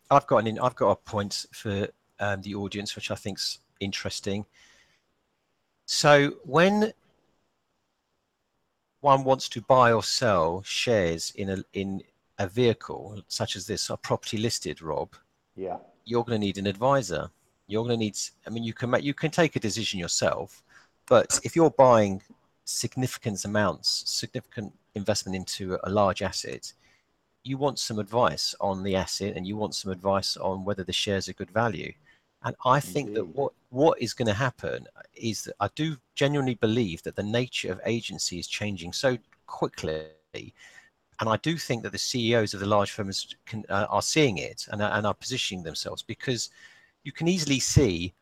I've 0.10 0.26
got 0.26 0.48
an, 0.48 0.58
I've 0.60 0.76
got 0.76 0.92
a 0.92 0.96
point 0.96 1.46
for 1.52 1.88
um, 2.20 2.42
the 2.42 2.56
audience, 2.56 2.96
which 2.96 3.12
I 3.12 3.16
think's 3.16 3.60
interesting. 3.80 4.46
So 5.86 6.36
when 6.44 6.94
one 9.02 9.24
wants 9.24 9.50
to 9.50 9.62
buy 9.62 9.92
or 9.92 10.04
sell 10.04 10.62
shares 10.64 11.34
in 11.36 11.50
a 11.50 11.64
in 11.74 12.02
a 12.40 12.48
vehicle 12.48 13.22
such 13.28 13.56
as 13.56 13.68
this, 13.68 13.90
a 13.90 13.98
property 13.98 14.38
listed, 14.38 14.82
Rob, 14.82 15.16
yeah, 15.56 15.78
you're 16.06 16.24
going 16.24 16.40
to 16.40 16.46
need 16.46 16.58
an 16.58 16.68
advisor. 16.68 17.30
You're 17.68 17.84
going 17.84 18.00
to 18.00 18.06
need. 18.06 18.18
I 18.48 18.50
mean, 18.50 18.64
you 18.64 18.74
can 18.74 18.90
make 18.90 19.04
you 19.04 19.14
can 19.14 19.32
take 19.32 19.56
a 19.56 19.60
decision 19.60 20.00
yourself, 20.00 20.64
but 21.08 21.40
if 21.44 21.56
you're 21.56 21.72
buying 21.72 22.22
significant 22.66 23.44
amounts, 23.44 24.04
significant 24.08 24.74
investment 24.96 25.36
into 25.36 25.78
a 25.84 25.90
large 25.90 26.22
asset, 26.22 26.72
you 27.44 27.58
want 27.58 27.80
some 27.80 28.00
advice 28.00 28.56
on 28.60 28.84
the 28.84 28.96
asset 28.96 29.36
and 29.36 29.48
you 29.48 29.56
want 29.58 29.76
some 29.76 29.92
advice 29.92 30.38
on 30.38 30.64
whether 30.66 30.84
the 30.84 30.94
shares 30.94 31.28
are 31.28 31.34
good 31.34 31.52
value. 31.52 31.94
And 32.44 32.56
I 32.66 32.80
think 32.80 33.10
Indeed. 33.10 33.20
that 33.20 33.26
what 33.36 33.54
what 33.70 34.02
is 34.02 34.14
going 34.14 34.28
to 34.28 34.34
happen 34.34 34.88
is 35.14 35.44
that 35.44 35.56
I 35.60 35.70
do 35.76 35.98
genuinely 36.16 36.56
believe 36.56 37.04
that 37.04 37.16
the 37.16 37.24
nature 37.24 37.72
of 37.72 37.80
agency 37.86 38.40
is 38.40 38.48
changing 38.48 38.94
so 38.94 39.18
quickly 39.46 40.06
and 41.22 41.30
I 41.30 41.38
do 41.38 41.56
think 41.56 41.84
that 41.84 41.92
the 41.92 42.00
CEOs 42.00 42.56
of 42.56 42.60
the 42.60 42.66
large 42.66 42.92
firms 42.92 43.36
can, 43.46 43.64
uh, 43.70 43.86
are 43.90 44.02
seeing 44.02 44.40
it 44.40 44.68
and, 44.72 44.82
and 44.82 45.06
are 45.06 45.14
positioning 45.14 45.64
themselves 45.64 46.02
because 46.02 46.50
you 47.04 47.12
can 47.12 47.28
easily 47.28 47.60
see 47.60 48.14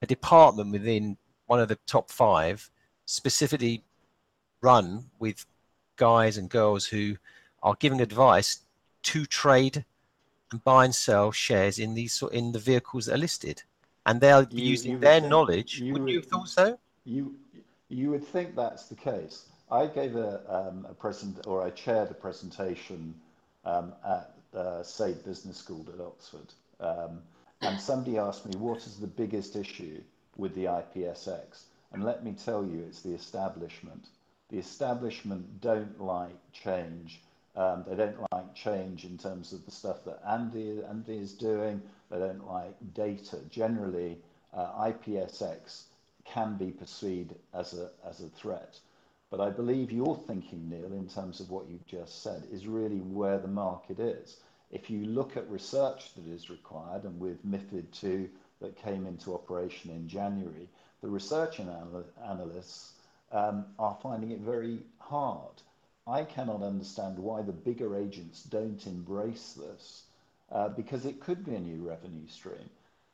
a 0.00 0.06
department 0.06 0.72
within 0.72 1.18
one 1.46 1.60
of 1.60 1.68
the 1.68 1.78
top 1.86 2.10
five 2.10 2.70
specifically 3.04 3.84
run 4.62 5.04
with 5.18 5.44
guys 5.96 6.38
and 6.38 6.48
girls 6.48 6.86
who 6.86 7.16
are 7.62 7.76
giving 7.78 8.00
advice 8.00 8.60
to 9.02 9.26
trade 9.26 9.84
and 10.52 10.64
buy 10.64 10.84
and 10.84 10.94
sell 10.94 11.32
shares 11.32 11.78
in 11.78 11.94
these 11.94 12.22
in 12.32 12.52
the 12.52 12.58
vehicles 12.58 13.06
that 13.06 13.14
are 13.14 13.18
listed, 13.18 13.62
and 14.06 14.20
they 14.20 14.30
are 14.30 14.46
you, 14.50 14.64
using 14.64 15.00
their 15.00 15.20
knowledge. 15.20 15.80
You 15.80 15.94
would 15.94 16.08
you 16.08 16.20
have 16.20 16.26
thought 16.26 16.48
so? 16.48 16.78
You 17.04 17.34
you 17.88 18.10
would 18.10 18.26
think 18.26 18.54
that's 18.54 18.86
the 18.86 18.94
case. 18.94 19.46
I 19.70 19.86
gave 19.86 20.16
a, 20.16 20.40
um, 20.48 20.86
a 20.88 20.94
present, 20.94 21.46
or 21.46 21.62
I 21.62 21.70
chaired 21.70 22.10
a 22.10 22.14
presentation 22.14 23.14
um, 23.64 23.94
at 24.04 24.34
uh, 24.54 24.82
Said 24.82 25.24
Business 25.24 25.56
School 25.56 25.86
at 25.94 26.00
Oxford, 26.00 26.52
um, 26.80 27.22
and 27.62 27.80
somebody 27.80 28.18
asked 28.18 28.46
me, 28.46 28.56
"What 28.56 28.86
is 28.86 28.98
the 28.98 29.06
biggest 29.06 29.56
issue 29.56 30.02
with 30.36 30.54
the 30.54 30.64
IPSX?" 30.64 31.64
And 31.92 32.04
let 32.04 32.24
me 32.24 32.32
tell 32.32 32.64
you, 32.64 32.84
it's 32.88 33.02
the 33.02 33.14
establishment. 33.14 34.06
The 34.48 34.58
establishment 34.58 35.60
don't 35.60 36.00
like 36.00 36.36
change. 36.52 37.20
Um, 37.54 37.84
they 37.86 37.96
don't 37.96 38.16
like 38.32 38.54
change 38.54 39.04
in 39.04 39.18
terms 39.18 39.52
of 39.52 39.64
the 39.64 39.70
stuff 39.70 40.04
that 40.04 40.22
Andy, 40.26 40.80
Andy 40.88 41.18
is 41.18 41.32
doing. 41.32 41.82
They 42.10 42.18
don't 42.18 42.46
like 42.46 42.74
data. 42.94 43.40
Generally, 43.50 44.18
uh, 44.54 44.90
IPSX 44.90 45.84
can 46.24 46.56
be 46.56 46.70
perceived 46.70 47.34
as 47.52 47.74
a, 47.74 47.90
as 48.08 48.20
a 48.20 48.28
threat. 48.28 48.78
But 49.30 49.40
I 49.40 49.50
believe 49.50 49.90
your 49.90 50.16
thinking, 50.16 50.68
Neil, 50.68 50.92
in 50.92 51.08
terms 51.08 51.40
of 51.40 51.50
what 51.50 51.68
you've 51.68 51.86
just 51.86 52.22
said, 52.22 52.44
is 52.52 52.66
really 52.66 53.00
where 53.00 53.38
the 53.38 53.48
market 53.48 53.98
is. 53.98 54.36
If 54.70 54.88
you 54.90 55.04
look 55.06 55.36
at 55.36 55.50
research 55.50 56.14
that 56.14 56.26
is 56.26 56.48
required, 56.48 57.04
and 57.04 57.20
with 57.20 57.44
MIFID 57.44 57.86
II 58.02 58.30
that 58.60 58.76
came 58.76 59.06
into 59.06 59.34
operation 59.34 59.90
in 59.90 60.08
January, 60.08 60.68
the 61.02 61.08
research 61.08 61.60
anal 61.60 62.04
analysts 62.26 62.92
um, 63.32 63.66
are 63.78 63.98
finding 64.02 64.30
it 64.30 64.40
very 64.40 64.80
hard. 64.98 65.62
I 66.06 66.24
cannot 66.24 66.62
understand 66.62 67.18
why 67.18 67.42
the 67.42 67.52
bigger 67.52 67.96
agents 67.96 68.42
don't 68.42 68.84
embrace 68.86 69.52
this 69.52 70.02
uh, 70.50 70.68
because 70.68 71.06
it 71.06 71.20
could 71.20 71.44
be 71.44 71.54
a 71.54 71.60
new 71.60 71.88
revenue 71.88 72.26
stream. 72.26 72.68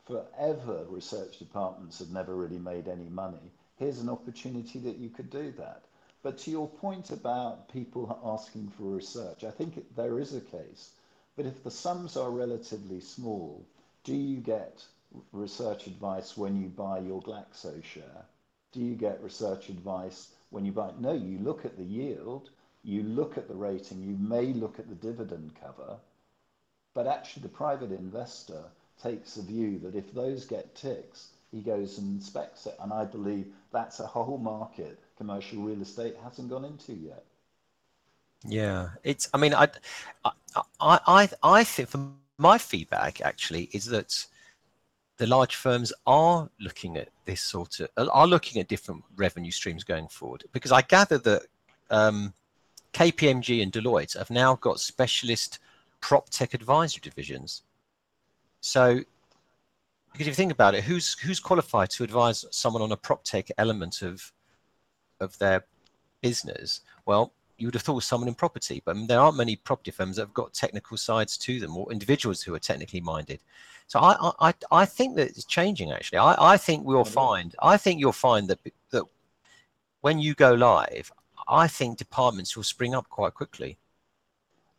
Forever, 0.06 0.86
research 0.88 1.38
departments 1.38 1.98
have 1.98 2.10
never 2.10 2.34
really 2.34 2.58
made 2.58 2.88
any 2.88 3.10
money. 3.10 3.52
Here's 3.76 4.00
an 4.00 4.08
opportunity 4.08 4.78
that 4.78 4.96
you 4.96 5.10
could 5.10 5.28
do 5.28 5.52
that. 5.58 5.84
But 6.22 6.38
to 6.38 6.50
your 6.50 6.66
point 6.66 7.10
about 7.10 7.68
people 7.68 8.18
asking 8.24 8.68
for 8.70 8.84
research, 8.84 9.44
I 9.44 9.50
think 9.50 9.94
there 9.94 10.18
is 10.18 10.34
a 10.34 10.40
case. 10.40 10.92
But 11.36 11.46
if 11.46 11.62
the 11.62 11.70
sums 11.70 12.16
are 12.16 12.30
relatively 12.30 13.00
small, 13.00 13.64
do 14.02 14.14
you 14.14 14.38
get 14.38 14.82
research 15.32 15.86
advice 15.86 16.36
when 16.36 16.60
you 16.60 16.68
buy 16.68 17.00
your 17.00 17.22
Glaxo 17.22 17.84
share? 17.84 18.24
Do 18.72 18.80
you 18.80 18.94
get 18.94 19.22
research 19.22 19.68
advice 19.68 20.32
when 20.50 20.64
you 20.64 20.72
buy? 20.72 20.92
No, 20.98 21.12
you 21.12 21.38
look 21.38 21.64
at 21.64 21.76
the 21.76 21.84
yield, 21.84 22.50
you 22.88 23.02
look 23.02 23.36
at 23.36 23.48
the 23.48 23.54
rating, 23.54 24.02
you 24.02 24.16
may 24.18 24.52
look 24.52 24.78
at 24.78 24.88
the 24.88 24.94
dividend 24.94 25.52
cover, 25.60 25.96
but 26.94 27.06
actually 27.06 27.42
the 27.42 27.48
private 27.48 27.92
investor 27.92 28.64
takes 29.00 29.34
the 29.34 29.42
view 29.42 29.78
that 29.80 29.94
if 29.94 30.12
those 30.14 30.46
get 30.46 30.74
ticks, 30.74 31.28
he 31.52 31.60
goes 31.60 31.98
and 31.98 32.16
inspects 32.16 32.66
it. 32.66 32.76
And 32.80 32.92
I 32.92 33.04
believe 33.04 33.46
that's 33.72 34.00
a 34.00 34.06
whole 34.06 34.38
market 34.38 34.98
commercial 35.16 35.62
real 35.62 35.82
estate 35.82 36.16
hasn't 36.22 36.48
gone 36.48 36.64
into 36.64 36.94
yet. 36.94 37.24
Yeah, 38.44 38.90
it's. 39.02 39.28
I 39.34 39.38
mean, 39.38 39.52
I, 39.52 39.68
I, 40.24 40.30
I, 40.80 41.28
I 41.42 41.64
think 41.64 41.88
for 41.88 42.08
my 42.38 42.56
feedback 42.56 43.20
actually 43.20 43.68
is 43.72 43.86
that 43.86 44.26
the 45.16 45.26
large 45.26 45.56
firms 45.56 45.92
are 46.06 46.48
looking 46.60 46.96
at 46.96 47.08
this 47.24 47.42
sort 47.42 47.80
of 47.80 47.88
are 47.96 48.26
looking 48.28 48.60
at 48.60 48.68
different 48.68 49.02
revenue 49.16 49.50
streams 49.50 49.82
going 49.82 50.06
forward 50.06 50.44
because 50.52 50.70
I 50.70 50.82
gather 50.82 51.18
that 51.18 51.42
um, 51.90 52.32
KPMG 52.92 53.62
and 53.62 53.72
Deloitte 53.72 54.16
have 54.16 54.30
now 54.30 54.56
got 54.56 54.80
specialist 54.80 55.58
prop 56.00 56.30
tech 56.30 56.54
advisory 56.54 57.00
divisions. 57.02 57.62
So 58.60 59.00
because 60.12 60.26
if 60.26 60.32
you 60.32 60.34
think 60.34 60.52
about 60.52 60.74
it, 60.74 60.84
who's 60.84 61.18
who's 61.20 61.40
qualified 61.40 61.90
to 61.90 62.04
advise 62.04 62.44
someone 62.50 62.82
on 62.82 62.92
a 62.92 62.96
prop 62.96 63.22
tech 63.24 63.48
element 63.58 64.02
of 64.02 64.32
of 65.20 65.38
their 65.38 65.64
business? 66.22 66.80
Well, 67.06 67.32
you 67.56 67.66
would 67.66 67.74
have 67.74 67.82
thought 67.82 68.02
someone 68.02 68.28
in 68.28 68.34
property, 68.34 68.82
but 68.84 68.96
there 69.08 69.20
aren't 69.20 69.36
many 69.36 69.56
property 69.56 69.90
firms 69.90 70.16
that 70.16 70.22
have 70.22 70.34
got 70.34 70.54
technical 70.54 70.96
sides 70.96 71.36
to 71.38 71.60
them 71.60 71.76
or 71.76 71.92
individuals 71.92 72.42
who 72.42 72.54
are 72.54 72.58
technically 72.58 73.00
minded. 73.00 73.40
So 73.86 74.00
I 74.00 74.32
I, 74.40 74.54
I 74.70 74.84
think 74.86 75.16
that 75.16 75.28
it's 75.28 75.44
changing 75.44 75.92
actually. 75.92 76.18
I, 76.18 76.54
I 76.54 76.56
think 76.56 76.84
we'll 76.84 77.04
find 77.04 77.54
I 77.60 77.76
think 77.76 78.00
you'll 78.00 78.12
find 78.12 78.48
that 78.48 78.60
that 78.90 79.04
when 80.00 80.18
you 80.18 80.34
go 80.34 80.54
live, 80.54 81.12
I 81.48 81.68
think 81.68 81.98
departments 81.98 82.56
will 82.56 82.64
spring 82.64 82.94
up 82.94 83.08
quite 83.08 83.34
quickly. 83.34 83.78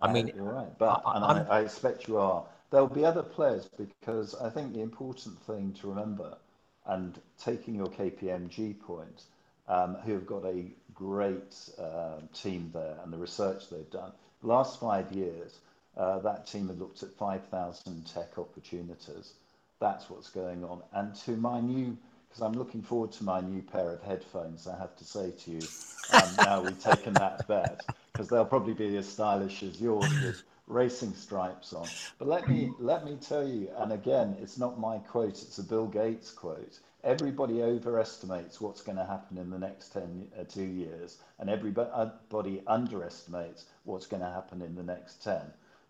I 0.01 0.13
mean, 0.13 0.31
you're 0.33 0.45
right, 0.45 0.77
but 0.77 1.01
I, 1.05 1.15
and 1.15 1.25
I, 1.25 1.57
I 1.57 1.59
expect 1.61 2.07
you 2.07 2.17
are 2.17 2.45
there'll 2.69 2.87
be 2.87 3.05
other 3.05 3.23
players 3.23 3.69
because 3.77 4.35
I 4.35 4.49
think 4.49 4.73
the 4.73 4.81
important 4.81 5.41
thing 5.43 5.75
to 5.81 5.87
remember, 5.87 6.37
and 6.85 7.19
taking 7.37 7.75
your 7.75 7.87
KPMG 7.87 8.79
point, 8.79 9.23
um, 9.67 9.95
who 10.05 10.13
have 10.13 10.25
got 10.25 10.45
a 10.45 10.65
great 10.93 11.55
uh, 11.79 12.17
team 12.33 12.71
there 12.73 12.97
and 13.03 13.13
the 13.13 13.17
research 13.17 13.69
they've 13.69 13.89
done. 13.91 14.11
The 14.41 14.47
last 14.47 14.79
five 14.79 15.11
years, 15.11 15.59
uh, 15.97 16.19
that 16.19 16.47
team 16.47 16.67
had 16.67 16.79
looked 16.79 17.03
at 17.03 17.13
5,000 17.13 18.07
tech 18.07 18.37
opportunities. 18.37 19.33
That's 19.79 20.09
what's 20.09 20.29
going 20.29 20.63
on. 20.63 20.81
And 20.93 21.13
to 21.25 21.31
my 21.37 21.61
new, 21.61 21.97
because 22.29 22.41
I'm 22.43 22.57
looking 22.57 22.83
forward 22.83 23.11
to 23.13 23.23
my 23.23 23.41
new 23.41 23.61
pair 23.61 23.91
of 23.91 24.03
headphones, 24.03 24.67
I 24.67 24.77
have 24.77 24.95
to 24.97 25.03
say 25.03 25.31
to 25.31 25.51
you, 25.51 25.69
um, 26.11 26.37
now 26.39 26.61
we've 26.61 26.79
taken 26.79 27.17
that 27.17 27.47
bet, 27.47 27.85
because 28.13 28.29
they'll 28.29 28.45
probably 28.45 28.73
be 28.73 28.95
as 28.97 29.07
stylish 29.09 29.63
as 29.63 29.81
yours 29.81 30.21
with 30.21 30.43
racing 30.67 31.15
stripes 31.15 31.73
on. 31.73 31.91
But 32.19 32.27
let 32.27 32.47
me 32.47 32.75
let 32.79 33.05
me 33.05 33.17
tell 33.17 33.47
you, 33.47 33.69
and 33.77 33.91
again, 33.93 34.37
it's 34.41 34.57
not 34.59 34.79
my 34.79 34.99
quote; 34.99 35.41
it's 35.41 35.57
a 35.57 35.63
Bill 35.63 35.87
Gates 35.87 36.31
quote. 36.31 36.79
everybody 37.03 37.63
overestimates 37.63 38.59
what's 38.61 38.81
going 38.81 38.97
to 38.97 39.05
happen 39.05 39.37
in 39.37 39.49
the 39.49 39.57
next 39.59 39.89
10, 39.93 40.27
uh, 40.39 40.43
two 40.43 40.63
years, 40.63 41.17
and 41.39 41.49
everybody 41.49 42.61
underestimates 42.67 43.65
what's 43.85 44.05
going 44.05 44.21
to 44.21 44.29
happen 44.29 44.61
in 44.61 44.75
the 44.75 44.83
next 44.83 45.23
10. 45.23 45.41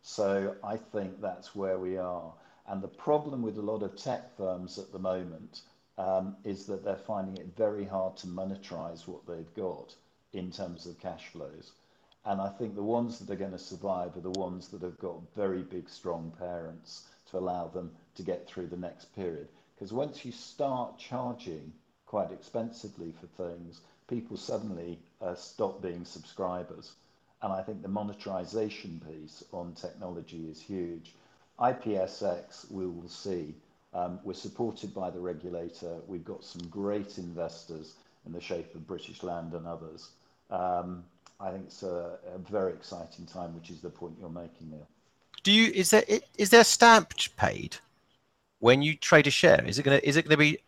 So 0.02 0.56
I 0.64 0.78
think 0.78 1.22
that's 1.22 1.56
where 1.56 1.78
we 1.80 1.98
are. 1.98 2.34
And 2.68 2.82
the 2.82 2.88
problem 2.88 3.42
with 3.42 3.58
a 3.58 3.62
lot 3.62 3.84
of 3.84 3.96
tech 3.98 4.36
firms 4.38 4.78
at 4.78 4.92
the 4.92 5.00
moment 5.00 5.62
um, 6.00 6.38
is 6.46 6.66
that 6.66 6.84
they're 6.84 6.96
finding 6.96 7.38
it 7.38 7.58
very 7.58 7.86
hard 7.86 8.16
to 8.18 8.28
monetize 8.28 9.06
what 9.06 9.28
they've 9.28 9.54
got 9.54 9.94
in 10.32 10.50
terms 10.50 10.86
of 10.86 10.98
cash 10.98 11.28
flows. 11.28 11.74
And 12.26 12.40
I 12.40 12.48
think 12.50 12.74
the 12.74 12.84
ones 12.84 13.20
that 13.20 13.32
are 13.32 13.38
going 13.38 13.52
to 13.52 13.60
survive 13.60 14.16
are 14.16 14.22
the 14.22 14.40
ones 14.40 14.70
that 14.70 14.82
have 14.82 14.98
got 14.98 15.36
very 15.36 15.62
big, 15.62 15.90
strong 15.90 16.32
parents 16.40 17.08
to 17.30 17.38
allow 17.38 17.68
them 17.68 17.92
to 18.16 18.24
get 18.24 18.48
through 18.48 18.68
the 18.68 18.78
next 18.78 19.14
period. 19.14 19.50
Because 19.76 19.92
once 19.92 20.24
you 20.24 20.32
start 20.32 20.98
charging 20.98 21.74
quite 22.06 22.32
expensively 22.32 23.14
for 23.20 23.28
things, 23.28 23.82
people 24.08 24.38
suddenly 24.38 25.00
uh, 25.22 25.36
stop 25.36 25.82
being 25.82 26.06
subscribers. 26.06 26.94
And 27.42 27.52
I 27.52 27.62
think 27.62 27.82
the 27.82 27.88
monetization 27.90 29.02
piece 29.06 29.44
on 29.52 29.74
technology 29.74 30.48
is 30.50 30.62
huge. 30.62 31.14
IPSX, 31.60 32.72
we 32.72 32.86
will 32.86 33.10
see. 33.10 33.54
Um, 33.94 34.20
we're 34.24 34.34
supported 34.34 34.94
by 34.94 35.10
the 35.10 35.20
regulator. 35.20 35.98
We've 36.08 36.24
got 36.24 36.44
some 36.44 36.68
great 36.70 37.18
investors 37.18 37.94
in 38.26 38.32
the 38.32 38.42
shape 38.42 38.74
of 38.76 38.86
British 38.86 39.24
Land 39.24 39.54
and 39.54 39.66
others. 39.66 40.10
Um, 40.52 41.04
I 41.40 41.52
think 41.52 41.66
it's 41.66 41.84
a, 41.84 42.18
a, 42.34 42.38
very 42.38 42.74
exciting 42.74 43.26
time, 43.26 43.56
which 43.56 43.70
is 43.70 43.82
the 43.82 43.90
point 43.90 44.16
you're 44.20 44.30
making, 44.30 44.70
Neil. 44.72 44.88
Do 45.44 45.52
you 45.52 45.72
is 45.74 45.90
there 45.92 46.04
is 46.38 46.50
there 46.50 46.64
stamp 46.64 47.14
paid 47.38 47.78
when 48.60 48.82
you 48.82 48.96
trade 48.96 49.26
a 49.26 49.32
share? 49.32 49.64
Is 49.66 49.80
it 49.80 49.84
gonna 49.84 50.02
is 50.04 50.18
it 50.18 50.26
gonna 50.26 50.38
be 50.38 50.60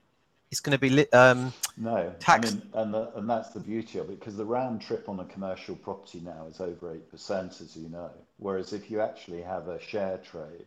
it's 0.51 0.59
going 0.59 0.77
to 0.77 0.79
be 0.79 1.11
um, 1.13 1.53
no 1.77 2.13
tax. 2.19 2.51
I 2.51 2.51
mean, 2.51 2.61
and 2.73 2.93
the, 2.93 3.11
and 3.15 3.29
that's 3.29 3.49
the 3.49 3.59
beauty 3.61 3.99
of 3.99 4.09
it 4.09 4.19
because 4.19 4.35
the 4.35 4.43
round 4.43 4.81
trip 4.81 5.07
on 5.07 5.21
a 5.21 5.25
commercial 5.25 5.75
property 5.77 6.19
now 6.19 6.45
is 6.49 6.59
over 6.59 6.93
eight 6.93 7.09
percent, 7.09 7.61
as 7.61 7.75
you 7.77 7.87
know. 7.87 8.11
Whereas 8.37 8.73
if 8.73 8.91
you 8.91 8.99
actually 8.99 9.41
have 9.41 9.69
a 9.69 9.79
share 9.81 10.17
trade, 10.17 10.65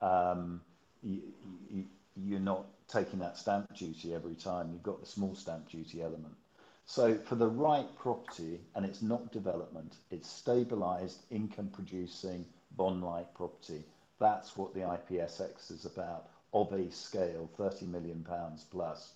um, 0.00 0.60
you, 1.02 1.20
you, 1.68 1.84
you're 2.16 2.40
not 2.40 2.66
taking 2.88 3.18
that 3.20 3.36
stamp 3.36 3.74
duty 3.74 4.14
every 4.14 4.34
time. 4.34 4.70
You've 4.72 4.82
got 4.82 5.00
the 5.00 5.06
small 5.06 5.34
stamp 5.34 5.68
duty 5.68 6.02
element. 6.02 6.34
So 6.86 7.16
for 7.16 7.34
the 7.34 7.48
right 7.48 7.86
property, 7.96 8.60
and 8.74 8.84
it's 8.84 9.02
not 9.02 9.32
development, 9.32 9.96
it's 10.10 10.28
stabilized 10.28 11.22
income 11.30 11.70
producing 11.72 12.44
bond-like 12.76 13.34
property. 13.34 13.84
That's 14.20 14.56
what 14.56 14.74
the 14.74 14.80
IPSX 14.80 15.70
is 15.70 15.86
about 15.86 16.28
of 16.52 16.72
a 16.72 16.90
scale, 16.90 17.50
30 17.56 17.86
million 17.86 18.22
pounds 18.22 18.64
plus. 18.70 19.14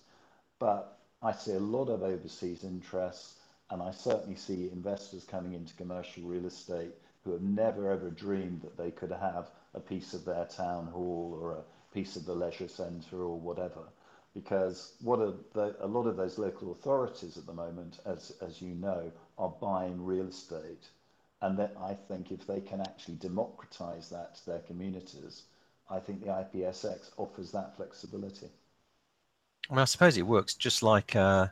But 0.57 0.97
I 1.21 1.31
see 1.31 1.53
a 1.53 1.59
lot 1.59 1.89
of 1.89 2.03
overseas 2.03 2.63
interests, 2.63 3.35
and 3.69 3.81
I 3.81 3.91
certainly 3.91 4.35
see 4.35 4.69
investors 4.71 5.23
coming 5.23 5.53
into 5.53 5.73
commercial 5.75 6.23
real 6.23 6.47
estate 6.47 6.95
who 7.23 7.31
have 7.31 7.41
never 7.41 7.91
ever 7.91 8.09
dreamed 8.09 8.61
that 8.61 8.77
they 8.77 8.91
could 8.91 9.11
have 9.11 9.51
a 9.73 9.79
piece 9.79 10.13
of 10.13 10.25
their 10.25 10.45
town 10.45 10.87
hall 10.87 11.37
or 11.39 11.53
a 11.53 11.63
piece 11.93 12.15
of 12.15 12.25
the 12.25 12.33
leisure 12.33 12.67
centre 12.67 13.21
or 13.21 13.39
whatever. 13.39 13.83
Because 14.33 14.93
what 15.01 15.19
are 15.19 15.33
the, 15.53 15.75
a 15.81 15.87
lot 15.87 16.05
of 16.05 16.15
those 16.15 16.37
local 16.37 16.71
authorities 16.71 17.37
at 17.37 17.45
the 17.45 17.53
moment, 17.53 17.99
as, 18.05 18.33
as 18.41 18.61
you 18.61 18.75
know, 18.75 19.11
are 19.37 19.53
buying 19.61 20.03
real 20.03 20.27
estate. 20.27 20.89
And 21.41 21.57
that 21.57 21.73
I 21.81 21.93
think 21.93 22.31
if 22.31 22.45
they 22.45 22.59
can 22.59 22.81
actually 22.81 23.15
democratise 23.15 24.09
that 24.09 24.35
to 24.35 24.45
their 24.45 24.59
communities, 24.59 25.43
I 25.89 25.99
think 25.99 26.21
the 26.21 26.27
IPSX 26.27 27.11
offers 27.17 27.51
that 27.51 27.75
flexibility. 27.75 28.49
Well, 29.69 29.79
I 29.79 29.85
suppose 29.85 30.17
it 30.17 30.23
works 30.23 30.53
just 30.53 30.83
like 30.83 31.15
uh, 31.15 31.47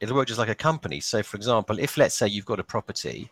it'll 0.00 0.16
work 0.16 0.28
just 0.28 0.38
like 0.38 0.48
a 0.48 0.54
company. 0.54 1.00
So, 1.00 1.22
for 1.22 1.36
example, 1.36 1.78
if 1.78 1.96
let's 1.96 2.14
say 2.14 2.28
you've 2.28 2.46
got 2.46 2.60
a 2.60 2.64
property 2.64 3.30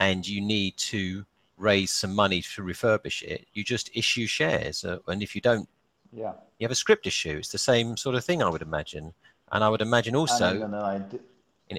and 0.00 0.26
you 0.26 0.40
need 0.40 0.76
to 0.76 1.24
raise 1.56 1.90
some 1.90 2.14
money 2.14 2.42
to 2.42 2.62
refurbish 2.62 3.22
it, 3.22 3.46
you 3.52 3.64
just 3.64 3.90
issue 3.94 4.26
shares, 4.26 4.84
uh, 4.84 4.98
and 5.08 5.22
if 5.22 5.34
you 5.34 5.40
don't, 5.40 5.68
yeah, 6.12 6.32
you 6.58 6.64
have 6.64 6.72
a 6.72 6.76
scrip 6.76 7.06
issue. 7.06 7.36
It's 7.38 7.52
the 7.52 7.58
same 7.58 7.96
sort 7.96 8.14
of 8.14 8.24
thing, 8.24 8.42
I 8.42 8.48
would 8.48 8.62
imagine. 8.62 9.12
And 9.52 9.62
I 9.62 9.68
would 9.68 9.82
imagine 9.82 10.16
also. 10.16 10.46
And 10.48 10.56
in 10.56 10.62
an, 10.62 10.74
ide- 10.74 11.20
in, 11.68 11.78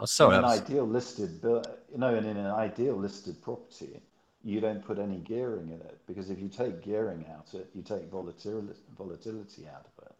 oh, 0.00 0.04
sorry, 0.06 0.36
in 0.36 0.44
an 0.44 0.50
ideal 0.50 0.86
listed, 0.86 1.40
you 1.42 1.98
know, 1.98 2.14
and 2.14 2.26
in 2.26 2.36
an 2.36 2.46
ideal 2.46 2.94
listed 2.94 3.40
property, 3.42 4.00
you 4.44 4.60
don't 4.60 4.84
put 4.84 4.98
any 4.98 5.18
gearing 5.18 5.68
in 5.68 5.80
it 5.80 5.98
because 6.06 6.30
if 6.30 6.40
you 6.40 6.48
take 6.48 6.82
gearing 6.82 7.24
out 7.34 7.54
it, 7.54 7.70
you 7.74 7.82
take 7.82 8.10
volatility 8.10 8.78
volatility 8.96 9.66
out 9.68 9.86
of 9.86 10.04
it. 10.06 10.14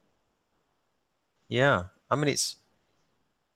Yeah, 1.48 1.84
I 2.10 2.16
mean 2.16 2.28
it's. 2.28 2.56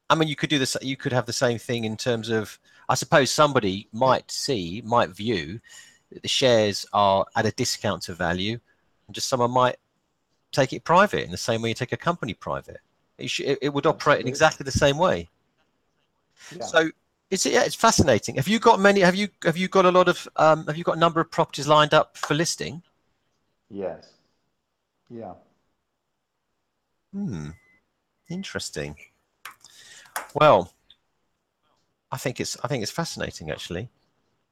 I 0.08 0.14
mean, 0.14 0.28
you 0.28 0.36
could 0.36 0.50
do 0.50 0.58
this. 0.58 0.76
You 0.82 0.96
could 0.96 1.12
have 1.12 1.26
the 1.26 1.32
same 1.32 1.58
thing 1.58 1.84
in 1.84 1.96
terms 1.96 2.28
of. 2.28 2.58
I 2.88 2.94
suppose 2.94 3.32
somebody 3.32 3.88
might 3.92 4.30
see, 4.30 4.80
might 4.84 5.10
view, 5.10 5.60
that 6.12 6.22
the 6.22 6.28
shares 6.28 6.86
are 6.92 7.26
at 7.34 7.46
a 7.46 7.50
discount 7.50 8.02
to 8.02 8.14
value, 8.14 8.60
and 9.06 9.14
just 9.14 9.28
someone 9.28 9.50
might 9.50 9.76
take 10.52 10.72
it 10.72 10.84
private 10.84 11.24
in 11.24 11.32
the 11.32 11.36
same 11.36 11.62
way 11.62 11.70
you 11.70 11.74
take 11.74 11.92
a 11.92 11.96
company 11.96 12.32
private. 12.32 12.78
It, 13.18 13.28
should, 13.28 13.46
it, 13.46 13.58
it 13.62 13.74
would 13.74 13.86
operate 13.86 14.20
in 14.20 14.28
exactly 14.28 14.62
the 14.62 14.70
same 14.70 14.98
way. 14.98 15.28
Yeah. 16.54 16.64
So 16.64 16.90
it's 17.30 17.44
yeah, 17.44 17.64
it's 17.64 17.74
fascinating. 17.74 18.36
Have 18.36 18.46
you 18.46 18.58
got 18.58 18.78
many? 18.78 19.00
Have 19.00 19.16
you 19.16 19.28
have 19.44 19.56
you 19.56 19.68
got 19.68 19.84
a 19.84 19.90
lot 19.90 20.08
of? 20.08 20.28
Um, 20.36 20.66
have 20.66 20.76
you 20.76 20.84
got 20.84 20.96
a 20.96 21.00
number 21.00 21.20
of 21.20 21.30
properties 21.30 21.66
lined 21.66 21.92
up 21.92 22.16
for 22.16 22.34
listing? 22.34 22.82
Yes. 23.68 24.12
Yeah. 25.10 25.34
Hmm. 27.12 27.50
Interesting. 28.28 28.96
Well, 30.34 30.72
I 32.10 32.16
think 32.18 32.40
it's 32.40 32.56
I 32.62 32.68
think 32.68 32.82
it's 32.82 32.92
fascinating 32.92 33.50
actually. 33.50 33.88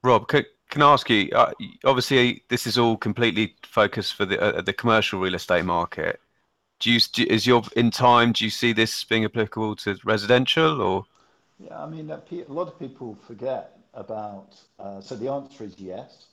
Rob, 0.03 0.27
can, 0.27 0.45
can 0.69 0.81
I 0.81 0.93
ask 0.93 1.09
you? 1.09 1.29
Uh, 1.33 1.51
obviously, 1.83 2.43
this 2.49 2.67
is 2.67 2.77
all 2.77 2.97
completely 2.97 3.55
focused 3.63 4.13
for 4.15 4.25
the 4.25 4.39
uh, 4.39 4.61
the 4.61 4.73
commercial 4.73 5.19
real 5.19 5.35
estate 5.35 5.65
market. 5.65 6.19
Do 6.79 6.91
you 6.91 6.99
is 7.27 7.47
your 7.47 7.63
in 7.75 7.91
time? 7.91 8.33
Do 8.33 8.43
you 8.43 8.51
see 8.51 8.73
this 8.73 9.03
being 9.03 9.25
applicable 9.25 9.77
to 9.77 9.97
residential 10.03 10.81
or? 10.81 11.05
Yeah, 11.59 11.81
I 11.81 11.87
mean, 11.87 12.11
a 12.11 12.21
lot 12.49 12.67
of 12.67 12.77
people 12.77 13.17
forget 13.27 13.79
about. 13.93 14.59
Uh, 14.77 14.99
so 14.99 15.15
the 15.15 15.29
answer 15.29 15.63
is 15.63 15.75
yes. 15.79 16.25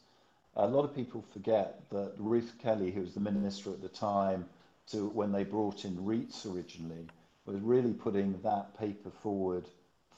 A 0.57 0.67
lot 0.67 0.85
of 0.85 0.95
people 0.95 1.25
forget 1.33 1.81
that 1.91 2.13
Ruth 2.19 2.53
Kelly, 2.63 2.91
who 2.91 3.01
was 3.01 3.15
the 3.15 3.21
minister 3.21 3.71
at 3.71 3.81
the 3.81 3.89
time, 3.89 4.45
to 4.89 5.09
when 5.09 5.33
they 5.33 5.45
brought 5.45 5.85
in 5.85 5.97
REITs 5.97 6.45
originally, 6.45 7.07
was 7.47 7.61
really 7.61 7.93
putting 7.93 8.41
that 8.43 8.79
paper 8.79 9.11
forward 9.23 9.67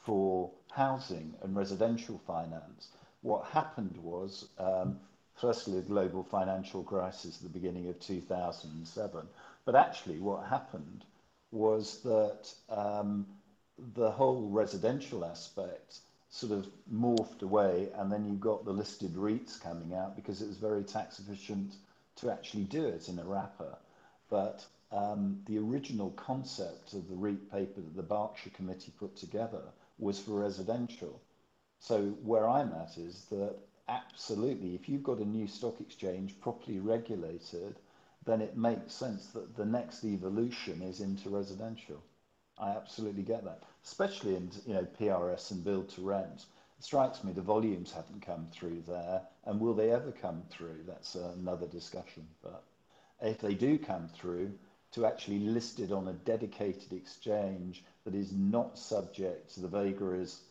for 0.04 0.50
housing 0.70 1.34
and 1.42 1.56
residential 1.56 2.20
finance. 2.26 2.88
What 3.22 3.46
happened 3.46 3.96
was, 4.02 4.48
um, 4.58 5.00
firstly, 5.34 5.80
the 5.80 5.86
global 5.86 6.22
financial 6.22 6.82
crisis 6.82 7.36
at 7.38 7.42
the 7.42 7.58
beginning 7.58 7.88
of 7.88 7.98
2007, 8.00 9.26
but 9.64 9.74
actually 9.74 10.18
what 10.18 10.46
happened 10.46 11.04
was 11.50 12.00
that 12.02 12.52
um, 12.68 13.26
the 13.94 14.10
whole 14.10 14.48
residential 14.50 15.24
aspect 15.24 16.00
sort 16.28 16.52
of 16.52 16.66
morphed 16.92 17.42
away 17.42 17.88
and 17.94 18.10
then 18.10 18.24
you 18.26 18.34
got 18.34 18.64
the 18.64 18.72
listed 18.72 19.14
REITs 19.14 19.60
coming 19.60 19.94
out 19.94 20.16
because 20.16 20.42
it 20.42 20.48
was 20.48 20.56
very 20.56 20.82
tax 20.82 21.20
efficient 21.20 21.74
to 22.16 22.30
actually 22.30 22.64
do 22.64 22.84
it 22.84 23.08
in 23.08 23.18
a 23.18 23.24
wrapper. 23.24 23.76
But 24.28 24.64
um, 24.94 25.40
the 25.46 25.58
original 25.58 26.10
concept 26.12 26.94
of 26.94 27.08
the 27.08 27.16
REIT 27.16 27.50
paper 27.50 27.80
that 27.80 27.96
the 27.96 28.02
Berkshire 28.02 28.50
Committee 28.50 28.92
put 28.96 29.16
together 29.16 29.62
was 29.98 30.20
for 30.20 30.40
residential. 30.40 31.20
So 31.80 32.10
where 32.22 32.48
I'm 32.48 32.72
at 32.72 32.96
is 32.96 33.24
that 33.30 33.56
absolutely, 33.88 34.74
if 34.74 34.88
you've 34.88 35.02
got 35.02 35.18
a 35.18 35.24
new 35.24 35.48
stock 35.48 35.80
exchange 35.80 36.38
properly 36.40 36.78
regulated, 36.78 37.76
then 38.24 38.40
it 38.40 38.56
makes 38.56 38.94
sense 38.94 39.26
that 39.28 39.56
the 39.56 39.66
next 39.66 40.04
evolution 40.04 40.80
is 40.80 41.00
into 41.00 41.28
residential. 41.28 42.02
I 42.56 42.70
absolutely 42.70 43.24
get 43.24 43.44
that, 43.44 43.62
especially 43.82 44.36
in 44.36 44.48
you 44.64 44.74
know 44.74 44.86
PRS 44.98 45.50
and 45.50 45.64
build 45.64 45.88
to 45.90 46.02
rent. 46.02 46.46
It 46.78 46.84
strikes 46.84 47.24
me 47.24 47.32
the 47.32 47.42
volumes 47.42 47.92
haven't 47.92 48.24
come 48.24 48.46
through 48.52 48.84
there, 48.86 49.22
and 49.44 49.60
will 49.60 49.74
they 49.74 49.90
ever 49.90 50.12
come 50.12 50.42
through? 50.50 50.84
That's 50.86 51.16
another 51.16 51.66
discussion. 51.66 52.28
But 52.42 52.62
if 53.20 53.40
they 53.40 53.54
do 53.54 53.76
come 53.76 54.08
through, 54.08 54.52
to 54.94 55.06
actually 55.06 55.40
list 55.40 55.80
it 55.80 55.90
on 55.90 56.06
a 56.06 56.12
dedicated 56.12 56.92
exchange 56.92 57.82
that 58.04 58.14
is 58.14 58.32
not 58.32 58.78
subject 58.78 59.52
to 59.52 59.60
the 59.60 59.68
vagaries 59.68 60.42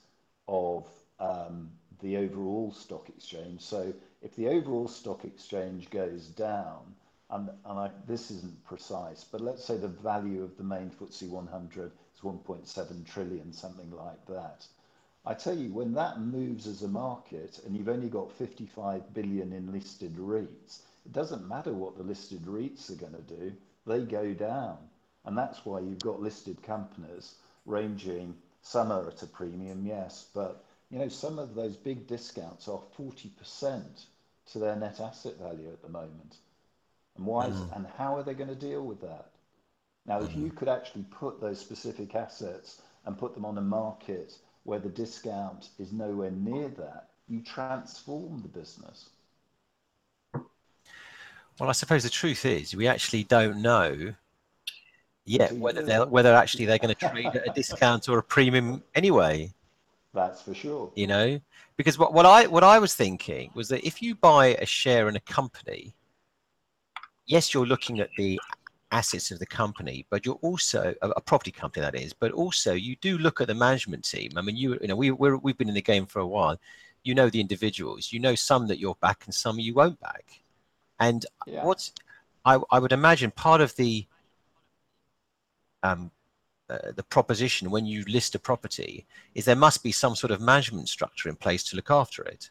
of 0.49 0.85
um, 1.19 1.71
the 2.01 2.17
overall 2.17 2.73
stock 2.73 3.07
exchange. 3.07 3.61
So 3.61 3.93
if 4.21 4.35
the 4.35 4.49
overall 4.49 4.89
stock 4.89 5.23
exchange 5.23 5.89
goes 5.89 6.27
down, 6.27 6.93
and, 7.29 7.49
and 7.65 7.79
I, 7.79 7.89
this 8.05 8.31
isn't 8.31 8.65
precise, 8.65 9.23
but 9.23 9.39
let's 9.39 9.63
say 9.63 9.77
the 9.77 9.87
value 9.87 10.43
of 10.43 10.57
the 10.57 10.63
main 10.63 10.89
FTSE 10.89 11.29
100 11.29 11.91
is 12.13 12.21
1.7 12.21 13.05
trillion, 13.05 13.53
something 13.53 13.91
like 13.91 14.25
that. 14.27 14.67
I 15.25 15.35
tell 15.35 15.57
you, 15.57 15.71
when 15.71 15.93
that 15.93 16.19
moves 16.19 16.67
as 16.67 16.81
a 16.81 16.87
market 16.89 17.61
and 17.65 17.77
you've 17.77 17.87
only 17.87 18.09
got 18.09 18.29
55 18.33 19.13
billion 19.13 19.53
in 19.53 19.71
listed 19.71 20.17
REITs, 20.17 20.81
it 21.05 21.13
doesn't 21.13 21.47
matter 21.47 21.71
what 21.71 21.95
the 21.95 22.03
listed 22.03 22.43
REITs 22.45 22.91
are 22.91 22.95
going 22.95 23.13
to 23.13 23.21
do 23.21 23.53
they 23.85 24.01
go 24.01 24.33
down. 24.33 24.77
And 25.25 25.37
that's 25.37 25.65
why 25.65 25.79
you've 25.79 25.99
got 25.99 26.21
listed 26.21 26.61
companies 26.63 27.35
ranging, 27.65 28.35
some 28.61 28.91
are 28.91 29.07
at 29.07 29.23
a 29.23 29.27
premium, 29.27 29.85
yes, 29.85 30.27
but 30.33 30.63
you 30.89 30.99
know, 30.99 31.07
some 31.07 31.39
of 31.39 31.55
those 31.55 31.75
big 31.75 32.07
discounts 32.07 32.67
are 32.67 32.81
40% 32.97 33.83
to 34.51 34.59
their 34.59 34.75
net 34.75 34.99
asset 34.99 35.37
value 35.41 35.69
at 35.69 35.81
the 35.81 35.89
moment. 35.89 36.37
And 37.17 37.25
why 37.25 37.47
is, 37.47 37.55
mm. 37.55 37.75
and 37.75 37.87
how 37.97 38.15
are 38.15 38.23
they 38.23 38.33
going 38.33 38.49
to 38.49 38.55
deal 38.55 38.85
with 38.85 39.01
that? 39.01 39.29
Now, 40.05 40.21
if 40.21 40.35
you 40.35 40.47
mm-hmm. 40.47 40.57
could 40.57 40.67
actually 40.67 41.05
put 41.11 41.39
those 41.39 41.59
specific 41.59 42.13
assets 42.13 42.81
and 43.05 43.17
put 43.17 43.33
them 43.33 43.45
on 43.45 43.57
a 43.57 43.61
market 43.61 44.37
where 44.63 44.79
the 44.79 44.89
discount 44.89 45.69
is 45.79 45.93
nowhere 45.93 46.31
near 46.31 46.67
that, 46.69 47.09
you 47.27 47.41
transform 47.41 48.41
the 48.41 48.47
business. 48.49 49.09
Well, 51.59 51.69
I 51.69 51.73
suppose 51.73 52.03
the 52.03 52.09
truth 52.09 52.45
is 52.45 52.75
we 52.75 52.87
actually 52.87 53.23
don't 53.23 53.61
know 53.61 54.13
yet 55.25 55.53
whether 55.53 55.81
they're 55.83 56.05
whether 56.05 56.33
actually 56.33 56.65
they're 56.65 56.79
going 56.79 56.93
to 56.93 57.09
trade 57.09 57.27
at 57.27 57.47
a 57.47 57.53
discount 57.53 58.09
or 58.09 58.17
a 58.17 58.23
premium 58.23 58.83
anyway. 58.95 59.53
That's 60.13 60.41
for 60.41 60.53
sure. 60.53 60.91
You 60.95 61.07
know, 61.07 61.39
because 61.77 61.97
what, 61.97 62.13
what 62.13 62.25
I 62.25 62.47
what 62.47 62.63
I 62.63 62.79
was 62.79 62.93
thinking 62.95 63.51
was 63.53 63.67
that 63.69 63.85
if 63.85 64.01
you 64.01 64.15
buy 64.15 64.57
a 64.59 64.65
share 64.65 65.09
in 65.09 65.15
a 65.15 65.21
company, 65.21 65.93
yes, 67.25 67.53
you're 67.53 67.65
looking 67.65 67.99
at 67.99 68.09
the 68.17 68.39
assets 68.91 69.31
of 69.31 69.39
the 69.39 69.45
company, 69.45 70.05
but 70.11 70.25
you're 70.25 70.39
also 70.41 70.93
a, 71.01 71.09
a 71.09 71.21
property 71.21 71.51
company 71.51 71.83
that 71.83 71.95
is, 71.95 72.13
but 72.13 72.31
also 72.31 72.73
you 72.73 72.95
do 72.97 73.17
look 73.17 73.41
at 73.41 73.47
the 73.47 73.55
management 73.55 74.03
team. 74.03 74.31
I 74.35 74.41
mean, 74.41 74.55
you 74.55 74.77
you 74.81 74.87
know 74.87 74.95
we 74.95 75.11
we're, 75.11 75.37
we've 75.37 75.57
been 75.57 75.69
in 75.69 75.75
the 75.75 75.81
game 75.81 76.05
for 76.05 76.19
a 76.19 76.27
while. 76.27 76.59
You 77.03 77.15
know 77.15 77.29
the 77.29 77.41
individuals. 77.41 78.13
You 78.13 78.19
know 78.19 78.35
some 78.35 78.67
that 78.67 78.79
you're 78.79 78.95
back 78.95 79.23
and 79.25 79.33
some 79.33 79.59
you 79.59 79.73
won't 79.73 79.99
back. 79.99 80.42
And 80.99 81.25
Yeah. 81.45 81.65
what's 81.65 81.93
I, 82.45 82.59
I 82.71 82.79
would 82.79 82.91
imagine 82.91 83.31
part 83.31 83.61
of 83.61 83.75
the 83.75 84.05
um, 85.81 86.11
uh, 86.69 86.91
the 86.95 87.03
proposition 87.03 87.69
when 87.69 87.85
you 87.85 88.03
list 88.05 88.35
a 88.35 88.39
property 88.39 89.05
is 89.35 89.45
there 89.45 89.55
must 89.55 89.83
be 89.83 89.91
some 89.91 90.15
sort 90.15 90.31
of 90.31 90.41
management 90.41 90.89
structure 90.89 91.29
in 91.29 91.35
place 91.35 91.63
to 91.65 91.75
look 91.75 91.91
after 91.91 92.23
it. 92.23 92.49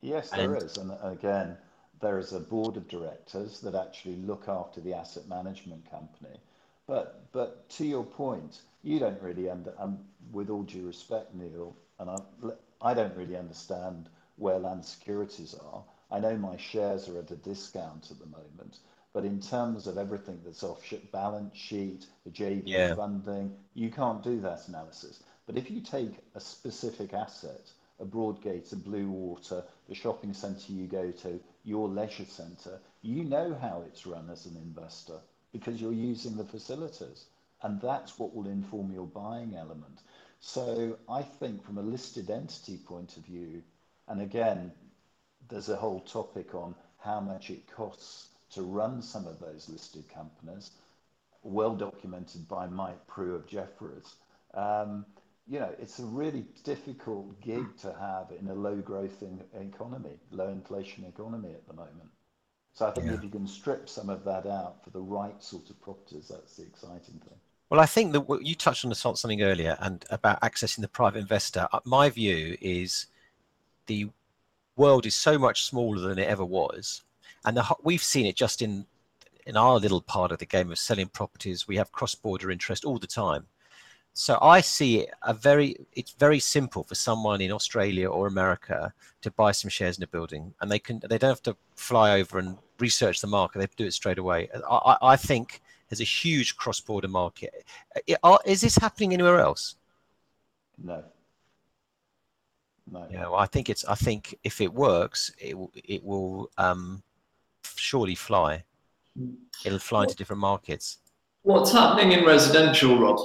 Yes, 0.00 0.30
there 0.30 0.54
And- 0.54 0.62
is. 0.62 0.76
And 0.78 0.92
again, 1.02 1.56
there 2.00 2.18
is 2.18 2.32
a 2.32 2.40
board 2.40 2.76
of 2.76 2.88
directors 2.88 3.60
that 3.60 3.74
actually 3.74 4.16
look 4.16 4.48
after 4.48 4.80
the 4.80 4.94
asset 4.94 5.28
management 5.28 5.88
company. 5.90 6.40
But 6.86 7.30
but 7.32 7.68
to 7.70 7.86
your 7.86 8.04
point, 8.04 8.62
you 8.82 8.98
don't 8.98 9.20
really 9.22 9.48
under, 9.48 9.72
um, 9.78 10.04
with 10.32 10.50
all 10.50 10.64
due 10.64 10.86
respect, 10.86 11.32
Neil, 11.34 11.76
and 11.98 12.10
I, 12.10 12.16
I 12.80 12.94
don't 12.94 13.16
really 13.16 13.36
understand 13.36 14.08
where 14.36 14.58
land 14.58 14.84
securities 14.84 15.54
are. 15.54 15.84
I 16.12 16.20
know 16.20 16.36
my 16.36 16.58
shares 16.58 17.08
are 17.08 17.18
at 17.18 17.30
a 17.30 17.36
discount 17.36 18.10
at 18.10 18.18
the 18.18 18.26
moment, 18.26 18.78
but 19.14 19.24
in 19.24 19.40
terms 19.40 19.86
of 19.86 19.96
everything 19.96 20.40
that's 20.44 20.62
off 20.62 20.92
balance 21.10 21.56
sheet, 21.56 22.06
the 22.24 22.30
JV 22.30 22.64
Yeah. 22.66 22.94
funding, 22.94 23.56
you 23.74 23.90
can't 23.90 24.22
do 24.22 24.40
that 24.40 24.68
analysis. 24.68 25.22
But 25.46 25.56
if 25.56 25.70
you 25.70 25.80
take 25.80 26.18
a 26.34 26.40
specific 26.40 27.14
asset, 27.14 27.72
a 27.98 28.04
Broadgate, 28.04 28.72
a 28.72 28.76
Bluewater, 28.76 29.64
the 29.88 29.94
shopping 29.94 30.34
centre 30.34 30.72
you 30.72 30.86
go 30.86 31.10
to, 31.12 31.40
your 31.64 31.88
leisure 31.88 32.26
centre, 32.26 32.80
you 33.00 33.24
know 33.24 33.54
how 33.54 33.82
it's 33.86 34.06
run 34.06 34.28
as 34.30 34.46
an 34.46 34.56
investor 34.56 35.20
because 35.52 35.80
you're 35.80 35.92
using 35.92 36.36
the 36.36 36.44
facilities. 36.44 37.26
And 37.62 37.80
that's 37.80 38.18
what 38.18 38.34
will 38.34 38.46
inform 38.46 38.92
your 38.92 39.06
buying 39.06 39.54
element. 39.56 40.02
So 40.40 40.98
I 41.08 41.22
think 41.22 41.62
from 41.62 41.78
a 41.78 41.82
listed 41.82 42.30
entity 42.30 42.76
point 42.78 43.16
of 43.16 43.24
view, 43.24 43.62
and 44.08 44.20
again, 44.20 44.72
there's 45.52 45.68
a 45.68 45.76
whole 45.76 46.00
topic 46.00 46.54
on 46.54 46.74
how 46.98 47.20
much 47.20 47.50
it 47.50 47.70
costs 47.70 48.28
to 48.50 48.62
run 48.62 49.02
some 49.02 49.26
of 49.26 49.38
those 49.38 49.68
listed 49.68 50.04
companies, 50.12 50.70
well 51.42 51.74
documented 51.74 52.48
by 52.48 52.66
Mike 52.66 53.06
Prew 53.06 53.34
of 53.34 53.46
Jefferies. 53.46 54.14
Um, 54.54 55.04
you 55.46 55.58
know, 55.58 55.74
it's 55.78 55.98
a 55.98 56.04
really 56.04 56.46
difficult 56.64 57.38
gig 57.40 57.66
to 57.82 57.92
have 57.92 58.32
in 58.38 58.48
a 58.48 58.54
low 58.54 58.76
growth 58.76 59.22
in, 59.22 59.42
economy, 59.60 60.18
low 60.30 60.48
inflation 60.48 61.04
economy 61.04 61.50
at 61.50 61.66
the 61.66 61.74
moment. 61.74 62.10
So 62.72 62.86
I 62.86 62.92
think 62.92 63.08
Yeah. 63.08 63.14
if 63.14 63.24
you 63.24 63.28
can 63.28 63.46
strip 63.46 63.88
some 63.88 64.08
of 64.08 64.24
that 64.24 64.46
out 64.46 64.82
for 64.82 64.90
the 64.90 65.00
right 65.00 65.42
sort 65.42 65.68
of 65.68 65.78
properties, 65.82 66.28
that's 66.28 66.56
the 66.56 66.62
exciting 66.62 67.20
thing. 67.20 67.38
Well, 67.68 67.80
I 67.80 67.86
think 67.86 68.12
that 68.12 68.22
what 68.22 68.46
you 68.46 68.54
touched 68.54 68.84
on 68.84 68.94
something 68.94 69.42
earlier 69.42 69.76
and 69.80 70.04
about 70.08 70.40
accessing 70.40 70.80
the 70.80 70.88
private 70.88 71.18
investor. 71.18 71.68
Uh, 71.72 71.80
My 71.84 72.08
view 72.08 72.56
is 72.60 73.06
the 73.86 74.10
world 74.76 75.06
is 75.06 75.14
so 75.14 75.38
much 75.38 75.64
smaller 75.64 76.00
than 76.00 76.18
it 76.18 76.28
ever 76.28 76.44
was, 76.44 77.02
and 77.44 77.56
the, 77.56 77.64
we've 77.82 78.02
seen 78.02 78.26
it 78.26 78.36
just 78.36 78.62
in 78.62 78.86
in 79.46 79.56
our 79.56 79.78
little 79.78 80.00
part 80.00 80.32
of 80.32 80.38
the 80.38 80.46
game 80.46 80.70
of 80.70 80.78
selling 80.78 81.08
properties. 81.08 81.66
We 81.66 81.76
have 81.76 81.90
cross-border 81.90 82.50
interest 82.50 82.84
all 82.84 82.98
the 82.98 83.06
time. 83.06 83.46
So 84.14 84.38
I 84.42 84.60
see 84.60 85.06
a 85.22 85.34
very 85.34 85.76
it's 85.92 86.12
very 86.12 86.38
simple 86.38 86.84
for 86.84 86.94
someone 86.94 87.40
in 87.40 87.50
Australia 87.50 88.08
or 88.08 88.26
America 88.26 88.92
to 89.22 89.30
buy 89.30 89.52
some 89.52 89.70
shares 89.70 89.96
in 89.96 90.04
a 90.04 90.06
building, 90.06 90.54
and 90.60 90.70
they 90.70 90.78
can 90.78 91.00
they 91.08 91.18
don't 91.18 91.30
have 91.30 91.42
to 91.44 91.56
fly 91.76 92.20
over 92.20 92.38
and 92.38 92.58
research 92.78 93.20
the 93.20 93.26
market. 93.26 93.58
They 93.58 93.68
do 93.76 93.86
it 93.86 93.94
straight 93.94 94.18
away. 94.18 94.48
I, 94.68 94.76
I, 94.76 95.12
I 95.12 95.16
think 95.16 95.62
there's 95.88 96.00
a 96.00 96.04
huge 96.04 96.56
cross-border 96.56 97.08
market. 97.08 97.64
Is 98.44 98.60
this 98.60 98.76
happening 98.76 99.12
anywhere 99.12 99.40
else? 99.40 99.76
No. 100.82 101.04
No. 102.90 103.06
Yeah, 103.10 103.28
well, 103.28 103.36
I 103.36 103.46
think 103.46 103.70
it's. 103.70 103.84
I 103.84 103.94
think 103.94 104.34
if 104.44 104.60
it 104.60 104.72
works, 104.72 105.32
it 105.38 105.56
will. 105.56 105.72
It 105.74 106.02
will 106.04 106.50
um, 106.58 107.02
surely 107.76 108.14
fly. 108.14 108.64
It'll 109.64 109.78
fly 109.78 110.04
into 110.04 110.16
different 110.16 110.40
markets. 110.40 110.98
What's 111.42 111.72
happening 111.72 112.12
in 112.12 112.24
residential, 112.24 112.98
Rob? 112.98 113.18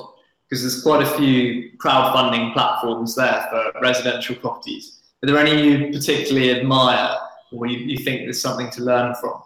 Because 0.49 0.61
there's 0.61 0.81
quite 0.81 1.01
a 1.01 1.17
few 1.17 1.71
crowdfunding 1.77 2.53
platforms 2.53 3.15
there 3.15 3.47
for 3.49 3.79
residential 3.81 4.35
properties. 4.35 4.99
Are 5.23 5.27
there 5.27 5.37
any 5.37 5.61
you 5.61 5.91
particularly 5.91 6.51
admire 6.51 7.17
or 7.51 7.67
you, 7.67 7.79
you 7.79 7.97
think 7.97 8.21
there's 8.21 8.41
something 8.41 8.69
to 8.71 8.83
learn 8.83 9.15
from? 9.15 9.41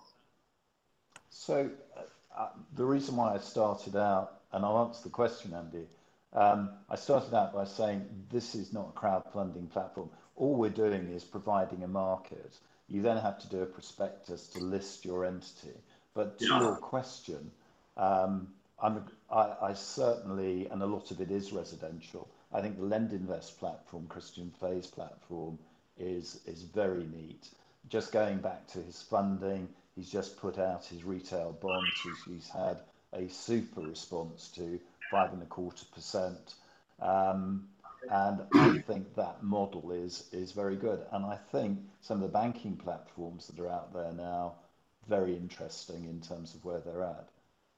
So 1.30 1.70
uh, 1.98 2.02
uh, 2.38 2.50
the 2.76 2.86
reason 2.86 3.16
why 3.16 3.36
I 3.36 3.40
started 3.40 3.96
out, 3.96 4.42
and 4.52 4.66
I'll 4.66 4.86
answer 4.86 5.04
the 5.04 5.10
question, 5.10 5.54
Andy. 5.54 5.86
Um, 6.34 6.70
I 6.90 6.96
started 6.96 7.34
out 7.34 7.54
by 7.54 7.66
saying 7.66 8.08
this 8.30 8.56
is 8.56 8.72
not 8.72 8.94
a 8.96 9.00
crowdfunding 9.00 9.70
platform. 9.70 10.10
All 10.36 10.56
we're 10.56 10.70
doing 10.70 11.10
is 11.10 11.24
providing 11.24 11.84
a 11.84 11.88
market. 11.88 12.58
You 12.88 13.02
then 13.02 13.18
have 13.18 13.40
to 13.40 13.48
do 13.50 13.62
a 13.62 13.66
prospectus 13.66 14.48
to 14.50 14.60
list 14.60 15.06
your 15.06 15.26
entity. 15.26 15.78
But 16.14 16.40
to 16.40 16.46
Yeah. 16.46 16.60
your 16.60 16.76
question, 16.76 17.52
um, 17.98 18.54
I'm, 18.82 19.06
I, 19.30 19.56
I 19.62 19.74
certainly, 19.74 20.68
and 20.68 20.82
a 20.82 20.86
lot 20.86 21.12
of 21.12 21.22
it 21.22 21.32
is 21.32 21.54
residential. 21.54 22.28
I 22.52 22.62
think 22.62 22.78
the 22.78 22.86
LendInvest 22.86 23.58
platform, 23.60 24.08
Christian 24.08 24.52
Faes's 24.60 24.88
platform, 24.88 25.60
is 25.98 26.42
is 26.46 26.64
very 26.64 27.06
neat. 27.06 27.50
Just 27.90 28.12
going 28.12 28.40
back 28.40 28.68
to 28.68 28.80
his 28.80 29.02
funding, 29.02 29.70
he's 29.96 30.10
just 30.10 30.38
put 30.38 30.58
out 30.58 30.86
his 30.86 31.04
retail 31.04 31.54
bonds. 31.54 32.02
He's, 32.02 32.24
he's 32.24 32.50
had 32.50 32.80
a 33.14 33.28
super 33.30 33.82
response 33.82 34.50
to 34.56 34.80
five 35.12 35.34
and 35.34 35.44
a 35.44 35.46
quarter 35.46 35.86
percent. 35.94 36.56
Um, 37.00 37.68
and 38.10 38.42
I 38.54 38.80
think 38.80 39.14
that 39.16 39.44
model 39.44 39.92
is 39.92 40.28
is 40.32 40.54
very 40.54 40.76
good. 40.76 41.02
And 41.12 41.26
I 41.26 41.38
think 41.52 41.80
some 42.02 42.18
of 42.18 42.24
the 42.24 42.40
banking 42.40 42.76
platforms 42.76 43.48
that 43.48 43.62
are 43.62 43.70
out 43.70 43.94
there 43.94 44.14
now 44.14 44.54
very 45.08 45.36
interesting 45.36 46.06
in 46.06 46.22
terms 46.22 46.56
of 46.56 46.64
where 46.66 46.80
they're 46.80 47.04
at. 47.04 47.30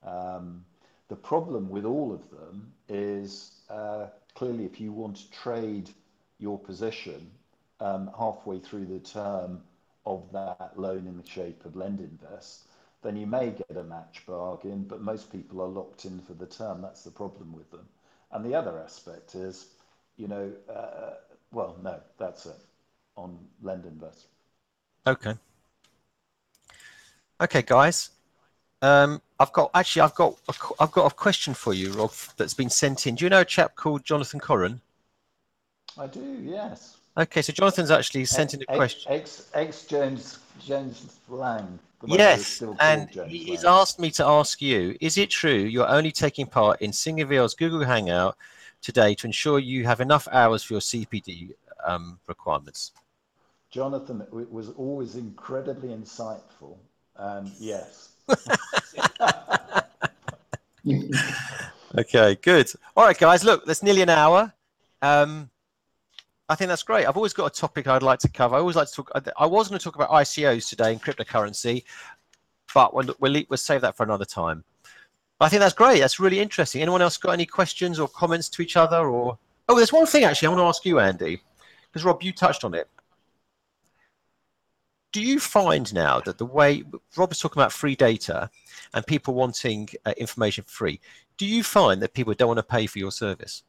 Um, 0.08 0.66
the 1.10 1.16
problem 1.16 1.70
with 1.70 1.86
all 1.86 2.14
of 2.14 2.30
them 2.30 2.74
is 2.88 3.52
uh, 3.70 4.08
clearly 4.36 4.66
if 4.66 4.80
you 4.80 4.92
want 4.92 5.18
to 5.18 5.32
trade 5.32 5.90
your 6.40 6.60
position 6.60 7.32
um, 7.80 8.12
halfway 8.18 8.60
through 8.60 8.86
the 8.86 9.00
term 9.00 9.62
of 10.06 10.32
that 10.32 10.74
loan 10.76 11.08
in 11.08 11.18
the 11.18 11.30
shape 11.30 11.66
of 11.66 11.74
LendInvest, 11.74 12.64
then 13.04 13.18
you 13.18 13.28
may 13.28 13.52
get 13.52 13.78
a 13.78 13.84
match 13.84 14.24
bargain, 14.26 14.86
but 14.88 15.02
most 15.02 15.32
people 15.32 15.62
are 15.62 15.68
locked 15.68 16.06
in 16.06 16.20
for 16.22 16.34
the 16.34 16.46
term. 16.46 16.82
That's 16.82 17.04
the 17.04 17.12
problem 17.12 17.54
with 17.54 17.70
them. 17.70 17.88
And 18.32 18.44
the 18.46 18.56
other 18.56 18.80
aspect 18.80 19.36
is, 19.36 19.68
you 20.18 20.28
know, 20.28 20.52
uh, 20.74 21.16
well, 21.52 21.78
no, 21.84 22.00
that's 22.18 22.46
it 22.46 22.60
on 23.16 23.38
LendInvest. 23.64 24.26
Okay. 25.06 25.36
Okay, 27.42 27.62
guys. 27.62 28.10
Um, 28.82 29.22
I've 29.40 29.54
got 29.54 29.72
actually 29.74 30.02
I've 30.02 30.16
got 30.16 30.38
a, 30.50 30.54
I've 30.80 30.92
got 30.92 31.12
a 31.12 31.16
question 31.16 31.54
for 31.54 31.74
you, 31.74 31.92
Rob, 31.92 32.12
that's 32.38 32.54
been 32.54 32.70
sent 32.70 33.08
in. 33.08 33.16
Do 33.16 33.26
you 33.26 33.30
know 33.30 33.42
a 33.42 33.46
chap 33.46 33.76
called 33.76 34.04
Jonathan 34.04 34.40
Corran? 34.40 34.80
I 35.98 36.08
do, 36.08 36.40
yes. 36.44 36.98
Okay, 37.16 37.42
so 37.42 37.54
Jonathan's 37.54 37.92
actually 37.92 38.26
sent 38.26 38.54
in 38.54 38.62
a 38.62 38.66
Ex- 38.70 38.78
question. 38.78 39.12
Ex, 39.14 39.50
ex 39.54 39.86
James 39.86 40.40
James 40.60 41.18
Lang. 41.30 41.80
The 42.04 42.10
one 42.10 42.20
who's 42.20 42.62
Yes, 42.62 42.64
and 42.82 43.10
James 43.14 43.32
he's 43.32 43.64
Lang. 43.64 43.74
asked 43.74 43.98
me 43.98 44.12
to 44.12 44.26
ask 44.26 44.62
you: 44.62 44.98
Is 45.00 45.18
it 45.18 45.30
true 45.30 45.54
you're 45.54 45.88
only 45.88 46.12
taking 46.12 46.46
part 46.46 46.82
in 46.82 46.92
SingerVL's 46.92 47.56
Google 47.56 47.86
Hangout 47.86 48.36
today 48.82 49.16
to 49.16 49.26
ensure 49.28 49.58
you 49.58 49.86
have 49.86 50.02
enough 50.02 50.28
hours 50.30 50.64
for 50.64 50.74
your 50.74 50.82
CPD 50.82 51.54
um, 51.86 52.20
requirements? 52.28 52.92
Jonathan 53.72 54.20
w- 54.20 54.48
was 54.52 54.72
always 54.72 55.16
incredibly 55.16 55.90
insightful, 55.96 56.76
and 57.16 57.50
yes, 57.58 58.10
Okay, 61.98 62.36
good. 62.42 62.70
All 62.98 63.06
right, 63.06 63.18
guys. 63.18 63.46
Look, 63.46 63.66
that's 63.66 63.82
nearly 63.82 64.02
an 64.02 64.10
hour. 64.10 64.52
Um, 65.02 65.50
I 66.54 66.56
think 66.56 66.70
that's 66.70 66.84
great. 66.84 67.08
I've 67.08 67.18
always 67.18 67.34
got 67.34 67.48
a 67.48 67.50
topic 67.50 67.88
I'd 67.88 68.04
like 68.04 68.20
to 68.20 68.30
cover. 68.30 68.54
I 68.54 68.60
always 68.60 68.76
like 68.76 68.88
to 68.88 68.94
talk. 68.94 69.12
I 69.40 69.48
was 69.48 69.70
going 69.70 69.80
to 69.80 69.84
talk 69.84 69.96
about 69.96 70.12
ICOs 70.12 70.70
today 70.70 70.92
and 70.92 71.02
cryptocurrency, 71.02 71.84
but 72.76 72.94
we'll, 72.94 73.16
we'll, 73.20 73.42
we'll 73.50 73.58
save 73.58 73.82
that 73.82 73.98
for 73.98 74.04
another 74.04 74.24
time. 74.24 74.64
I 75.42 75.50
think 75.50 75.62
that's 75.62 75.74
great. 75.74 76.02
That's 76.02 76.20
really 76.20 76.40
interesting. 76.40 76.84
Anyone 76.84 77.02
else 77.02 77.18
got 77.18 77.32
any 77.32 77.48
questions 77.48 78.00
or 78.00 78.08
comments 78.08 78.50
to 78.50 78.62
each 78.62 78.78
other? 78.78 79.10
Or 79.10 79.40
oh, 79.68 79.76
there's 79.76 79.92
one 79.92 80.06
thing 80.06 80.26
actually 80.26 80.46
I 80.46 80.50
want 80.52 80.60
to 80.60 80.66
ask 80.66 80.86
you, 80.86 81.00
Andy, 81.00 81.42
because 81.92 82.06
Rob, 82.06 82.22
you 82.22 82.32
touched 82.32 82.64
on 82.64 82.76
it. 82.76 82.88
Do 85.12 85.24
you 85.24 85.40
find 85.40 85.92
now 85.92 86.20
that 86.20 86.38
the 86.38 86.46
way 86.46 86.84
Rob 87.18 87.30
was 87.30 87.40
talking 87.40 87.64
about 87.64 87.74
free 87.74 87.96
data 87.96 88.52
and 88.94 89.08
people 89.08 89.34
wanting 89.34 89.90
uh, 90.06 90.14
information 90.18 90.66
free, 90.68 91.00
do 91.36 91.48
you 91.48 91.64
find 91.64 92.00
that 92.04 92.14
people 92.14 92.36
don't 92.36 92.50
want 92.50 92.60
to 92.60 92.64
pay 92.64 92.86
for 92.86 93.00
your 93.00 93.12
service? 93.12 93.64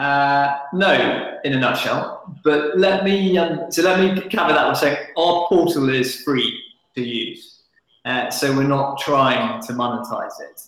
Uh, 0.00 0.60
no, 0.72 1.38
in 1.44 1.52
a 1.52 1.60
nutshell. 1.60 2.34
But 2.42 2.78
let 2.78 3.04
me 3.04 3.36
um, 3.36 3.70
so 3.70 3.82
let 3.82 4.00
me 4.00 4.18
cover 4.30 4.54
that 4.54 4.64
one 4.64 4.74
saying 4.74 4.96
our 5.18 5.46
portal 5.46 5.90
is 5.90 6.22
free 6.22 6.58
to 6.94 7.02
use, 7.02 7.64
uh, 8.06 8.30
so 8.30 8.56
we're 8.56 8.62
not 8.62 8.98
trying 8.98 9.60
to 9.60 9.74
monetize 9.74 10.40
it. 10.40 10.62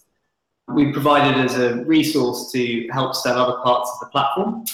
We 0.69 0.93
provide 0.93 1.35
it 1.35 1.39
as 1.39 1.57
a 1.57 1.83
resource 1.85 2.53
to 2.53 2.87
help 2.89 3.15
sell 3.15 3.39
other 3.39 3.59
parts 3.63 3.91
of 3.95 4.01
the 4.01 4.11
platform. 4.13 4.67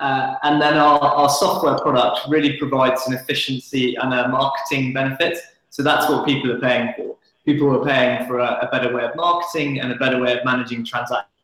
Uh, 0.00 0.36
and 0.44 0.62
then 0.62 0.78
our, 0.78 0.98
our 0.98 1.28
software 1.28 1.78
product 1.78 2.20
really 2.28 2.56
provides 2.56 3.06
an 3.06 3.12
efficiency 3.12 3.96
and 3.96 4.14
a 4.14 4.28
marketing 4.28 4.94
benefit. 4.94 5.38
So 5.68 5.82
that's 5.82 6.08
what 6.08 6.24
people 6.24 6.50
are 6.52 6.60
paying 6.60 6.94
for. 6.96 7.16
People 7.44 7.70
are 7.78 7.84
paying 7.84 8.26
for 8.26 8.38
a, 8.38 8.60
a 8.62 8.68
better 8.72 8.94
way 8.94 9.04
of 9.04 9.14
marketing 9.14 9.80
and 9.80 9.92
a 9.92 9.96
better 9.96 10.18
way 10.22 10.38
of 10.38 10.44
managing 10.44 10.86
transactions 10.86 11.35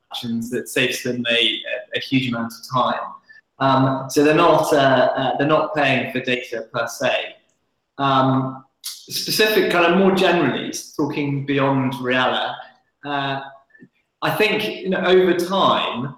that 0.50 0.68
saves 0.68 1.02
them 1.02 1.24
a, 1.28 1.60
a 1.94 2.00
huge 2.00 2.28
amount 2.28 2.52
of 2.52 2.58
time. 2.72 3.00
Um, 3.58 4.10
so 4.10 4.24
they're 4.24 4.34
not 4.34 4.72
uh, 4.72 4.76
uh, 4.76 5.36
they're 5.36 5.46
not 5.46 5.74
paying 5.74 6.12
for 6.12 6.20
data 6.20 6.68
per 6.72 6.86
se. 6.86 7.36
Um, 7.98 8.64
specific, 8.82 9.70
kind 9.70 9.92
of 9.92 9.98
more 9.98 10.12
generally, 10.12 10.72
talking 10.96 11.46
beyond 11.46 11.92
Realla, 11.94 12.54
uh, 13.04 13.40
I 14.22 14.30
think 14.36 14.82
you 14.82 14.90
know, 14.90 15.04
over 15.04 15.34
time, 15.34 16.16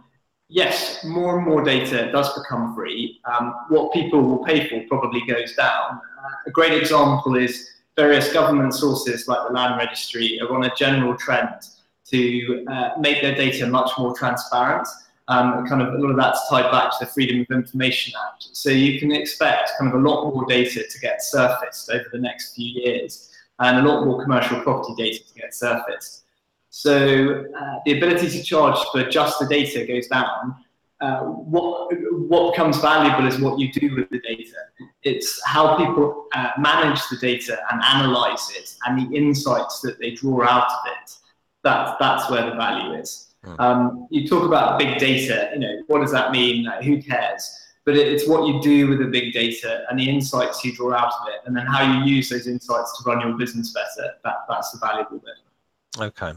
yes, 0.49 1.05
more 1.05 1.38
and 1.38 1.47
more 1.47 1.62
data 1.62 2.11
does 2.12 2.32
become 2.38 2.74
free. 2.74 3.20
Um, 3.24 3.55
what 3.68 3.92
people 3.92 4.22
will 4.22 4.45
pay 4.45 4.68
for 4.68 4.86
probably 4.88 5.22
goes 5.26 5.55
down. 5.55 6.01
Uh, 6.18 6.30
a 6.47 6.51
great 6.51 6.72
example 6.72 7.36
is 7.36 7.70
various 7.97 8.32
government 8.32 8.74
sources 8.74 9.28
like 9.28 9.47
the 9.47 9.53
Land 9.53 9.76
Registry 9.78 10.40
are 10.40 10.55
on 10.55 10.64
a 10.64 10.74
general 10.74 11.16
trend 11.16 11.66
to 12.11 12.65
uh, 12.71 12.91
make 12.99 13.23
their 13.23 13.35
data 13.35 13.67
much 13.67 13.91
more 13.99 14.15
transparent. 14.17 14.87
Um, 15.29 15.67
kind 15.67 15.81
of 15.81 15.95
a 15.95 15.99
lot 15.99 16.11
of 16.11 16.17
that's 16.17 16.49
tied 16.51 16.71
back 16.71 16.91
to 16.91 17.05
the 17.05 17.11
Freedom 17.11 17.41
of 17.41 17.57
Information 17.57 18.13
Act. 18.29 18.49
So 18.53 18.69
you 18.69 19.01
can 19.01 19.11
expect 19.11 19.73
kind 19.79 19.93
of 19.93 19.99
a 19.99 20.09
lot 20.09 20.35
more 20.35 20.45
data 20.45 20.85
to 20.87 21.01
get 21.01 21.23
surfaced 21.23 21.91
over 21.91 22.05
the 22.13 22.19
next 22.19 22.55
few 22.55 22.83
years 22.83 23.31
and 23.59 23.79
a 23.79 23.83
lot 23.91 24.05
more 24.05 24.23
commercial 24.23 24.61
property 24.61 24.95
data 25.03 25.25
to 25.25 25.35
get 25.35 25.55
surfaced. 25.55 26.25
So 26.69 27.45
uh, 27.59 27.79
the 27.87 27.97
ability 27.97 28.29
to 28.31 28.43
charge 28.43 28.77
for 28.93 29.09
just 29.09 29.39
the 29.39 29.47
data 29.47 29.87
goes 29.87 30.09
down. 30.09 30.57
Uh, 31.01 31.21
what 31.21 31.93
what 32.29 32.53
becomes 32.53 32.79
valuable 32.79 33.27
is 33.27 33.39
what 33.39 33.59
you 33.59 33.73
do 33.73 33.95
with 33.95 34.09
the 34.11 34.21
data. 34.21 34.57
It's 35.03 35.41
how 35.45 35.77
people 35.77 36.27
uh, 36.35 36.51
manage 36.59 37.01
the 37.11 37.17
data 37.17 37.59
and 37.71 37.83
analyze 37.83 38.51
it, 38.55 38.75
and 38.87 38.99
the 39.01 39.17
insights 39.17 39.81
that 39.81 39.99
they 39.99 40.13
draw 40.13 40.45
out 40.45 40.67
of 40.67 40.79
it 40.87 41.17
that's 41.65 41.97
that's 41.99 42.31
where 42.31 42.49
the 42.49 42.57
value 42.57 42.99
is. 43.01 43.35
Hmm. 43.45 43.55
Um, 43.59 44.07
you 44.11 44.29
talk 44.29 44.45
about 44.45 44.79
big 44.79 44.99
data. 44.99 45.51
You 45.55 45.61
know, 45.61 45.83
what 45.89 46.01
does 46.01 46.12
that 46.12 46.31
mean? 46.31 46.65
Like, 46.65 46.85
who 46.85 47.03
cares? 47.03 47.51
But 47.85 47.97
it, 47.97 48.09
it's 48.09 48.29
what 48.29 48.47
you 48.47 48.61
do 48.62 48.89
with 48.89 49.01
the 49.01 49.07
big 49.07 49.33
data 49.33 49.85
and 49.91 49.99
the 49.99 50.09
insights 50.09 50.65
you 50.65 50.73
draw 50.75 50.95
out 50.95 51.12
of 51.21 51.29
it, 51.29 51.41
and 51.47 51.57
then 51.57 51.67
how 51.67 51.83
you 51.83 52.05
use 52.05 52.29
those 52.29 52.47
insights 52.47 52.97
to 52.99 53.11
run 53.11 53.21
your 53.21 53.37
business 53.37 53.73
better. 53.73 54.12
That 54.23 54.37
that's 54.49 54.71
the 54.71 54.79
valuable 54.79 55.19
bit. 55.19 56.03
Okay. 56.03 56.33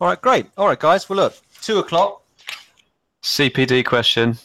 All 0.00 0.08
right, 0.08 0.20
great. 0.20 0.46
All 0.56 0.66
right, 0.66 0.78
guys. 0.78 1.08
Well, 1.08 1.18
look, 1.18 1.34
two 1.60 1.78
o'clock. 1.78 2.22
CPD 3.22 3.84
question. 3.84 4.38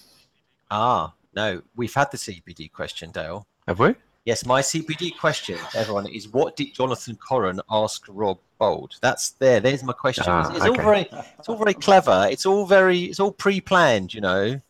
Ah, 0.69 1.13
no, 1.33 1.61
we've 1.75 1.93
had 1.93 2.11
the 2.11 2.17
CPD 2.17 2.71
question, 2.71 3.11
Dale. 3.11 3.47
Have 3.67 3.79
we? 3.79 3.95
Yes, 4.25 4.43
my 4.43 4.59
CPD 4.59 5.15
question, 5.19 5.59
everyone, 5.75 6.07
is 6.07 6.27
what 6.27 6.55
did 6.55 6.73
Jonathan 6.73 7.15
Corren 7.15 7.59
ask 7.69 8.03
Rob 8.09 8.39
Bould? 8.59 8.95
That's 8.99 9.29
there. 9.31 9.59
There's 9.59 9.83
my 9.83 9.93
question. 9.93 10.23
Ah, 10.27 10.47
it's, 10.47 10.49
it's 10.49 10.65
okay. 10.65 10.69
all 10.69 10.83
very, 10.83 11.09
it's 11.37 11.47
all 11.47 11.57
very 11.57 11.75
clever. 11.75 12.27
It's 12.31 12.47
all 12.47 12.65
very, 12.65 13.01
it's 13.03 13.19
all 13.19 13.31
pre-planned. 13.31 14.15
You 14.15 14.21
know, 14.21 14.43
it 14.43 14.61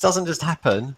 doesn't 0.00 0.26
just 0.26 0.40
happen. 0.40 0.94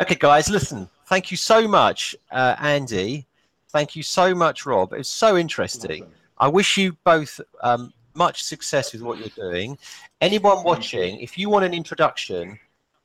Okay, 0.00 0.14
guys, 0.14 0.48
listen. 0.48 0.88
Thank 1.06 1.32
you 1.32 1.36
so 1.36 1.66
much, 1.66 2.14
uh, 2.30 2.54
Andy. 2.60 3.26
Thank 3.70 3.96
you 3.96 4.04
so 4.04 4.32
much, 4.32 4.64
Rob. 4.64 4.92
It 4.92 4.98
was 4.98 5.08
so 5.08 5.36
interesting. 5.36 6.06
I 6.38 6.46
wish 6.46 6.76
you 6.76 6.96
both 7.02 7.40
um, 7.64 7.92
much 8.14 8.44
success 8.44 8.92
with 8.92 9.02
what 9.02 9.18
you're 9.18 9.50
doing. 9.50 9.76
Anyone 10.20 10.62
watching, 10.62 11.18
if 11.18 11.36
you 11.36 11.50
want 11.50 11.64
an 11.64 11.74
introduction 11.74 12.60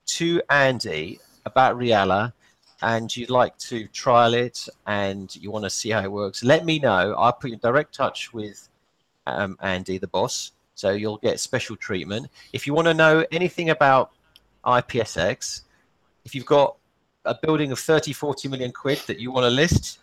to 0.06 0.40
Andy 0.52 1.20
about 1.46 1.80
Realla 1.80 2.32
and 2.82 3.16
you'd 3.16 3.30
like 3.30 3.58
to 3.58 3.88
trial 3.88 4.34
it 4.34 4.68
and 4.88 5.36
you 5.36 5.52
want 5.52 5.66
to 5.66 5.70
see 5.70 5.90
how 5.90 6.02
it 6.02 6.12
works, 6.12 6.44
let 6.44 6.66
me 6.66 6.80
know. 6.80 7.14
I'll 7.18 7.34
put 7.34 7.50
you 7.50 7.56
in 7.56 7.60
direct 7.60 7.94
touch 7.94 8.34
with 8.34 8.70
um, 9.28 9.58
Andy, 9.62 9.98
the 9.98 10.08
boss. 10.08 10.52
So 10.76 10.92
you'll 10.92 11.18
get 11.18 11.40
special 11.40 11.76
treatment. 11.76 12.28
If 12.54 12.66
you 12.66 12.74
want 12.74 12.88
to 12.88 12.94
know 12.94 13.26
anything 13.32 13.70
about 13.70 14.12
IPSX, 14.66 15.64
if 16.24 16.34
you've 16.34 16.46
got 16.46 16.78
a 17.26 17.36
building 17.36 17.72
of 17.72 17.80
30, 17.80 18.14
40 18.14 18.48
million 18.48 18.72
quid 18.72 19.00
that 19.08 19.20
you 19.20 19.32
want 19.32 19.44
to 19.44 19.50
list, 19.50 20.00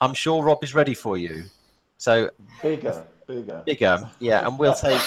I'm 0.00 0.12
sure 0.12 0.42
Rob 0.42 0.62
is 0.62 0.74
ready 0.74 0.94
for 0.94 1.16
you. 1.16 1.44
So 1.96 2.30
bigger, 2.62 3.06
bigger, 3.26 3.62
bigger, 3.64 4.10
yeah. 4.18 4.46
And 4.46 4.58
we'll 4.58 4.74
take, 4.74 5.00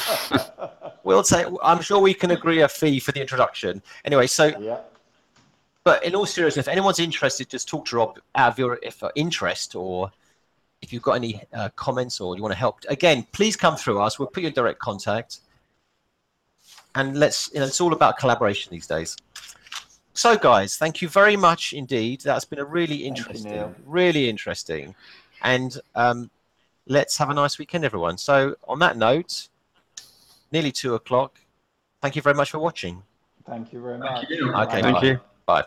we'll 1.03 1.23
take. 1.23 1.47
I'm 1.63 1.81
sure 1.81 1.99
we 1.99 2.13
can 2.13 2.31
agree 2.31 2.61
a 2.61 2.67
fee 2.67 2.99
for 2.99 3.11
the 3.11 3.21
introduction. 3.21 3.81
Anyway, 4.05 4.27
so 4.27 4.47
yeah. 4.59 4.79
But 5.83 6.03
in 6.05 6.15
all 6.15 6.25
seriousness, 6.25 6.67
if 6.67 6.71
anyone's 6.71 6.99
interested, 6.99 7.49
just 7.49 7.67
talk 7.67 7.85
to 7.87 7.97
Rob 7.97 8.19
out 8.35 8.53
of 8.53 8.59
your 8.59 8.79
if, 8.81 9.03
uh, 9.03 9.09
interest 9.15 9.75
or 9.75 10.11
if 10.81 10.93
you've 10.93 11.01
got 11.01 11.13
any 11.13 11.41
uh, 11.53 11.69
comments 11.75 12.21
or 12.21 12.35
you 12.35 12.41
want 12.41 12.53
to 12.53 12.57
help. 12.57 12.79
Again, 12.87 13.25
please 13.31 13.55
come 13.55 13.75
through 13.75 14.01
us. 14.01 14.17
We'll 14.17 14.27
put 14.27 14.43
you 14.43 14.47
in 14.47 14.53
direct 14.53 14.79
contact. 14.79 15.39
And 16.95 17.17
let's, 17.17 17.49
you 17.53 17.59
know, 17.59 17.65
it's 17.65 17.81
all 17.81 17.93
about 17.93 18.17
collaboration 18.17 18.71
these 18.71 18.87
days. 18.87 19.17
So, 20.13 20.37
guys, 20.37 20.77
thank 20.77 21.01
you 21.01 21.09
very 21.09 21.35
much 21.35 21.73
indeed. 21.73 22.21
That's 22.21 22.45
been 22.45 22.59
a 22.59 22.65
really 22.65 22.97
interesting, 22.97 23.51
you, 23.51 23.75
really 23.85 24.29
interesting. 24.29 24.93
And 25.41 25.75
um, 25.95 26.29
let's 26.85 27.17
have 27.17 27.31
a 27.31 27.33
nice 27.33 27.57
weekend, 27.57 27.83
everyone. 27.83 28.17
So, 28.19 28.55
on 28.67 28.77
that 28.79 28.95
note, 28.95 29.47
nearly 30.51 30.71
two 30.71 30.93
o'clock. 30.93 31.39
Thank 32.01 32.15
you 32.15 32.21
very 32.21 32.35
much 32.35 32.51
for 32.51 32.59
watching. 32.59 33.01
Thank 33.47 33.73
you 33.73 33.81
very 33.81 33.97
much. 33.97 34.27
Thank 34.27 34.29
you. 34.29 34.53
Okay, 34.53 34.81
thank 34.81 34.97
bye. 34.97 35.03
you. 35.03 35.19
Bye. 35.45 35.65